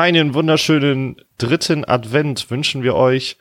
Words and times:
Einen 0.00 0.32
wunderschönen 0.32 1.20
dritten 1.36 1.84
Advent 1.84 2.50
wünschen 2.50 2.82
wir 2.82 2.94
euch. 2.94 3.36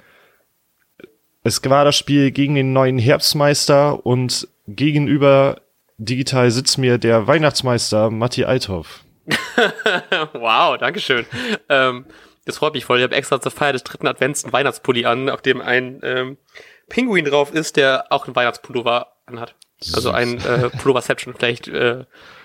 Es 1.42 1.64
war 1.64 1.86
das 1.86 1.96
Spiel 1.96 2.32
gegen 2.32 2.56
den 2.56 2.74
neuen 2.74 3.00
Herbstmeister 3.00 4.06
und 4.06 4.46
gegenüber 4.68 5.62
digital 6.00 6.52
sitzt 6.52 6.78
mir 6.78 6.98
der 6.98 7.28
Weihnachtsmeister 7.28 8.12
Matti 8.12 8.44
Althoff. 8.44 9.06
wow, 10.34 10.78
Dankeschön. 10.78 11.26
Ähm, 11.70 12.06
das 12.44 12.58
freut 12.58 12.74
mich 12.74 12.84
voll. 12.84 12.98
Ich 12.98 13.04
habe 13.06 13.16
extra 13.16 13.40
zur 13.40 13.54
Feier 13.54 13.72
des 13.72 13.86
dritten 13.86 14.08
Advents 14.08 14.44
einen 14.44 14.52
Weihnachtspulli 14.52 15.06
an, 15.06 15.30
auf 15.30 15.42
dem 15.42 15.62
ein 15.62 16.02
ähm, 16.04 16.38
Pinguin 16.90 17.24
drauf 17.24 17.54
ist, 17.54 17.78
der 17.78 18.08
auch 18.10 18.26
einen 18.26 18.36
Weihnachtspullover 18.36 19.14
anhat. 19.28 19.56
Also 19.94 20.12
ein 20.12 20.40
äh, 20.40 20.70
Pulloverception. 20.78 21.36
Vielleicht, 21.36 21.70
äh, 21.70 22.04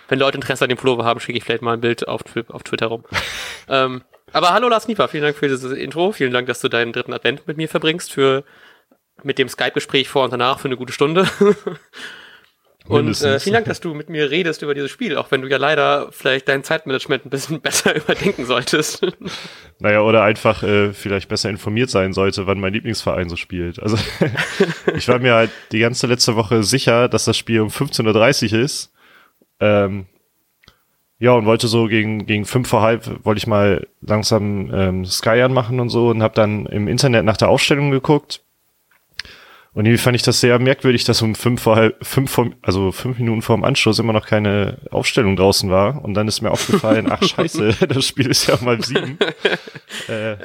wenn 0.08 0.18
Leute 0.18 0.36
Interesse 0.36 0.64
an 0.64 0.68
dem 0.68 0.78
Pullover 0.78 1.04
haben, 1.04 1.20
schicke 1.20 1.38
ich 1.38 1.44
vielleicht 1.44 1.62
mal 1.62 1.74
ein 1.74 1.80
Bild 1.80 2.08
auf, 2.08 2.22
auf 2.48 2.62
Twitter 2.62 2.86
rum. 2.86 3.04
ähm, 3.68 4.02
aber 4.32 4.52
hallo 4.52 4.68
Lars 4.68 4.88
Nieper, 4.88 5.08
vielen 5.08 5.22
Dank 5.22 5.36
für 5.36 5.48
dieses 5.48 5.72
Intro. 5.72 6.12
Vielen 6.12 6.32
Dank, 6.32 6.46
dass 6.48 6.60
du 6.60 6.68
deinen 6.68 6.92
dritten 6.92 7.12
Advent 7.12 7.46
mit 7.46 7.56
mir 7.56 7.68
verbringst, 7.68 8.12
für 8.12 8.44
mit 9.22 9.38
dem 9.38 9.48
Skype-Gespräch 9.48 10.08
vor 10.08 10.24
und 10.24 10.32
danach 10.32 10.58
für 10.58 10.68
eine 10.68 10.76
gute 10.76 10.92
Stunde. 10.92 11.26
Und 12.86 13.22
äh, 13.22 13.40
vielen 13.40 13.54
Dank, 13.54 13.66
dass 13.66 13.80
du 13.80 13.94
mit 13.94 14.10
mir 14.10 14.30
redest 14.30 14.60
über 14.60 14.74
dieses 14.74 14.90
Spiel, 14.90 15.16
auch 15.16 15.30
wenn 15.30 15.40
du 15.40 15.48
ja 15.48 15.56
leider 15.56 16.08
vielleicht 16.12 16.48
dein 16.48 16.62
Zeitmanagement 16.62 17.24
ein 17.24 17.30
bisschen 17.30 17.60
besser 17.62 17.96
überdenken 17.96 18.44
solltest. 18.44 19.06
Naja, 19.78 20.02
oder 20.02 20.22
einfach 20.22 20.62
äh, 20.62 20.92
vielleicht 20.92 21.28
besser 21.30 21.48
informiert 21.48 21.88
sein 21.88 22.12
sollte, 22.12 22.46
wann 22.46 22.60
mein 22.60 22.74
Lieblingsverein 22.74 23.30
so 23.30 23.36
spielt. 23.36 23.82
Also 23.82 23.96
ich 24.94 25.08
war 25.08 25.18
mir 25.18 25.32
halt 25.34 25.50
die 25.72 25.78
ganze 25.78 26.06
letzte 26.06 26.36
Woche 26.36 26.62
sicher, 26.62 27.08
dass 27.08 27.24
das 27.24 27.38
Spiel 27.38 27.62
um 27.62 27.68
15.30 27.68 28.52
Uhr 28.52 28.60
ist. 28.60 28.93
Ähm, 29.60 30.06
ja, 31.18 31.32
und 31.32 31.46
wollte 31.46 31.68
so 31.68 31.86
gegen, 31.86 32.26
gegen 32.26 32.44
fünf 32.44 32.68
vor 32.68 32.82
halb, 32.82 33.24
wollte 33.24 33.38
ich 33.38 33.46
mal 33.46 33.86
langsam 34.00 34.70
ähm, 34.74 35.04
Sky 35.04 35.40
anmachen 35.42 35.80
und 35.80 35.88
so 35.88 36.08
und 36.08 36.22
habe 36.22 36.34
dann 36.34 36.66
im 36.66 36.88
Internet 36.88 37.24
nach 37.24 37.36
der 37.36 37.48
Aufstellung 37.48 37.90
geguckt 37.90 38.44
und 39.74 39.86
irgendwie 39.86 40.02
fand 40.02 40.14
ich 40.14 40.22
das 40.22 40.40
sehr 40.40 40.60
merkwürdig, 40.60 41.02
dass 41.02 41.20
um 41.20 41.34
fünf 41.34 41.62
vor, 41.62 41.90
fünf 42.00 42.30
vor, 42.30 42.50
also 42.62 42.92
fünf 42.92 43.18
Minuten 43.18 43.42
vor 43.42 43.56
dem 43.56 43.64
Anschluss 43.64 43.98
immer 43.98 44.12
noch 44.12 44.26
keine 44.26 44.78
Aufstellung 44.92 45.34
draußen 45.34 45.68
war. 45.68 46.02
Und 46.04 46.14
dann 46.14 46.28
ist 46.28 46.42
mir 46.42 46.52
aufgefallen, 46.52 47.08
ach 47.10 47.22
scheiße, 47.28 47.88
das 47.88 48.06
Spiel 48.06 48.30
ist 48.30 48.46
ja 48.46 48.54
um 48.54 48.66
halb 48.66 48.84
sieben. 48.84 49.18
äh, 50.08 50.36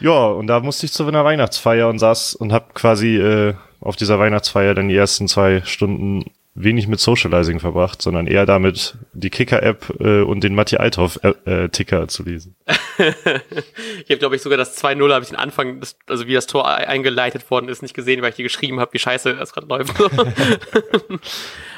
ja, 0.00 0.28
und 0.28 0.46
da 0.46 0.60
musste 0.60 0.86
ich 0.86 0.94
zu 0.94 1.06
einer 1.06 1.26
Weihnachtsfeier 1.26 1.88
und 1.88 1.98
saß 1.98 2.36
und 2.36 2.54
hab 2.54 2.74
quasi 2.74 3.18
äh, 3.18 3.54
auf 3.80 3.96
dieser 3.96 4.18
Weihnachtsfeier 4.18 4.74
dann 4.74 4.88
die 4.88 4.96
ersten 4.96 5.28
zwei 5.28 5.60
Stunden 5.66 6.24
wenig 6.62 6.88
mit 6.88 7.00
Socializing 7.00 7.60
verbracht, 7.60 8.02
sondern 8.02 8.26
eher 8.26 8.46
damit, 8.46 8.96
die 9.12 9.30
Kicker-App 9.30 10.00
äh, 10.00 10.22
und 10.22 10.42
den 10.42 10.54
Matti 10.54 10.76
Althoff-Ticker 10.76 12.02
äh, 12.02 12.06
zu 12.08 12.22
lesen. 12.24 12.56
ich 12.98 14.10
habe, 14.10 14.18
glaube 14.18 14.36
ich, 14.36 14.42
sogar 14.42 14.58
das 14.58 14.82
2-0, 14.82 15.12
habe 15.12 15.22
ich 15.22 15.30
den 15.30 15.38
Anfang, 15.38 15.80
das, 15.80 15.96
also 16.06 16.26
wie 16.26 16.34
das 16.34 16.46
Tor 16.46 16.66
eingeleitet 16.66 17.50
worden 17.50 17.68
ist, 17.68 17.82
nicht 17.82 17.94
gesehen, 17.94 18.22
weil 18.22 18.30
ich 18.30 18.36
dir 18.36 18.42
geschrieben 18.42 18.80
habe, 18.80 18.92
wie 18.92 18.98
scheiße 18.98 19.36
das 19.36 19.52
gerade 19.52 19.68
läuft. 19.68 19.94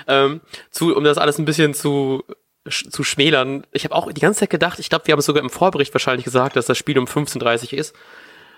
ähm, 0.08 0.40
zu, 0.70 0.96
um 0.96 1.04
das 1.04 1.18
alles 1.18 1.38
ein 1.38 1.44
bisschen 1.44 1.74
zu 1.74 2.24
zu 2.68 3.02
schmälern. 3.04 3.66
Ich 3.72 3.84
habe 3.84 3.94
auch 3.94 4.12
die 4.12 4.20
ganze 4.20 4.40
Zeit 4.40 4.50
gedacht, 4.50 4.78
ich 4.78 4.90
glaube, 4.90 5.06
wir 5.06 5.12
haben 5.12 5.20
es 5.20 5.26
sogar 5.26 5.42
im 5.42 5.48
Vorbericht 5.48 5.94
wahrscheinlich 5.94 6.26
gesagt, 6.26 6.56
dass 6.56 6.66
das 6.66 6.76
Spiel 6.76 6.98
um 6.98 7.06
15.30 7.06 7.72
Uhr 7.72 7.78
ist. 7.78 7.96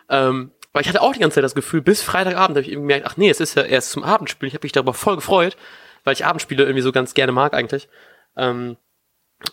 Ähm, 0.09 0.50
weil 0.73 0.83
ich 0.83 0.89
hatte 0.89 1.03
auch 1.03 1.12
die 1.12 1.20
ganze 1.20 1.37
Zeit 1.37 1.45
das 1.45 1.55
Gefühl, 1.55 1.83
bis 1.83 2.03
Freitagabend 2.03 2.56
habe 2.56 2.67
ich 2.67 2.73
eben 2.73 2.83
gemerkt, 2.83 3.06
ach 3.06 3.17
nee, 3.17 3.31
es 3.31 3.41
ist 3.41 3.55
ja 3.55 3.62
erst 3.62 3.91
zum 3.91 4.03
Abendspiel. 4.03 4.48
Ich 4.48 4.55
habe 4.55 4.65
mich 4.65 4.73
darüber 4.73 4.93
voll 4.93 5.17
gefreut 5.17 5.56
weil 6.05 6.14
ich 6.14 6.25
Abendspiele 6.25 6.64
irgendwie 6.64 6.83
so 6.83 6.92
ganz 6.92 7.14
gerne 7.14 7.33
mag 7.33 7.55
eigentlich. 7.55 7.89
Ähm, 8.36 8.77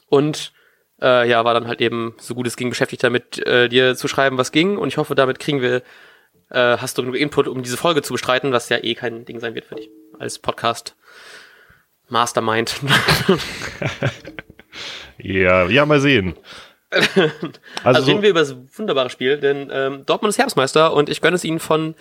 und 0.08 0.53
äh, 1.02 1.30
ja, 1.30 1.44
war 1.45 1.53
dann 1.53 1.67
halt 1.67 1.81
eben 1.81 2.16
so 2.19 2.36
gut 2.36 2.47
es 2.47 2.58
ging 2.58 2.69
beschäftigt 2.69 3.03
damit, 3.03 3.39
äh, 3.45 3.69
dir 3.69 3.95
zu 3.95 4.08
schreiben, 4.08 4.38
was 4.38 4.52
ging. 4.52 4.78
Und 4.78 4.89
ich 4.89 4.97
hoffe, 4.97 5.16
damit 5.16 5.39
kriegen 5.39 5.61
wir, 5.61 5.78
äh, 6.50 6.78
hast 6.78 6.97
du 6.97 7.03
genug 7.03 7.16
Input, 7.16 7.47
um 7.47 7.63
diese 7.63 7.78
Folge 7.78 8.01
zu 8.01 8.13
bestreiten, 8.13 8.51
was 8.51 8.69
ja 8.69 8.78
eh 8.78 8.96
kein 8.96 9.25
Ding 9.25 9.40
sein 9.40 9.56
wird 9.56 9.66
für 9.66 9.75
dich 9.75 9.90
als 10.18 10.40
Podcast 10.40 10.96
Mastermind. 12.09 12.75
ja, 15.18 15.68
ja, 15.68 15.85
mal 15.85 16.02
sehen. 16.02 16.35
also, 16.91 17.29
also 17.84 18.12
reden 18.12 18.23
wir 18.23 18.31
über 18.31 18.40
das 18.40 18.56
wunderbare 18.78 19.12
Spiel, 19.12 19.38
denn 19.38 19.69
ähm, 19.72 20.06
Dortmund 20.07 20.31
ist 20.31 20.40
Herbstmeister 20.40 20.91
und 20.94 21.07
ich 21.09 21.22
gönne 21.22 21.35
es 21.35 21.44
ihnen 21.44 21.59
von 21.59 21.94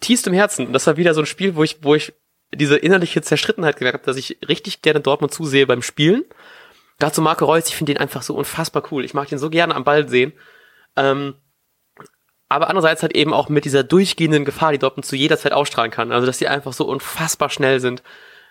tiefstem 0.00 0.34
Herzen. 0.34 0.72
Das 0.72 0.86
war 0.88 0.96
wieder 0.96 1.14
so 1.14 1.20
ein 1.20 1.26
Spiel, 1.26 1.54
wo 1.54 1.62
ich, 1.62 1.78
wo 1.82 1.94
ich 1.94 2.12
diese 2.56 2.76
innerliche 2.76 3.22
Zerstrittenheit 3.22 3.76
gemerkt 3.76 3.98
habe, 3.98 4.06
dass 4.06 4.16
ich 4.16 4.38
richtig 4.48 4.82
gerne 4.82 5.00
Dortmund 5.00 5.32
zusehe 5.32 5.66
beim 5.66 5.82
Spielen. 5.82 6.24
Dazu 6.98 7.22
Marco 7.22 7.44
Reus, 7.44 7.68
ich 7.68 7.76
finde 7.76 7.94
den 7.94 8.00
einfach 8.00 8.22
so 8.22 8.34
unfassbar 8.34 8.84
cool. 8.90 9.04
Ich 9.04 9.14
mag 9.14 9.28
den 9.28 9.38
so 9.38 9.50
gerne 9.50 9.74
am 9.74 9.84
Ball 9.84 10.08
sehen. 10.08 10.32
Ähm, 10.96 11.34
aber 12.48 12.68
andererseits 12.68 13.02
halt 13.02 13.16
eben 13.16 13.32
auch 13.32 13.48
mit 13.48 13.64
dieser 13.64 13.82
durchgehenden 13.82 14.44
Gefahr, 14.44 14.72
die 14.72 14.78
Dortmund 14.78 15.04
zu 15.06 15.16
jeder 15.16 15.38
Zeit 15.38 15.52
ausstrahlen 15.52 15.90
kann. 15.90 16.12
Also, 16.12 16.26
dass 16.26 16.38
die 16.38 16.48
einfach 16.48 16.72
so 16.72 16.86
unfassbar 16.86 17.50
schnell 17.50 17.80
sind. 17.80 18.02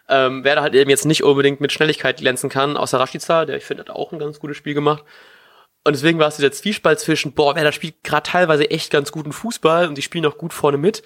Ähm, 0.09 0.43
wer 0.43 0.55
da 0.55 0.61
halt 0.61 0.75
eben 0.75 0.89
jetzt 0.89 1.05
nicht 1.05 1.23
unbedingt 1.23 1.61
mit 1.61 1.71
Schnelligkeit 1.71 2.17
glänzen 2.17 2.49
kann, 2.49 2.75
außer 2.75 2.99
Rashica, 2.99 3.45
der 3.45 3.57
ich 3.57 3.63
finde, 3.63 3.83
hat 3.83 3.89
auch 3.89 4.11
ein 4.11 4.19
ganz 4.19 4.39
gutes 4.39 4.57
Spiel 4.57 4.73
gemacht. 4.73 5.03
Und 5.85 5.95
deswegen 5.95 6.19
war 6.19 6.27
es 6.27 6.35
dieser 6.35 6.51
Zwiespalt 6.51 6.99
zwischen, 6.99 7.33
boah, 7.33 7.55
wer 7.55 7.63
da 7.63 7.71
spielt 7.71 8.03
gerade 8.03 8.29
teilweise 8.29 8.69
echt 8.69 8.91
ganz 8.91 9.11
guten 9.11 9.31
Fußball 9.31 9.87
und 9.87 9.97
die 9.97 10.01
spielen 10.01 10.25
auch 10.25 10.37
gut 10.37 10.53
vorne 10.53 10.77
mit 10.77 11.03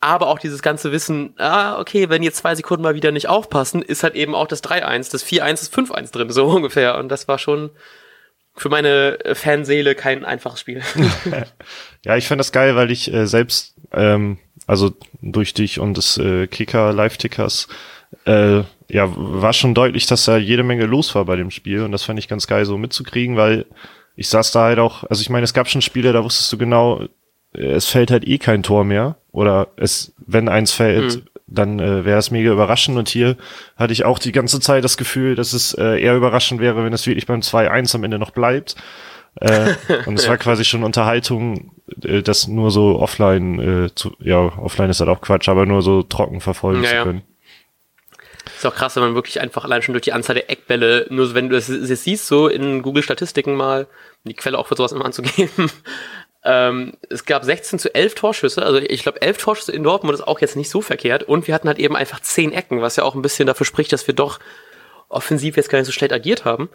aber 0.00 0.28
auch 0.28 0.38
dieses 0.38 0.62
ganze 0.62 0.92
Wissen, 0.92 1.34
ah, 1.38 1.78
okay, 1.80 2.08
wenn 2.08 2.22
jetzt 2.22 2.38
zwei 2.38 2.54
Sekunden 2.54 2.82
mal 2.82 2.94
wieder 2.94 3.12
nicht 3.12 3.28
aufpassen, 3.28 3.82
ist 3.82 4.02
halt 4.02 4.14
eben 4.14 4.34
auch 4.34 4.46
das 4.46 4.62
3-1, 4.62 5.10
das 5.10 5.24
4-1, 5.24 5.50
das 5.50 5.72
5-1 5.72 6.12
drin, 6.12 6.30
so 6.30 6.46
ungefähr. 6.56 6.98
Und 6.98 7.08
das 7.08 7.28
war 7.28 7.38
schon 7.38 7.70
für 8.54 8.68
meine 8.68 9.18
Fanseele 9.34 9.94
kein 9.94 10.24
einfaches 10.24 10.60
Spiel. 10.60 10.82
ja, 12.04 12.16
ich 12.16 12.26
fand 12.28 12.38
das 12.38 12.52
geil, 12.52 12.76
weil 12.76 12.90
ich 12.90 13.12
äh, 13.12 13.26
selbst, 13.26 13.74
ähm, 13.92 14.38
also 14.66 14.92
durch 15.20 15.54
dich 15.54 15.80
und 15.80 15.96
des 15.96 16.18
äh, 16.18 16.46
Kicker, 16.46 16.92
Live-Tickers, 16.92 17.68
äh, 18.24 18.62
ja, 18.88 19.12
war 19.16 19.52
schon 19.52 19.74
deutlich, 19.74 20.06
dass 20.06 20.24
da 20.24 20.36
jede 20.36 20.62
Menge 20.62 20.86
los 20.86 21.14
war 21.14 21.24
bei 21.24 21.36
dem 21.36 21.50
Spiel. 21.50 21.82
Und 21.82 21.92
das 21.92 22.04
fand 22.04 22.18
ich 22.18 22.28
ganz 22.28 22.46
geil 22.46 22.64
so 22.64 22.78
mitzukriegen, 22.78 23.36
weil 23.36 23.66
ich 24.14 24.28
saß 24.28 24.52
da 24.52 24.64
halt 24.64 24.78
auch, 24.78 25.04
also 25.04 25.20
ich 25.20 25.30
meine, 25.30 25.44
es 25.44 25.54
gab 25.54 25.68
schon 25.68 25.82
Spiele, 25.82 26.12
da 26.12 26.24
wusstest 26.24 26.52
du 26.52 26.58
genau, 26.58 27.06
es 27.56 27.86
fällt 27.86 28.10
halt 28.10 28.26
eh 28.26 28.38
kein 28.38 28.62
Tor 28.62 28.84
mehr. 28.84 29.16
Oder 29.32 29.68
es, 29.76 30.12
wenn 30.26 30.48
eins 30.48 30.72
fällt, 30.72 31.16
mhm. 31.16 31.22
dann 31.46 31.80
äh, 31.80 32.04
wäre 32.04 32.18
es 32.18 32.30
mega 32.30 32.52
überraschend. 32.52 32.96
Und 32.98 33.08
hier 33.08 33.36
hatte 33.76 33.92
ich 33.92 34.04
auch 34.04 34.18
die 34.18 34.32
ganze 34.32 34.60
Zeit 34.60 34.84
das 34.84 34.96
Gefühl, 34.96 35.34
dass 35.34 35.52
es 35.52 35.74
äh, 35.74 36.00
eher 36.00 36.16
überraschend 36.16 36.60
wäre, 36.60 36.84
wenn 36.84 36.92
es 36.92 37.06
wirklich 37.06 37.26
beim 37.26 37.40
2-1 37.40 37.94
am 37.94 38.04
Ende 38.04 38.18
noch 38.18 38.30
bleibt. 38.30 38.76
Äh, 39.40 39.74
und 40.06 40.18
es 40.18 40.28
war 40.28 40.38
quasi 40.38 40.64
schon 40.64 40.82
Unterhaltung, 40.82 41.72
äh, 42.02 42.22
das 42.22 42.48
nur 42.48 42.70
so 42.70 42.98
offline 42.98 43.58
äh, 43.86 43.94
zu, 43.94 44.16
ja, 44.20 44.38
offline 44.38 44.90
ist 44.90 45.00
halt 45.00 45.10
auch 45.10 45.20
Quatsch, 45.20 45.48
aber 45.48 45.66
nur 45.66 45.82
so 45.82 46.02
trocken 46.02 46.40
verfolgen 46.40 46.82
ja, 46.82 46.90
zu 46.90 47.02
können. 47.04 47.22
Ist 48.56 48.64
auch 48.64 48.74
krass, 48.74 48.96
wenn 48.96 49.02
man 49.02 49.14
wirklich 49.14 49.40
einfach 49.40 49.64
allein 49.64 49.82
schon 49.82 49.92
durch 49.92 50.04
die 50.04 50.12
Anzahl 50.12 50.34
der 50.34 50.50
Eckbälle, 50.50 51.06
nur 51.10 51.34
wenn 51.34 51.50
du 51.50 51.56
das 51.56 51.66
siehst, 51.66 52.26
so 52.26 52.48
in 52.48 52.80
Google 52.80 53.02
Statistiken 53.02 53.54
mal, 53.54 53.86
die 54.24 54.34
Quelle 54.34 54.58
auch 54.58 54.66
für 54.66 54.76
sowas 54.76 54.92
immer 54.92 55.04
anzugeben, 55.04 55.70
ähm, 56.48 56.92
es 57.10 57.24
gab 57.24 57.44
16 57.44 57.80
zu 57.80 57.92
11 57.92 58.14
Torschüsse, 58.14 58.62
also 58.62 58.78
ich 58.78 59.02
glaube 59.02 59.20
11 59.20 59.38
Torschüsse 59.38 59.72
in 59.72 59.82
Dortmund 59.82 60.14
ist 60.14 60.26
auch 60.26 60.40
jetzt 60.40 60.54
nicht 60.54 60.70
so 60.70 60.80
verkehrt 60.80 61.24
und 61.24 61.48
wir 61.48 61.54
hatten 61.54 61.66
halt 61.66 61.80
eben 61.80 61.96
einfach 61.96 62.20
10 62.20 62.52
Ecken, 62.52 62.80
was 62.80 62.94
ja 62.94 63.02
auch 63.02 63.16
ein 63.16 63.22
bisschen 63.22 63.48
dafür 63.48 63.66
spricht, 63.66 63.92
dass 63.92 64.06
wir 64.06 64.14
doch 64.14 64.38
offensiv 65.08 65.56
jetzt 65.56 65.68
gar 65.68 65.78
nicht 65.78 65.86
so 65.86 65.92
schlecht 65.92 66.12
agiert 66.12 66.44
haben. 66.44 66.68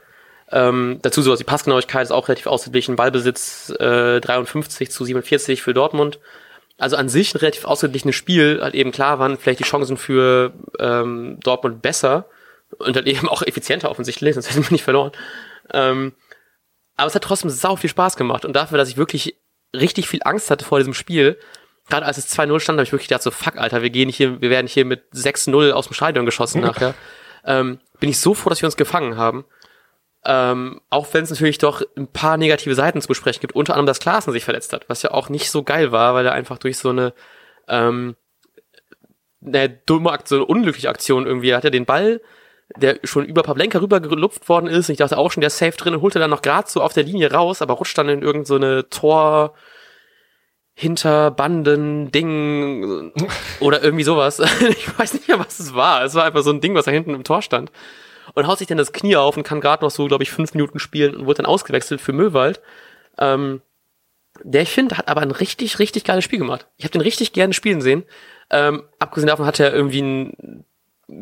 Ähm, 0.52 1.00
dazu 1.02 1.22
sowas 1.22 1.40
die 1.40 1.46
Passgenauigkeit 1.46 2.04
ist 2.04 2.12
auch 2.12 2.28
relativ 2.28 2.48
ausgeglichen, 2.48 2.98
Ballbesitz 2.98 3.70
äh, 3.80 4.20
53 4.20 4.92
zu 4.92 5.06
47 5.06 5.62
für 5.62 5.74
Dortmund. 5.74 6.20
Also 6.78 6.98
an 6.98 7.08
sich 7.08 7.34
ein 7.34 7.38
relativ 7.38 7.64
ausgeglichenes 7.64 8.16
Spiel, 8.16 8.60
halt 8.62 8.76
eben 8.76 8.92
klar 8.92 9.20
waren 9.20 9.38
vielleicht 9.38 9.62
die 9.62 9.66
Chancen 9.66 9.96
für 9.96 10.52
ähm, 10.80 11.38
Dortmund 11.42 11.82
besser 11.82 12.26
und 12.78 12.98
dann 12.98 13.06
eben 13.06 13.30
auch 13.30 13.42
effizienter 13.42 13.90
offensichtlich, 13.90 14.34
sonst 14.34 14.50
hätten 14.50 14.64
wir 14.64 14.72
nicht 14.72 14.84
verloren. 14.84 15.14
Ähm, 15.72 16.12
aber 16.98 17.08
es 17.08 17.16
hat 17.16 17.24
trotzdem 17.24 17.50
sau 17.50 17.78
viel 17.78 17.90
Spaß 17.90 18.18
gemacht 18.18 18.44
und 18.44 18.54
dafür, 18.54 18.78
dass 18.78 18.90
ich 18.90 18.98
wirklich 18.98 19.38
richtig 19.74 20.08
viel 20.08 20.22
Angst 20.24 20.52
hatte 20.52 20.66
vor 20.66 20.80
diesem 20.80 20.94
Spiel, 20.94 21.38
gerade 21.90 22.06
als 22.06 22.18
es 22.18 22.36
2-0 22.38 22.60
stand, 22.60 22.78
habe 22.78 22.84
ich 22.84 22.92
wirklich 22.92 23.08
gedacht, 23.08 23.24
so 23.24 23.32
fuck, 23.32 23.58
Alter, 23.58 23.82
wir 23.82 23.90
gehen 23.90 24.10
hier, 24.10 24.42
wir 24.42 24.50
werden 24.50 24.68
hier 24.68 24.86
mit 24.86 25.04
6-0 25.14 25.72
aus 25.72 25.88
dem 25.88 25.94
Stadion 25.94 26.26
geschossen 26.26 26.62
nachher. 26.62 26.94
Ähm, 27.46 27.80
bin 28.00 28.10
ich 28.10 28.20
so 28.20 28.34
froh, 28.34 28.50
dass 28.50 28.62
wir 28.62 28.68
uns 28.68 28.78
gefangen 28.78 29.18
haben. 29.18 29.46
Ähm, 30.24 30.82
auch 30.90 31.08
wenn 31.14 31.24
es 31.24 31.32
natürlich 31.32 31.58
doch 31.58 31.82
ein 31.98 32.08
paar 32.08 32.38
negative 32.38 32.76
Seiten 32.76 33.02
zu 33.02 33.08
besprechen 33.08 33.42
gibt, 33.42 33.56
unter 33.56 33.74
anderem, 33.74 33.88
dass 33.88 34.00
Klaassen 34.00 34.32
sich 34.32 34.46
verletzt 34.46 34.72
hat, 34.72 34.88
was 34.88 35.02
ja 35.02 35.12
auch 35.12 35.30
nicht 35.30 35.50
so 35.50 35.64
geil 35.64 35.92
war, 35.92 36.14
weil 36.14 36.26
er 36.26 36.34
einfach 36.34 36.60
durch 36.60 36.78
so 36.78 36.90
eine, 36.90 37.14
ähm, 37.68 38.16
eine 39.44 39.70
dumme 39.70 40.12
Aktion, 40.12 40.42
eine 40.42 40.46
unglückliche 40.46 40.90
Aktion 40.90 41.26
irgendwie, 41.26 41.56
hat 41.56 41.66
er 41.66 41.72
den 41.72 41.86
Ball, 41.86 42.22
der 42.78 43.00
schon 43.04 43.26
über 43.26 43.44
Pavlenka 43.44 43.80
rübergelupft 43.80 44.48
worden 44.50 44.68
ist, 44.68 44.90
und 44.90 44.94
ich 44.94 45.00
dachte 45.00 45.18
auch 45.18 45.32
schon, 45.32 45.42
der 45.42 45.48
ist 45.48 45.58
safe 45.58 45.78
drin 45.78 45.96
und 45.96 46.02
holte 46.02 46.20
dann 46.20 46.30
noch 46.30 46.42
gerade 46.42 46.70
so 46.70 46.82
auf 46.82 46.94
der 46.94 47.04
Linie 47.04 47.32
raus, 47.32 47.62
aber 47.62 47.76
rutscht 47.76 47.98
dann 47.98 48.10
in 48.10 48.22
irgendeine 48.22 48.78
so 48.78 48.82
Tor, 48.84 49.54
Hinterbanden, 50.74 52.12
Ding 52.12 53.12
oder 53.60 53.84
irgendwie 53.84 54.04
sowas. 54.04 54.40
ich 54.70 54.98
weiß 54.98 55.14
nicht 55.14 55.28
mehr, 55.28 55.40
was 55.40 55.60
es 55.60 55.74
war. 55.74 56.04
Es 56.04 56.16
war 56.16 56.24
einfach 56.24 56.44
so 56.44 56.52
ein 56.52 56.62
Ding, 56.62 56.76
was 56.76 56.86
da 56.86 56.92
hinten 56.92 57.14
im 57.14 57.24
Tor 57.24 57.42
stand. 57.42 57.72
Und 58.34 58.48
haut 58.48 58.60
sich 58.60 58.68
dann 58.68 58.78
das 58.78 58.94
Knie 58.94 59.16
auf 59.16 59.36
und 59.36 59.44
kann 59.44 59.62
gerade 59.62 59.84
noch 59.84 59.92
so, 59.92 60.08
glaube 60.08 60.24
ich, 60.24 60.32
fünf 60.32 60.54
Minuten 60.54 60.80
spielen 60.80 61.16
und 61.16 61.26
wurde 61.26 61.38
dann 61.38 61.46
ausgewechselt 61.46 62.00
für 62.00 62.14
Möwald. 62.14 62.62
Ähm, 63.18 63.62
der, 64.44 64.62
ich 64.62 64.72
finde, 64.72 64.98
hat 64.98 65.10
aber 65.10 65.22
ein 65.22 65.32
richtig, 65.32 65.80
richtig 65.80 66.04
geiles 66.04 66.24
Spiel 66.24 66.40
gemacht. 66.40 66.68
Ich 66.78 66.86
habe 66.86 66.94
den 66.94 67.02
richtig 67.02 67.34
gerne 67.34 67.54
spielen 67.54 67.82
sehen. 67.82 68.04
Ähm, 68.50 68.84
abgesehen 69.00 69.28
davon 69.28 69.46
hat 69.46 69.60
er 69.60 69.74
irgendwie 69.74 70.02
einen 70.02 70.66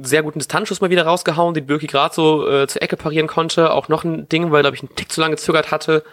sehr 0.01 0.23
guten 0.23 0.39
Distanzschuss 0.39 0.81
mal 0.81 0.89
wieder 0.89 1.05
rausgehauen, 1.05 1.53
den 1.53 1.65
Birki 1.65 1.87
gerade 1.87 2.13
so 2.13 2.47
äh, 2.47 2.67
zur 2.67 2.81
Ecke 2.81 2.97
parieren 2.97 3.27
konnte. 3.27 3.71
Auch 3.71 3.87
noch 3.87 4.03
ein 4.03 4.29
Ding, 4.29 4.51
weil, 4.51 4.61
glaube 4.61 4.75
ich, 4.75 4.83
einen 4.83 4.95
Tick 4.95 5.11
zu 5.11 5.21
lange 5.21 5.35
gezögert 5.35 5.71
hatte. 5.71 6.03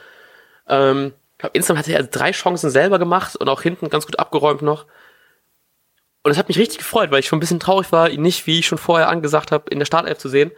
Ähm, 0.69 1.13
ich 1.33 1.39
glaube, 1.39 1.57
insgesamt 1.57 1.79
hatte 1.81 1.93
er 1.93 2.03
drei 2.05 2.33
Chancen 2.33 2.71
selber 2.71 2.99
gemacht 2.99 3.37
und 3.37 3.49
auch 3.49 3.63
hinten 3.63 3.91
ganz 3.91 4.07
gut 4.07 4.19
abgeräumt 4.19 4.63
noch. 4.63 4.87
Und 6.23 6.33
es 6.33 6.39
hat 6.39 6.49
mich 6.49 6.59
richtig 6.59 6.79
gefreut, 6.79 7.11
weil 7.11 7.21
ich 7.21 7.27
schon 7.27 7.37
ein 7.37 7.41
bisschen 7.41 7.61
traurig 7.61 7.93
war, 7.93 8.11
ihn 8.11 8.23
nicht, 8.23 8.47
wie 8.47 8.59
ich 8.59 8.67
schon 8.67 8.79
vorher 8.79 9.09
angesagt 9.09 9.53
habe, 9.53 9.71
in 9.71 9.79
der 9.79 9.87
Startelf 9.87 10.19
zu 10.19 10.29
sehen. 10.29 10.51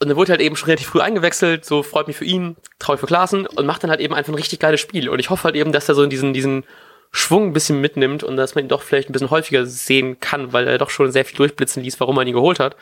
Und 0.00 0.08
dann 0.08 0.16
wurde 0.16 0.32
halt 0.32 0.40
eben 0.40 0.56
schon 0.56 0.66
relativ 0.66 0.88
früh 0.88 1.00
eingewechselt, 1.00 1.64
so 1.64 1.82
freut 1.82 2.06
mich 2.06 2.16
für 2.16 2.24
ihn, 2.24 2.56
traurig 2.78 3.00
für 3.00 3.06
Klaassen 3.06 3.46
und 3.46 3.66
macht 3.66 3.82
dann 3.82 3.90
halt 3.90 4.00
eben 4.00 4.14
einfach 4.14 4.32
ein 4.32 4.36
richtig 4.36 4.60
geiles 4.60 4.80
Spiel. 4.80 5.08
Und 5.08 5.18
ich 5.18 5.30
hoffe 5.30 5.44
halt 5.44 5.56
eben, 5.56 5.72
dass 5.72 5.88
er 5.88 5.94
so 5.94 6.02
in 6.02 6.10
diesen, 6.10 6.32
diesen 6.32 6.64
Schwung 7.10 7.48
ein 7.48 7.52
bisschen 7.52 7.80
mitnimmt 7.80 8.22
und 8.22 8.36
dass 8.36 8.54
man 8.54 8.64
ihn 8.64 8.68
doch 8.68 8.82
vielleicht 8.82 9.08
ein 9.08 9.12
bisschen 9.12 9.30
häufiger 9.30 9.66
sehen 9.66 10.20
kann, 10.20 10.52
weil 10.52 10.68
er 10.68 10.78
doch 10.78 10.90
schon 10.90 11.10
sehr 11.10 11.24
viel 11.24 11.36
durchblitzen 11.36 11.82
ließ, 11.82 11.98
warum 12.00 12.16
man 12.16 12.26
ihn 12.26 12.34
geholt 12.34 12.60
hat. 12.60 12.76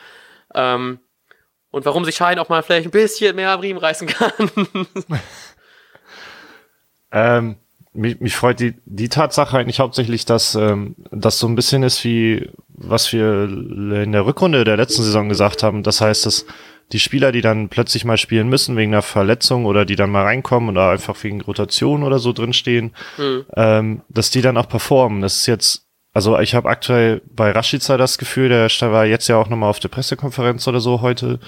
Ähm, 0.53 0.99
und 1.71 1.85
warum 1.85 2.05
sich 2.05 2.15
Schein 2.15 2.39
auch 2.39 2.49
mal 2.49 2.63
vielleicht 2.63 2.87
ein 2.87 2.91
bisschen 2.91 3.35
mehr 3.35 3.51
am 3.51 3.59
Riemen 3.59 3.79
reißen 3.79 4.07
kann. 4.07 4.31
ähm, 7.11 7.55
mich, 7.93 8.19
mich 8.19 8.35
freut 8.35 8.59
die, 8.59 8.75
die 8.85 9.09
Tatsache 9.09 9.57
eigentlich 9.57 9.79
hauptsächlich, 9.79 10.25
dass 10.25 10.55
ähm, 10.55 10.95
das 11.11 11.39
so 11.39 11.47
ein 11.47 11.55
bisschen 11.55 11.83
ist 11.83 12.03
wie 12.03 12.49
was 12.77 13.11
wir 13.11 13.43
in 13.45 14.11
der 14.11 14.25
Rückrunde 14.25 14.63
der 14.63 14.77
letzten 14.77 15.01
Saison 15.01 15.29
gesagt 15.29 15.63
haben. 15.63 15.81
Das 15.81 15.99
heißt, 15.99 16.25
dass 16.25 16.45
die 16.93 16.99
Spieler, 16.99 17.31
die 17.31 17.41
dann 17.41 17.69
plötzlich 17.69 18.05
mal 18.05 18.17
spielen 18.17 18.47
müssen 18.47 18.77
wegen 18.77 18.93
einer 18.93 19.01
Verletzung 19.01 19.65
oder 19.65 19.85
die 19.85 19.95
dann 19.95 20.09
mal 20.09 20.23
reinkommen 20.23 20.69
oder 20.69 20.91
einfach 20.91 21.21
wegen 21.23 21.41
Rotation 21.41 22.03
oder 22.03 22.19
so 22.19 22.31
drinstehen, 22.31 22.93
mhm. 23.17 23.45
ähm, 23.55 24.01
dass 24.09 24.29
die 24.31 24.41
dann 24.41 24.57
auch 24.57 24.69
performen. 24.69 25.21
Das 25.21 25.35
ist 25.35 25.45
jetzt, 25.47 25.85
also 26.13 26.39
ich 26.39 26.55
habe 26.55 26.69
aktuell 26.69 27.21
bei 27.29 27.51
Rashica 27.51 27.97
das 27.97 28.17
Gefühl, 28.17 28.49
der 28.49 28.69
war 28.91 29.05
jetzt 29.05 29.27
ja 29.27 29.37
auch 29.37 29.49
nochmal 29.49 29.69
auf 29.69 29.79
der 29.79 29.89
Pressekonferenz 29.89 30.67
oder 30.67 30.79
so 30.79 31.01
heute 31.01 31.39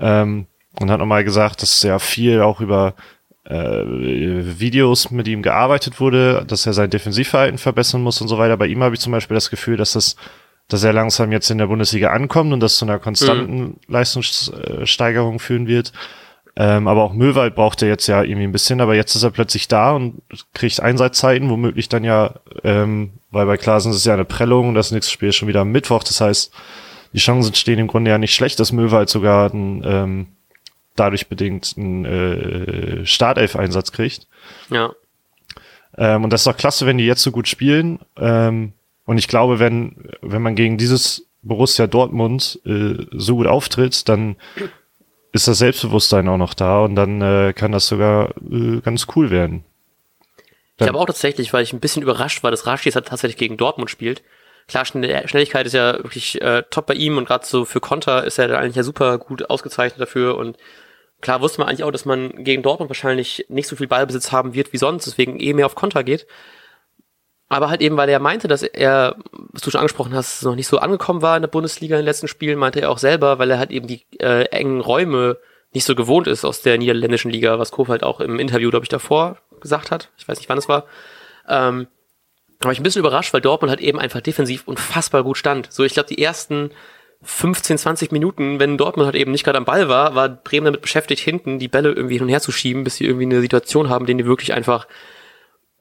ähm, 0.00 0.46
und 0.80 0.90
hat 0.90 0.98
nochmal 0.98 1.22
gesagt, 1.22 1.62
dass 1.62 1.82
ja 1.82 1.98
viel 2.00 2.40
auch 2.40 2.60
über 2.60 2.94
äh, 3.44 3.84
Videos 3.84 5.10
mit 5.10 5.28
ihm 5.28 5.42
gearbeitet 5.42 6.00
wurde, 6.00 6.44
dass 6.46 6.66
er 6.66 6.72
sein 6.72 6.90
Defensivverhalten 6.90 7.58
verbessern 7.58 8.02
muss 8.02 8.20
und 8.20 8.28
so 8.28 8.38
weiter. 8.38 8.56
Bei 8.56 8.66
ihm 8.66 8.82
habe 8.82 8.94
ich 8.94 9.00
zum 9.00 9.12
Beispiel 9.12 9.34
das 9.34 9.50
Gefühl, 9.50 9.76
dass 9.76 9.92
das 9.92 10.16
dass 10.68 10.84
er 10.84 10.92
langsam 10.92 11.32
jetzt 11.32 11.50
in 11.50 11.58
der 11.58 11.66
Bundesliga 11.66 12.10
ankommt 12.10 12.52
und 12.52 12.60
das 12.60 12.76
zu 12.76 12.84
einer 12.84 12.98
konstanten 12.98 13.60
mhm. 13.60 13.76
Leistungssteigerung 13.88 15.38
führen 15.38 15.66
wird. 15.66 15.92
Ähm, 16.54 16.86
aber 16.86 17.02
auch 17.02 17.14
Möwald 17.14 17.54
braucht 17.54 17.80
er 17.80 17.88
jetzt 17.88 18.06
ja 18.06 18.22
irgendwie 18.22 18.44
ein 18.44 18.52
bisschen, 18.52 18.82
aber 18.82 18.94
jetzt 18.94 19.14
ist 19.14 19.22
er 19.22 19.30
plötzlich 19.30 19.68
da 19.68 19.92
und 19.92 20.20
kriegt 20.52 20.80
Einsatzzeiten, 20.80 21.48
womöglich 21.48 21.88
dann 21.88 22.04
ja, 22.04 22.34
ähm, 22.62 23.12
weil 23.30 23.46
bei 23.46 23.56
Klasen 23.56 23.90
ist 23.90 23.98
es 23.98 24.04
ja 24.04 24.12
eine 24.12 24.26
Prellung 24.26 24.68
und 24.68 24.74
das 24.74 24.90
nächste 24.90 25.10
Spiel 25.10 25.30
ist 25.30 25.36
schon 25.36 25.48
wieder 25.48 25.62
am 25.62 25.72
Mittwoch. 25.72 26.04
Das 26.04 26.20
heißt, 26.20 26.52
die 27.14 27.18
Chancen 27.18 27.54
stehen 27.54 27.78
im 27.78 27.86
Grunde 27.86 28.10
ja 28.10 28.18
nicht 28.18 28.34
schlecht, 28.34 28.60
dass 28.60 28.72
Möwald 28.72 29.08
sogar 29.08 29.52
ein, 29.52 29.82
ähm, 29.84 30.26
dadurch 30.94 31.28
bedingt 31.28 31.74
einen 31.78 32.04
äh, 32.04 33.06
Startelf-Einsatz 33.06 33.92
kriegt. 33.92 34.26
Ja. 34.68 34.92
Ähm, 35.96 36.24
und 36.24 36.30
das 36.30 36.42
ist 36.42 36.46
doch 36.46 36.56
klasse, 36.56 36.84
wenn 36.84 36.98
die 36.98 37.06
jetzt 37.06 37.22
so 37.22 37.30
gut 37.30 37.48
spielen. 37.48 37.98
Ähm, 38.18 38.74
und 39.04 39.18
ich 39.18 39.28
glaube, 39.28 39.58
wenn, 39.58 40.10
wenn 40.20 40.42
man 40.42 40.54
gegen 40.54 40.78
dieses 40.78 41.26
Borussia 41.42 41.86
Dortmund 41.86 42.60
äh, 42.64 43.06
so 43.12 43.36
gut 43.36 43.46
auftritt, 43.46 44.08
dann 44.08 44.36
ist 45.32 45.48
das 45.48 45.58
Selbstbewusstsein 45.58 46.28
auch 46.28 46.36
noch 46.36 46.54
da 46.54 46.80
und 46.80 46.94
dann 46.94 47.20
äh, 47.20 47.52
kann 47.54 47.72
das 47.72 47.86
sogar 47.86 48.34
äh, 48.50 48.80
ganz 48.80 49.06
cool 49.16 49.30
werden. 49.30 49.64
Dann 50.76 50.86
ich 50.86 50.90
glaube 50.90 50.98
auch 51.00 51.06
tatsächlich, 51.06 51.52
weil 51.52 51.64
ich 51.64 51.72
ein 51.72 51.80
bisschen 51.80 52.02
überrascht 52.02 52.42
war, 52.42 52.50
dass 52.50 52.66
Rashid 52.66 52.92
tatsächlich 52.92 53.36
gegen 53.36 53.56
Dortmund 53.56 53.90
spielt. 53.90 54.22
Klar, 54.68 54.84
Schnelligkeit 54.84 55.66
ist 55.66 55.72
ja 55.72 55.94
wirklich 55.94 56.40
äh, 56.40 56.62
top 56.70 56.86
bei 56.86 56.94
ihm 56.94 57.18
und 57.18 57.26
gerade 57.26 57.44
so 57.44 57.64
für 57.64 57.80
Konter 57.80 58.24
ist 58.24 58.38
er 58.38 58.58
eigentlich 58.58 58.76
ja 58.76 58.84
super 58.84 59.18
gut 59.18 59.50
ausgezeichnet 59.50 60.00
dafür 60.00 60.36
und 60.36 60.56
klar 61.20 61.40
wusste 61.40 61.60
man 61.60 61.68
eigentlich 61.68 61.84
auch, 61.84 61.90
dass 61.90 62.04
man 62.04 62.44
gegen 62.44 62.62
Dortmund 62.62 62.88
wahrscheinlich 62.88 63.46
nicht 63.48 63.66
so 63.66 63.74
viel 63.74 63.88
Ballbesitz 63.88 64.30
haben 64.30 64.54
wird 64.54 64.72
wie 64.72 64.78
sonst, 64.78 65.06
deswegen 65.06 65.40
eh 65.40 65.52
mehr 65.52 65.66
auf 65.66 65.74
Konter 65.74 66.04
geht. 66.04 66.26
Aber 67.52 67.68
halt 67.68 67.82
eben, 67.82 67.98
weil 67.98 68.08
er 68.08 68.18
meinte, 68.18 68.48
dass 68.48 68.62
er, 68.62 69.14
was 69.30 69.60
du 69.60 69.70
schon 69.70 69.80
angesprochen 69.80 70.14
hast, 70.14 70.42
noch 70.42 70.54
nicht 70.54 70.68
so 70.68 70.78
angekommen 70.78 71.20
war 71.20 71.36
in 71.36 71.42
der 71.42 71.50
Bundesliga 71.50 71.96
in 71.96 72.00
den 72.00 72.06
letzten 72.06 72.26
Spielen, 72.26 72.58
meinte 72.58 72.80
er 72.80 72.88
auch 72.88 72.96
selber, 72.96 73.38
weil 73.38 73.50
er 73.50 73.58
halt 73.58 73.70
eben 73.70 73.86
die 73.86 74.06
äh, 74.20 74.44
engen 74.46 74.80
Räume 74.80 75.36
nicht 75.74 75.84
so 75.84 75.94
gewohnt 75.94 76.26
ist 76.28 76.46
aus 76.46 76.62
der 76.62 76.78
niederländischen 76.78 77.30
Liga, 77.30 77.58
was 77.58 77.70
Kof 77.70 77.88
halt 77.88 78.04
auch 78.04 78.20
im 78.20 78.38
Interview, 78.38 78.70
glaube 78.70 78.86
ich, 78.86 78.88
davor 78.88 79.36
gesagt 79.60 79.90
hat. 79.90 80.08
Ich 80.16 80.26
weiß 80.26 80.38
nicht, 80.38 80.48
wann 80.48 80.56
es 80.56 80.66
war. 80.66 80.86
Ähm, 81.46 81.88
war 82.62 82.72
ich 82.72 82.80
ein 82.80 82.84
bisschen 82.84 83.00
überrascht, 83.00 83.34
weil 83.34 83.42
Dortmund 83.42 83.68
halt 83.68 83.82
eben 83.82 83.98
einfach 83.98 84.22
defensiv 84.22 84.62
unfassbar 84.64 85.22
gut 85.22 85.36
stand. 85.36 85.70
So, 85.70 85.84
ich 85.84 85.92
glaube, 85.92 86.08
die 86.08 86.22
ersten 86.22 86.70
15, 87.20 87.76
20 87.76 88.12
Minuten, 88.12 88.60
wenn 88.60 88.78
Dortmund 88.78 89.04
halt 89.04 89.16
eben 89.16 89.30
nicht 89.30 89.44
gerade 89.44 89.58
am 89.58 89.66
Ball 89.66 89.90
war, 89.90 90.14
war 90.14 90.30
Bremen 90.30 90.64
damit 90.64 90.80
beschäftigt, 90.80 91.20
hinten 91.20 91.58
die 91.58 91.68
Bälle 91.68 91.92
irgendwie 91.92 92.14
hin 92.14 92.22
und 92.22 92.30
her 92.30 92.40
zu 92.40 92.50
schieben, 92.50 92.82
bis 92.82 92.96
sie 92.96 93.04
irgendwie 93.04 93.26
eine 93.26 93.42
Situation 93.42 93.90
haben, 93.90 94.06
denen 94.06 94.16
die 94.16 94.26
wirklich 94.26 94.54
einfach 94.54 94.86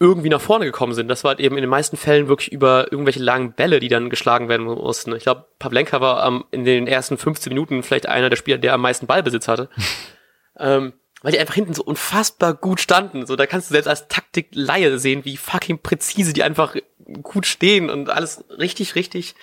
irgendwie 0.01 0.29
nach 0.29 0.41
vorne 0.41 0.65
gekommen 0.65 0.93
sind. 0.93 1.07
Das 1.09 1.23
war 1.23 1.29
halt 1.29 1.39
eben 1.39 1.55
in 1.57 1.61
den 1.61 1.69
meisten 1.69 1.95
Fällen 1.95 2.27
wirklich 2.27 2.51
über 2.51 2.91
irgendwelche 2.91 3.19
langen 3.19 3.53
Bälle, 3.53 3.79
die 3.79 3.87
dann 3.87 4.09
geschlagen 4.09 4.49
werden 4.49 4.65
mussten. 4.65 5.15
Ich 5.15 5.23
glaube, 5.23 5.45
Pavlenka 5.59 6.01
war 6.01 6.25
ähm, 6.25 6.43
in 6.49 6.65
den 6.65 6.87
ersten 6.87 7.19
15 7.19 7.51
Minuten 7.51 7.83
vielleicht 7.83 8.07
einer 8.07 8.31
der 8.31 8.35
Spieler, 8.35 8.57
der 8.57 8.73
am 8.73 8.81
meisten 8.81 9.05
Ballbesitz 9.05 9.47
hatte. 9.47 9.69
ähm, 10.59 10.93
weil 11.21 11.33
die 11.33 11.39
einfach 11.39 11.53
hinten 11.53 11.75
so 11.75 11.83
unfassbar 11.83 12.55
gut 12.55 12.81
standen. 12.81 13.27
So, 13.27 13.35
da 13.35 13.45
kannst 13.45 13.69
du 13.69 13.73
selbst 13.73 13.87
als 13.87 14.07
Taktik-Laie 14.07 14.97
sehen, 14.97 15.23
wie 15.23 15.37
fucking 15.37 15.77
präzise 15.77 16.33
die 16.33 16.41
einfach 16.41 16.75
gut 17.21 17.45
stehen 17.45 17.91
und 17.91 18.09
alles 18.09 18.43
richtig, 18.57 18.95
richtig 18.95 19.35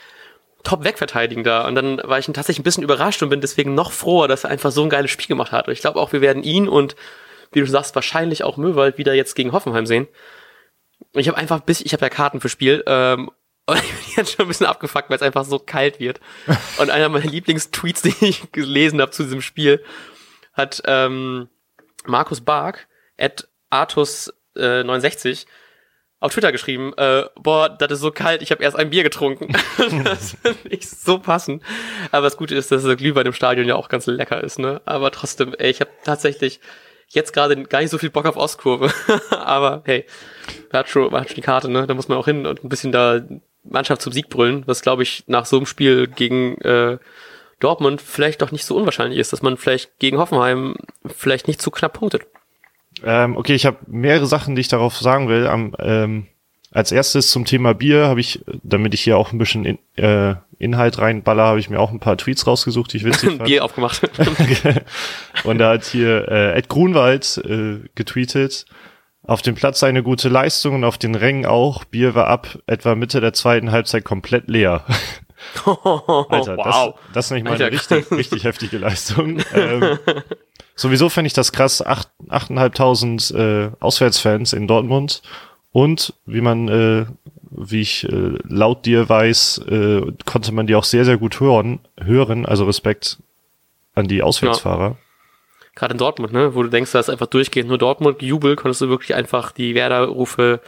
top 0.65 0.83
wegverteidigen 0.83 1.45
da. 1.45 1.69
Und 1.69 1.77
dann 1.77 1.99
war 2.03 2.19
ich 2.19 2.27
tatsächlich 2.27 2.59
ein 2.59 2.65
bisschen 2.65 2.83
überrascht 2.83 3.23
und 3.23 3.29
bin 3.29 3.41
deswegen 3.41 3.77
noch 3.77 3.93
froher, 3.93 4.27
dass 4.27 4.43
er 4.43 4.51
einfach 4.51 4.73
so 4.73 4.83
ein 4.83 4.91
geiles 4.91 5.13
Spiel 5.13 5.29
gemacht 5.29 5.53
hat. 5.53 5.69
Und 5.69 5.73
ich 5.73 5.81
glaube 5.81 6.01
auch, 6.01 6.13
wir 6.13 6.21
werden 6.21 6.43
ihn 6.43 6.69
und, 6.69 6.97
wie 7.53 7.61
du 7.61 7.67
sagst, 7.67 7.95
wahrscheinlich 7.95 8.43
auch 8.43 8.57
Möwald 8.57 8.99
wieder 8.99 9.15
jetzt 9.15 9.37
gegen 9.37 9.53
Hoffenheim 9.53 9.87
sehen. 9.87 10.09
Ich 11.19 11.29
habe 11.29 11.39
einfach 11.39 11.61
bis, 11.61 11.81
ich 11.81 11.93
habe 11.93 12.05
ja 12.05 12.11
Karten 12.11 12.41
für 12.41 12.49
Spiel, 12.49 12.83
ähm, 12.87 13.31
und 13.69 13.77
ich 13.83 13.91
bin 13.91 14.15
jetzt 14.17 14.33
schon 14.33 14.47
ein 14.47 14.49
bisschen 14.49 14.67
abgefuckt, 14.67 15.11
weil 15.11 15.17
es 15.17 15.23
einfach 15.23 15.45
so 15.45 15.59
kalt 15.59 16.01
wird. 16.01 16.21
Und 16.79 16.91
einer 16.91 17.09
meiner 17.11 17.27
Lieblingstweets, 17.27 18.03
die 18.03 18.15
ich 18.21 18.51
gelesen 18.51 19.01
habe 19.01 19.11
zu 19.11 19.25
diesem 19.25 19.43
Spiel, 19.43 19.85
hat 20.55 20.83
ähm, 20.87 21.49
Markus 22.07 22.41
Bark 22.41 22.89
at 23.19 23.47
Artus 23.71 24.33
äh, 24.57 24.83
69 24.83 25.47
auf 26.21 26.33
Twitter 26.33 26.51
geschrieben, 26.51 26.95
äh, 26.97 27.27
boah, 27.37 27.69
das 27.69 27.93
ist 27.93 28.01
so 28.01 28.11
kalt, 28.11 28.43
ich 28.43 28.51
habe 28.51 28.63
erst 28.65 28.77
ein 28.77 28.91
Bier 28.91 29.05
getrunken. 29.05 29.55
das 30.03 30.37
finde 30.43 30.69
ich 30.71 30.89
so 30.89 31.21
passend. 31.21 31.63
Aber 32.11 32.23
das 32.23 32.37
Gute 32.37 32.57
ist, 32.57 32.73
dass 32.73 32.83
der 32.83 32.97
Glühwein 32.97 33.27
im 33.27 33.33
Stadion 33.33 33.69
ja 33.69 33.77
auch 33.77 33.89
ganz 33.89 34.07
lecker 34.07 34.43
ist, 34.43 34.59
ne? 34.59 34.81
Aber 34.85 35.13
trotzdem, 35.13 35.55
ey, 35.55 35.71
ich 35.71 35.81
habe 35.81 35.91
tatsächlich 36.03 36.59
jetzt 37.09 37.33
gerade 37.33 37.63
gar 37.65 37.81
nicht 37.81 37.91
so 37.91 37.99
viel 37.99 38.11
Bock 38.11 38.27
auf 38.27 38.37
Ostkurve. 38.37 38.93
Aber 39.31 39.83
hey, 39.85 40.05
man 40.73 40.81
hat, 40.81 40.89
schon, 40.89 41.11
man 41.11 41.23
hat 41.23 41.29
schon 41.29 41.37
die 41.37 41.43
Karte, 41.43 41.71
ne? 41.71 41.87
Da 41.87 41.95
muss 41.95 42.09
man 42.09 42.19
auch 42.19 42.27
hin 42.27 42.47
und 42.47 42.65
ein 42.65 42.69
bisschen 42.69 42.93
da 42.93 43.21
Mannschaft 43.65 44.03
zum 44.03 44.13
Sieg 44.13 44.29
brüllen, 44.29 44.63
was 44.67 44.83
glaube 44.83 45.03
ich 45.03 45.25
nach 45.27 45.47
so 45.47 45.57
einem 45.57 45.67
Spiel 45.67 46.07
gegen 46.07 46.57
äh, 46.59 46.99
Dortmund 47.61 48.01
vielleicht 48.01 48.41
doch 48.43 48.53
nicht 48.53 48.65
so 48.65 48.77
unwahrscheinlich 48.77 49.19
ist, 49.19 49.33
dass 49.33 49.43
man 49.43 49.57
vielleicht 49.57 49.99
gegen 49.99 50.19
Hoffenheim 50.19 50.77
vielleicht 51.07 51.49
nicht 51.49 51.61
zu 51.61 51.71
knapp 51.71 51.95
punktet. 51.95 52.27
Ähm, 53.05 53.37
okay, 53.37 53.55
ich 53.55 53.67
habe 53.67 53.79
mehrere 53.87 54.27
Sachen, 54.27 54.55
die 54.55 54.61
ich 54.61 54.69
darauf 54.69 54.97
sagen 54.97 55.29
will. 55.29 55.47
Am, 55.47 55.75
ähm, 55.79 56.27
als 56.71 56.93
erstes 56.93 57.31
zum 57.31 57.45
Thema 57.45 57.73
Bier 57.73 58.07
habe 58.07 58.21
ich, 58.21 58.45
damit 58.63 58.93
ich 58.95 59.01
hier 59.01 59.17
auch 59.17 59.33
ein 59.33 59.39
bisschen 59.39 59.65
in, 59.65 59.79
äh, 59.97 60.35
Inhalt 60.59 60.99
reinballer, 60.99 61.45
habe 61.45 61.61
ich 61.61 61.71
mir 61.71 61.79
auch 61.79 61.93
ein 61.93 62.01
paar 62.01 62.19
Tweets 62.19 62.47
rausgesucht, 62.47 62.93
die 62.93 62.99
ich 62.99 63.05
witzig 63.05 63.31
fand. 63.37 63.45
Bier 63.45 63.65
aufgemacht. 63.65 64.03
und 65.45 65.59
da 65.59 65.71
hat 65.71 65.85
hier 65.85 66.29
äh, 66.29 66.59
Ed 66.59 66.69
Grunwald 66.69 67.41
äh, 67.45 67.79
getweetet, 67.95 68.67
auf 69.23 69.43
dem 69.43 69.55
Platz 69.55 69.83
eine 69.83 70.03
gute 70.03 70.29
Leistung 70.29 70.77
und 70.77 70.85
auf 70.85 70.99
den 70.99 71.15
Rängen 71.15 71.47
auch. 71.47 71.85
Bier 71.85 72.15
war 72.15 72.27
ab 72.27 72.59
etwa 72.67 72.95
Mitte 72.95 73.21
der 73.21 73.33
zweiten 73.33 73.71
Halbzeit 73.71 74.05
komplett 74.05 74.49
leer. 74.49 74.85
Alter, 75.65 76.57
wow. 76.57 76.65
das, 76.65 77.13
das 77.13 77.25
ist 77.27 77.31
nicht 77.31 77.45
mal 77.45 77.55
eine 77.55 77.71
richtig, 77.71 78.11
richtig 78.11 78.45
heftige 78.45 78.79
Leistung. 78.79 79.41
Ähm, 79.55 79.99
sowieso 80.75 81.09
fände 81.09 81.29
ich 81.29 81.33
das 81.33 81.53
krass, 81.53 81.85
acht, 81.85 82.11
achteinhalbtausend 82.29 83.31
äh, 83.31 83.71
Auswärtsfans 83.79 84.53
in 84.53 84.67
Dortmund 84.67 85.23
und 85.79 86.15
wie 86.27 86.41
man 86.41 86.69
äh, 86.69 87.07
wie 87.51 87.81
ich 87.81 88.05
äh, 88.05 88.39
laut 88.49 88.85
dir 88.85 89.09
weiß, 89.09 89.59
äh, 89.69 90.03
konnte 90.27 90.53
man 90.53 90.67
die 90.67 90.75
auch 90.75 90.85
sehr, 90.85 91.05
sehr 91.05 91.17
gut 91.17 91.41
hören, 91.41 91.81
hören, 91.99 92.47
also 92.47 92.65
Respekt 92.65 93.19
an 93.95 94.09
die 94.09 94.23
Auswärtsfahrer. 94.23 94.91
Ja. 94.91 94.97
Gerade 95.75 95.93
in 95.93 95.99
Dortmund, 95.99 96.33
ne, 96.33 96.55
wo 96.55 96.63
du 96.63 96.69
denkst, 96.69 96.93
da 96.93 97.01
ist 97.01 97.11
einfach 97.11 97.27
durchgehend 97.27 97.69
nur 97.69 97.79
Dortmund 97.79 98.23
Jubel, 98.23 98.57
konntest 98.57 98.81
du 98.81 98.89
wirklich 98.89 99.15
einfach 99.15 99.53
die 99.53 99.75
Werder-Rufe 99.75 100.61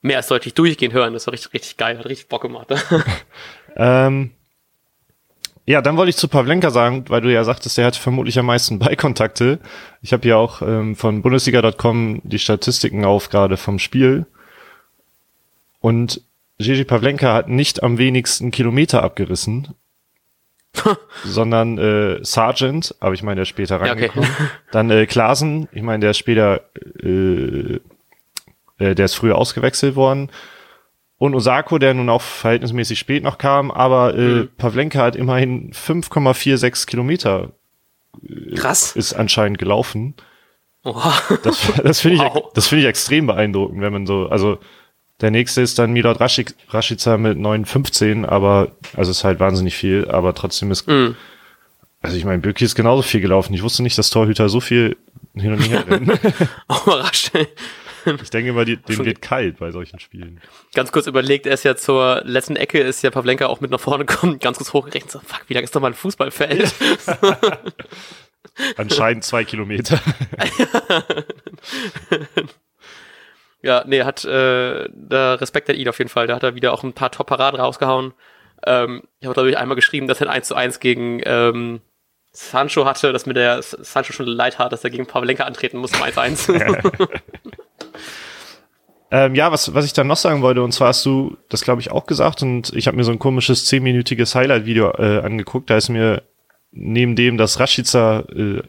mehr 0.00 0.16
als 0.16 0.28
deutlich 0.28 0.54
durchgehend 0.54 0.94
hören. 0.94 1.12
Das 1.12 1.26
war 1.26 1.34
richtig, 1.34 1.52
richtig 1.52 1.76
geil, 1.76 1.98
hat 1.98 2.06
richtig 2.06 2.28
Bock 2.28 2.42
gemacht. 2.42 2.68
ähm, 3.76 4.30
Ja, 5.66 5.82
dann 5.82 5.98
wollte 5.98 6.10
ich 6.10 6.16
zu 6.16 6.28
Pavlenka 6.28 6.70
sagen, 6.70 7.04
weil 7.08 7.20
du 7.20 7.32
ja 7.32 7.44
sagtest, 7.44 7.78
er 7.78 7.86
hat 7.86 7.96
vermutlich 7.96 8.38
am 8.38 8.46
meisten 8.46 8.78
Ballkontakte. 8.80 9.58
Ich 10.00 10.12
habe 10.12 10.26
ja 10.26 10.36
auch 10.36 10.62
ähm, 10.62 10.96
von 10.96 11.20
Bundesliga.com 11.20 12.22
die 12.24 12.38
Statistiken 12.38 13.04
auf 13.04 13.28
gerade 13.28 13.58
vom 13.58 13.78
Spiel. 13.78 14.26
Und 15.80 16.22
Gigi 16.58 16.84
Pavlenka 16.84 17.34
hat 17.34 17.48
nicht 17.48 17.82
am 17.82 17.98
wenigsten 17.98 18.50
Kilometer 18.50 19.02
abgerissen, 19.02 19.74
sondern 21.24 21.78
äh, 21.78 22.18
Sargent, 22.22 22.94
aber 23.00 23.14
ich 23.14 23.22
meine, 23.22 23.36
der 23.36 23.42
ist 23.42 23.48
später 23.48 23.80
reingekommen. 23.80 24.28
Ja, 24.28 24.34
okay. 24.34 24.50
Dann 24.72 24.90
äh, 24.90 25.06
Klaasen, 25.06 25.68
ich 25.72 25.82
meine, 25.82 26.00
der 26.00 26.10
ist 26.10 26.18
später, 26.18 26.62
äh, 27.02 27.78
äh, 28.78 28.94
der 28.94 29.04
ist 29.04 29.14
früher 29.14 29.36
ausgewechselt 29.36 29.96
worden. 29.96 30.30
Und 31.16 31.34
Osako, 31.34 31.78
der 31.78 31.94
nun 31.94 32.08
auch 32.08 32.22
verhältnismäßig 32.22 32.98
spät 32.98 33.24
noch 33.24 33.38
kam, 33.38 33.70
aber 33.70 34.14
äh, 34.14 34.20
mhm. 34.20 34.48
Pavlenka 34.56 35.00
hat 35.00 35.16
immerhin 35.16 35.72
5,46 35.72 36.86
Kilometer 36.86 37.50
äh, 38.22 38.54
Krass. 38.54 38.94
ist 38.94 39.14
anscheinend 39.14 39.58
gelaufen. 39.58 40.14
Oha. 40.84 41.12
Das, 41.42 41.72
das 41.82 42.00
finde 42.00 42.18
wow. 42.24 42.36
ich, 42.36 42.52
das 42.54 42.68
finde 42.68 42.82
ich 42.82 42.88
extrem 42.88 43.26
beeindruckend, 43.26 43.80
wenn 43.80 43.92
man 43.92 44.06
so, 44.06 44.28
also 44.28 44.58
der 45.20 45.30
nächste 45.30 45.62
ist 45.62 45.78
dann 45.78 45.92
Milot 45.92 46.20
Rashica 46.20 47.16
mit 47.16 47.38
9,15, 47.38 48.24
aber, 48.24 48.72
also 48.96 49.10
ist 49.10 49.24
halt 49.24 49.40
wahnsinnig 49.40 49.74
viel, 49.74 50.08
aber 50.08 50.34
trotzdem 50.34 50.70
ist, 50.70 50.86
mm. 50.86 51.16
also 52.00 52.16
ich 52.16 52.24
meine, 52.24 52.38
Böki 52.38 52.64
ist 52.64 52.74
genauso 52.74 53.02
viel 53.02 53.20
gelaufen. 53.20 53.54
Ich 53.54 53.62
wusste 53.62 53.82
nicht, 53.82 53.98
dass 53.98 54.10
Torhüter 54.10 54.48
so 54.48 54.60
viel 54.60 54.96
hin 55.34 55.52
und 55.52 55.60
her 55.60 55.86
rennen. 55.86 56.12
Ich 58.22 58.30
denke 58.30 58.50
immer, 58.50 58.64
dem 58.64 58.80
wird 58.86 59.20
kalt 59.20 59.58
bei 59.58 59.70
solchen 59.70 59.98
Spielen. 59.98 60.40
Ganz 60.72 60.92
kurz 60.92 61.06
überlegt, 61.06 61.46
er 61.46 61.54
ist 61.54 61.64
ja 61.64 61.76
zur 61.76 62.22
letzten 62.24 62.56
Ecke, 62.56 62.78
ist 62.78 63.02
ja 63.02 63.10
Pavlenka 63.10 63.46
auch 63.46 63.60
mit 63.60 63.70
nach 63.70 63.80
vorne 63.80 64.06
gekommen, 64.06 64.38
ganz 64.38 64.56
kurz 64.56 64.72
hochgerechnet, 64.72 65.10
so, 65.10 65.18
fuck, 65.18 65.42
wie 65.48 65.54
lang 65.54 65.64
ist 65.64 65.76
doch 65.76 65.82
mal 65.82 65.88
ein 65.88 65.94
Fußballfeld? 65.94 66.74
Anscheinend 68.76 69.24
zwei 69.24 69.44
Kilometer. 69.44 70.00
ja, 73.62 73.84
nee, 73.86 74.02
hat 74.02 74.24
äh, 74.24 74.88
da 74.92 75.34
Respekt 75.34 75.68
an 75.68 75.76
ihn 75.76 75.88
auf 75.88 75.98
jeden 75.98 76.10
Fall. 76.10 76.26
Da 76.26 76.36
hat 76.36 76.42
er 76.42 76.54
wieder 76.54 76.72
auch 76.72 76.84
ein 76.84 76.92
paar 76.92 77.10
Top-Paraden 77.10 77.60
rausgehauen. 77.60 78.12
Ähm, 78.64 79.02
ich 79.20 79.26
habe, 79.26 79.34
glaube 79.34 79.50
ich, 79.50 79.58
einmal 79.58 79.76
geschrieben, 79.76 80.06
dass 80.06 80.20
er 80.20 80.28
ein 80.28 80.34
1 80.34 80.48
zu 80.48 80.54
1 80.54 80.80
gegen 80.80 81.20
ähm, 81.24 81.80
Sancho 82.32 82.84
hatte, 82.84 83.12
dass 83.12 83.26
mir 83.26 83.34
der 83.34 83.62
Sancho 83.62 84.12
schon 84.12 84.26
leid 84.26 84.58
hat, 84.58 84.72
dass 84.72 84.84
er 84.84 84.90
gegen 84.90 85.06
Pavlenka 85.06 85.44
antreten 85.44 85.78
muss 85.78 85.92
um 85.92 86.02
1-1. 86.02 87.00
ähm, 89.10 89.34
ja, 89.34 89.50
was, 89.50 89.74
was 89.74 89.84
ich 89.84 89.92
dann 89.92 90.06
noch 90.06 90.16
sagen 90.16 90.42
wollte, 90.42 90.62
und 90.62 90.72
zwar 90.72 90.88
hast 90.88 91.04
du 91.04 91.36
das, 91.48 91.62
glaube 91.62 91.80
ich, 91.80 91.90
auch 91.90 92.06
gesagt, 92.06 92.42
und 92.42 92.72
ich 92.74 92.86
habe 92.86 92.96
mir 92.96 93.04
so 93.04 93.12
ein 93.12 93.18
komisches 93.18 93.66
zehnminütiges 93.66 94.34
Highlight-Video 94.34 94.90
äh, 94.98 95.20
angeguckt, 95.20 95.70
da 95.70 95.76
ist 95.76 95.88
mir 95.88 96.22
neben 96.70 97.16
dem, 97.16 97.38
dass 97.38 97.58
Rashica 97.58 98.20
äh, 98.20 98.62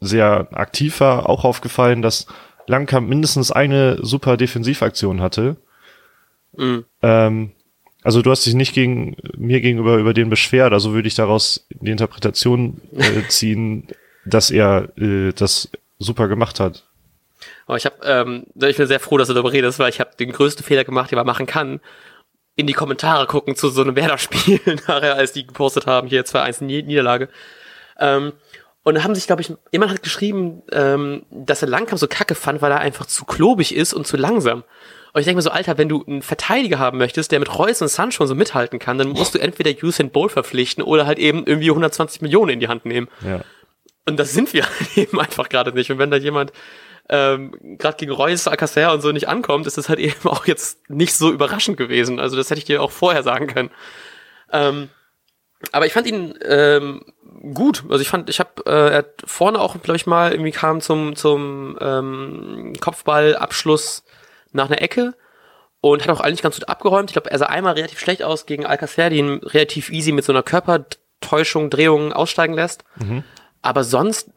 sehr 0.00 0.48
aktiv 0.52 1.00
war, 1.00 1.28
auch 1.28 1.44
aufgefallen, 1.44 2.02
dass 2.02 2.26
Langkamp 2.68 3.08
mindestens 3.08 3.50
eine 3.50 3.98
super 4.04 4.36
Defensivaktion 4.36 5.20
hatte. 5.20 5.56
Mhm. 6.56 6.84
Ähm, 7.02 7.52
also 8.02 8.22
du 8.22 8.30
hast 8.30 8.46
dich 8.46 8.54
nicht 8.54 8.74
gegen 8.74 9.16
mir 9.36 9.60
gegenüber 9.60 9.96
über 9.96 10.14
den 10.14 10.30
beschwert, 10.30 10.72
also 10.72 10.92
würde 10.92 11.08
ich 11.08 11.14
daraus 11.14 11.66
die 11.70 11.90
Interpretation 11.90 12.80
äh, 12.96 13.22
ziehen, 13.28 13.88
dass 14.24 14.50
er 14.50 14.88
äh, 14.96 15.32
das 15.32 15.70
super 15.98 16.28
gemacht 16.28 16.60
hat. 16.60 16.84
Aber 17.66 17.76
ich 17.76 17.84
habe, 17.84 17.96
ähm, 18.04 18.46
ich 18.54 18.76
bin 18.76 18.86
sehr 18.86 19.00
froh, 19.00 19.18
dass 19.18 19.28
du 19.28 19.34
darüber 19.34 19.52
redest, 19.52 19.78
weil 19.78 19.90
ich 19.90 20.00
habe 20.00 20.10
den 20.18 20.32
größten 20.32 20.64
Fehler 20.64 20.84
gemacht, 20.84 21.10
den 21.10 21.16
man 21.16 21.26
machen 21.26 21.46
kann, 21.46 21.80
in 22.56 22.66
die 22.66 22.72
Kommentare 22.72 23.26
gucken 23.26 23.54
zu 23.54 23.68
so 23.68 23.82
einem 23.82 23.94
Werder-Spiel 23.94 24.60
nachher, 24.88 25.14
als 25.14 25.32
die 25.32 25.46
gepostet 25.46 25.86
haben, 25.86 26.08
hier 26.08 26.24
2-1 26.24 26.64
Niederlage. 26.64 27.28
Ähm, 27.98 28.32
und 28.88 28.94
da 28.94 29.04
haben 29.04 29.14
sich, 29.14 29.26
glaube 29.26 29.42
ich, 29.42 29.52
jemand 29.70 29.92
hat 29.92 30.02
geschrieben, 30.02 30.62
ähm, 30.72 31.24
dass 31.30 31.62
er 31.62 31.68
Langkamp 31.68 31.98
so 31.98 32.08
kacke 32.08 32.34
fand, 32.34 32.62
weil 32.62 32.72
er 32.72 32.80
einfach 32.80 33.06
zu 33.06 33.24
klobig 33.26 33.74
ist 33.74 33.92
und 33.92 34.06
zu 34.06 34.16
langsam. 34.16 34.64
Und 35.12 35.20
ich 35.20 35.26
denke 35.26 35.36
mir 35.36 35.42
so, 35.42 35.50
Alter, 35.50 35.76
wenn 35.76 35.88
du 35.90 36.02
einen 36.06 36.22
Verteidiger 36.22 36.78
haben 36.78 36.96
möchtest, 36.96 37.30
der 37.30 37.38
mit 37.38 37.58
Reus 37.58 37.82
und 37.82 37.88
Sancho 37.88 38.24
so 38.24 38.34
mithalten 38.34 38.78
kann, 38.78 38.96
dann 38.96 39.08
musst 39.08 39.34
du 39.34 39.38
entweder 39.38 39.70
Usain 39.82 40.10
Bolt 40.10 40.32
verpflichten 40.32 40.82
oder 40.82 41.06
halt 41.06 41.18
eben 41.18 41.44
irgendwie 41.46 41.68
120 41.68 42.22
Millionen 42.22 42.52
in 42.52 42.60
die 42.60 42.68
Hand 42.68 42.86
nehmen. 42.86 43.08
Ja. 43.22 43.40
Und 44.06 44.18
das 44.18 44.32
sind 44.32 44.54
wir 44.54 44.64
halt 44.64 44.96
eben 44.96 45.20
einfach 45.20 45.50
gerade 45.50 45.72
nicht. 45.72 45.90
Und 45.90 45.98
wenn 45.98 46.10
da 46.10 46.16
jemand 46.16 46.52
ähm, 47.10 47.54
gerade 47.78 47.96
gegen 47.98 48.12
Reus, 48.12 48.48
Alcacer 48.48 48.92
und 48.92 49.02
so 49.02 49.12
nicht 49.12 49.28
ankommt, 49.28 49.66
ist 49.66 49.76
das 49.76 49.90
halt 49.90 49.98
eben 49.98 50.14
auch 50.24 50.46
jetzt 50.46 50.88
nicht 50.88 51.14
so 51.14 51.30
überraschend 51.30 51.76
gewesen. 51.76 52.20
Also 52.20 52.36
das 52.36 52.48
hätte 52.48 52.58
ich 52.58 52.64
dir 52.64 52.82
auch 52.82 52.90
vorher 52.90 53.22
sagen 53.22 53.48
können. 53.48 53.70
Ähm, 54.50 54.88
aber 55.72 55.86
ich 55.86 55.92
fand 55.92 56.06
ihn 56.06 56.34
ähm, 56.44 57.02
gut. 57.54 57.84
Also 57.88 58.00
ich 58.00 58.08
fand, 58.08 58.30
ich 58.30 58.40
habe, 58.40 58.62
äh, 58.66 58.90
er 58.90 58.98
hat 58.98 59.22
vorne 59.24 59.60
auch, 59.60 59.80
glaube 59.82 59.96
ich 59.96 60.06
mal, 60.06 60.32
irgendwie 60.32 60.52
kam 60.52 60.80
zum 60.80 61.16
zum 61.16 61.76
ähm, 61.80 62.74
Kopfballabschluss 62.80 64.04
nach 64.52 64.66
einer 64.66 64.82
Ecke 64.82 65.14
und 65.80 66.02
hat 66.02 66.10
auch 66.10 66.20
eigentlich 66.20 66.42
ganz 66.42 66.56
gut 66.56 66.68
abgeräumt. 66.68 67.10
Ich 67.10 67.14
glaube, 67.14 67.30
er 67.30 67.38
sah 67.38 67.46
einmal 67.46 67.74
relativ 67.74 68.00
schlecht 68.00 68.22
aus 68.22 68.46
gegen 68.46 68.66
Alcacer, 68.66 69.10
die 69.10 69.18
ihn 69.18 69.40
relativ 69.44 69.90
easy 69.90 70.12
mit 70.12 70.24
so 70.24 70.32
einer 70.32 70.42
Körpertäuschung, 70.42 71.70
Drehung 71.70 72.12
aussteigen 72.12 72.54
lässt. 72.54 72.84
Mhm. 72.96 73.24
Aber 73.62 73.84
sonst 73.84 74.30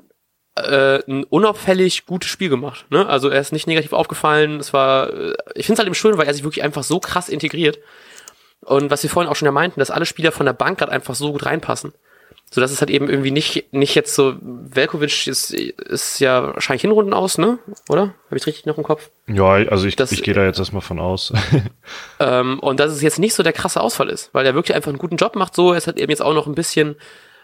äh, 0.56 1.00
ein 1.08 1.24
unauffällig 1.24 2.06
gutes 2.06 2.30
Spiel 2.30 2.50
gemacht. 2.50 2.86
Ne? 2.90 3.08
Also 3.08 3.30
er 3.30 3.40
ist 3.40 3.54
nicht 3.54 3.68
negativ 3.68 3.94
aufgefallen. 3.94 4.60
Es 4.60 4.74
war, 4.74 5.10
äh, 5.10 5.34
ich 5.56 5.66
finde 5.66 5.74
es 5.74 5.80
halt 5.80 5.88
eben 5.88 5.96
schön, 5.96 6.18
weil 6.18 6.28
er 6.28 6.34
sich 6.34 6.44
wirklich 6.44 6.64
einfach 6.64 6.84
so 6.84 7.00
krass 7.00 7.30
integriert. 7.30 7.80
Und 8.62 8.92
was 8.92 9.04
wir 9.04 9.10
vorhin 9.10 9.32
auch 9.32 9.36
schon 9.36 9.48
ja 9.48 9.52
meinten, 9.52 9.80
dass 9.80 9.92
alle 9.92 10.06
Spieler 10.06 10.32
von 10.32 10.46
der 10.46 10.54
Bank 10.54 10.80
gerade 10.80 10.92
einfach 10.92 11.16
so 11.16 11.32
gut 11.32 11.46
reinpassen. 11.46 11.94
So 12.54 12.60
dass 12.60 12.72
es 12.72 12.82
halt 12.82 12.90
eben 12.90 13.10
irgendwie 13.10 13.32
nicht, 13.32 13.72
nicht 13.72 13.96
jetzt 13.96 14.14
so, 14.14 14.36
Velkovic 14.42 15.28
ist, 15.28 15.52
ist 15.52 16.20
ja 16.20 16.54
wahrscheinlich 16.54 16.82
Hinrunden 16.82 17.14
aus, 17.14 17.38
ne? 17.38 17.60
Oder? 17.88 18.14
Habe 18.26 18.38
ich 18.38 18.46
richtig 18.46 18.66
noch 18.66 18.78
im 18.78 18.84
Kopf? 18.84 19.10
Ja, 19.28 19.52
also 19.54 19.88
ich, 19.88 19.98
ich 19.98 20.22
gehe 20.22 20.34
da 20.34 20.44
jetzt 20.44 20.60
erstmal 20.60 20.82
von 20.82 21.00
aus. 21.00 21.32
ähm, 22.20 22.60
und 22.60 22.82
dass 22.82 22.92
es 22.92 23.02
jetzt 23.02 23.20
nicht 23.20 23.36
so 23.36 23.44
der 23.44 23.54
krasse 23.54 23.80
Ausfall 23.80 24.10
ist, 24.10 24.34
weil 24.34 24.46
er 24.46 24.54
wirklich 24.54 24.76
einfach 24.76 24.90
einen 24.90 24.98
guten 24.98 25.16
Job 25.16 25.38
macht, 25.38 25.56
so. 25.56 25.72
Er 25.72 25.78
ist 25.78 25.88
halt 25.88 25.98
eben 25.98 26.10
jetzt 26.10 26.22
auch 26.22 26.34
noch 26.34 26.46
ein 26.46 26.56
bisschen 26.56 26.98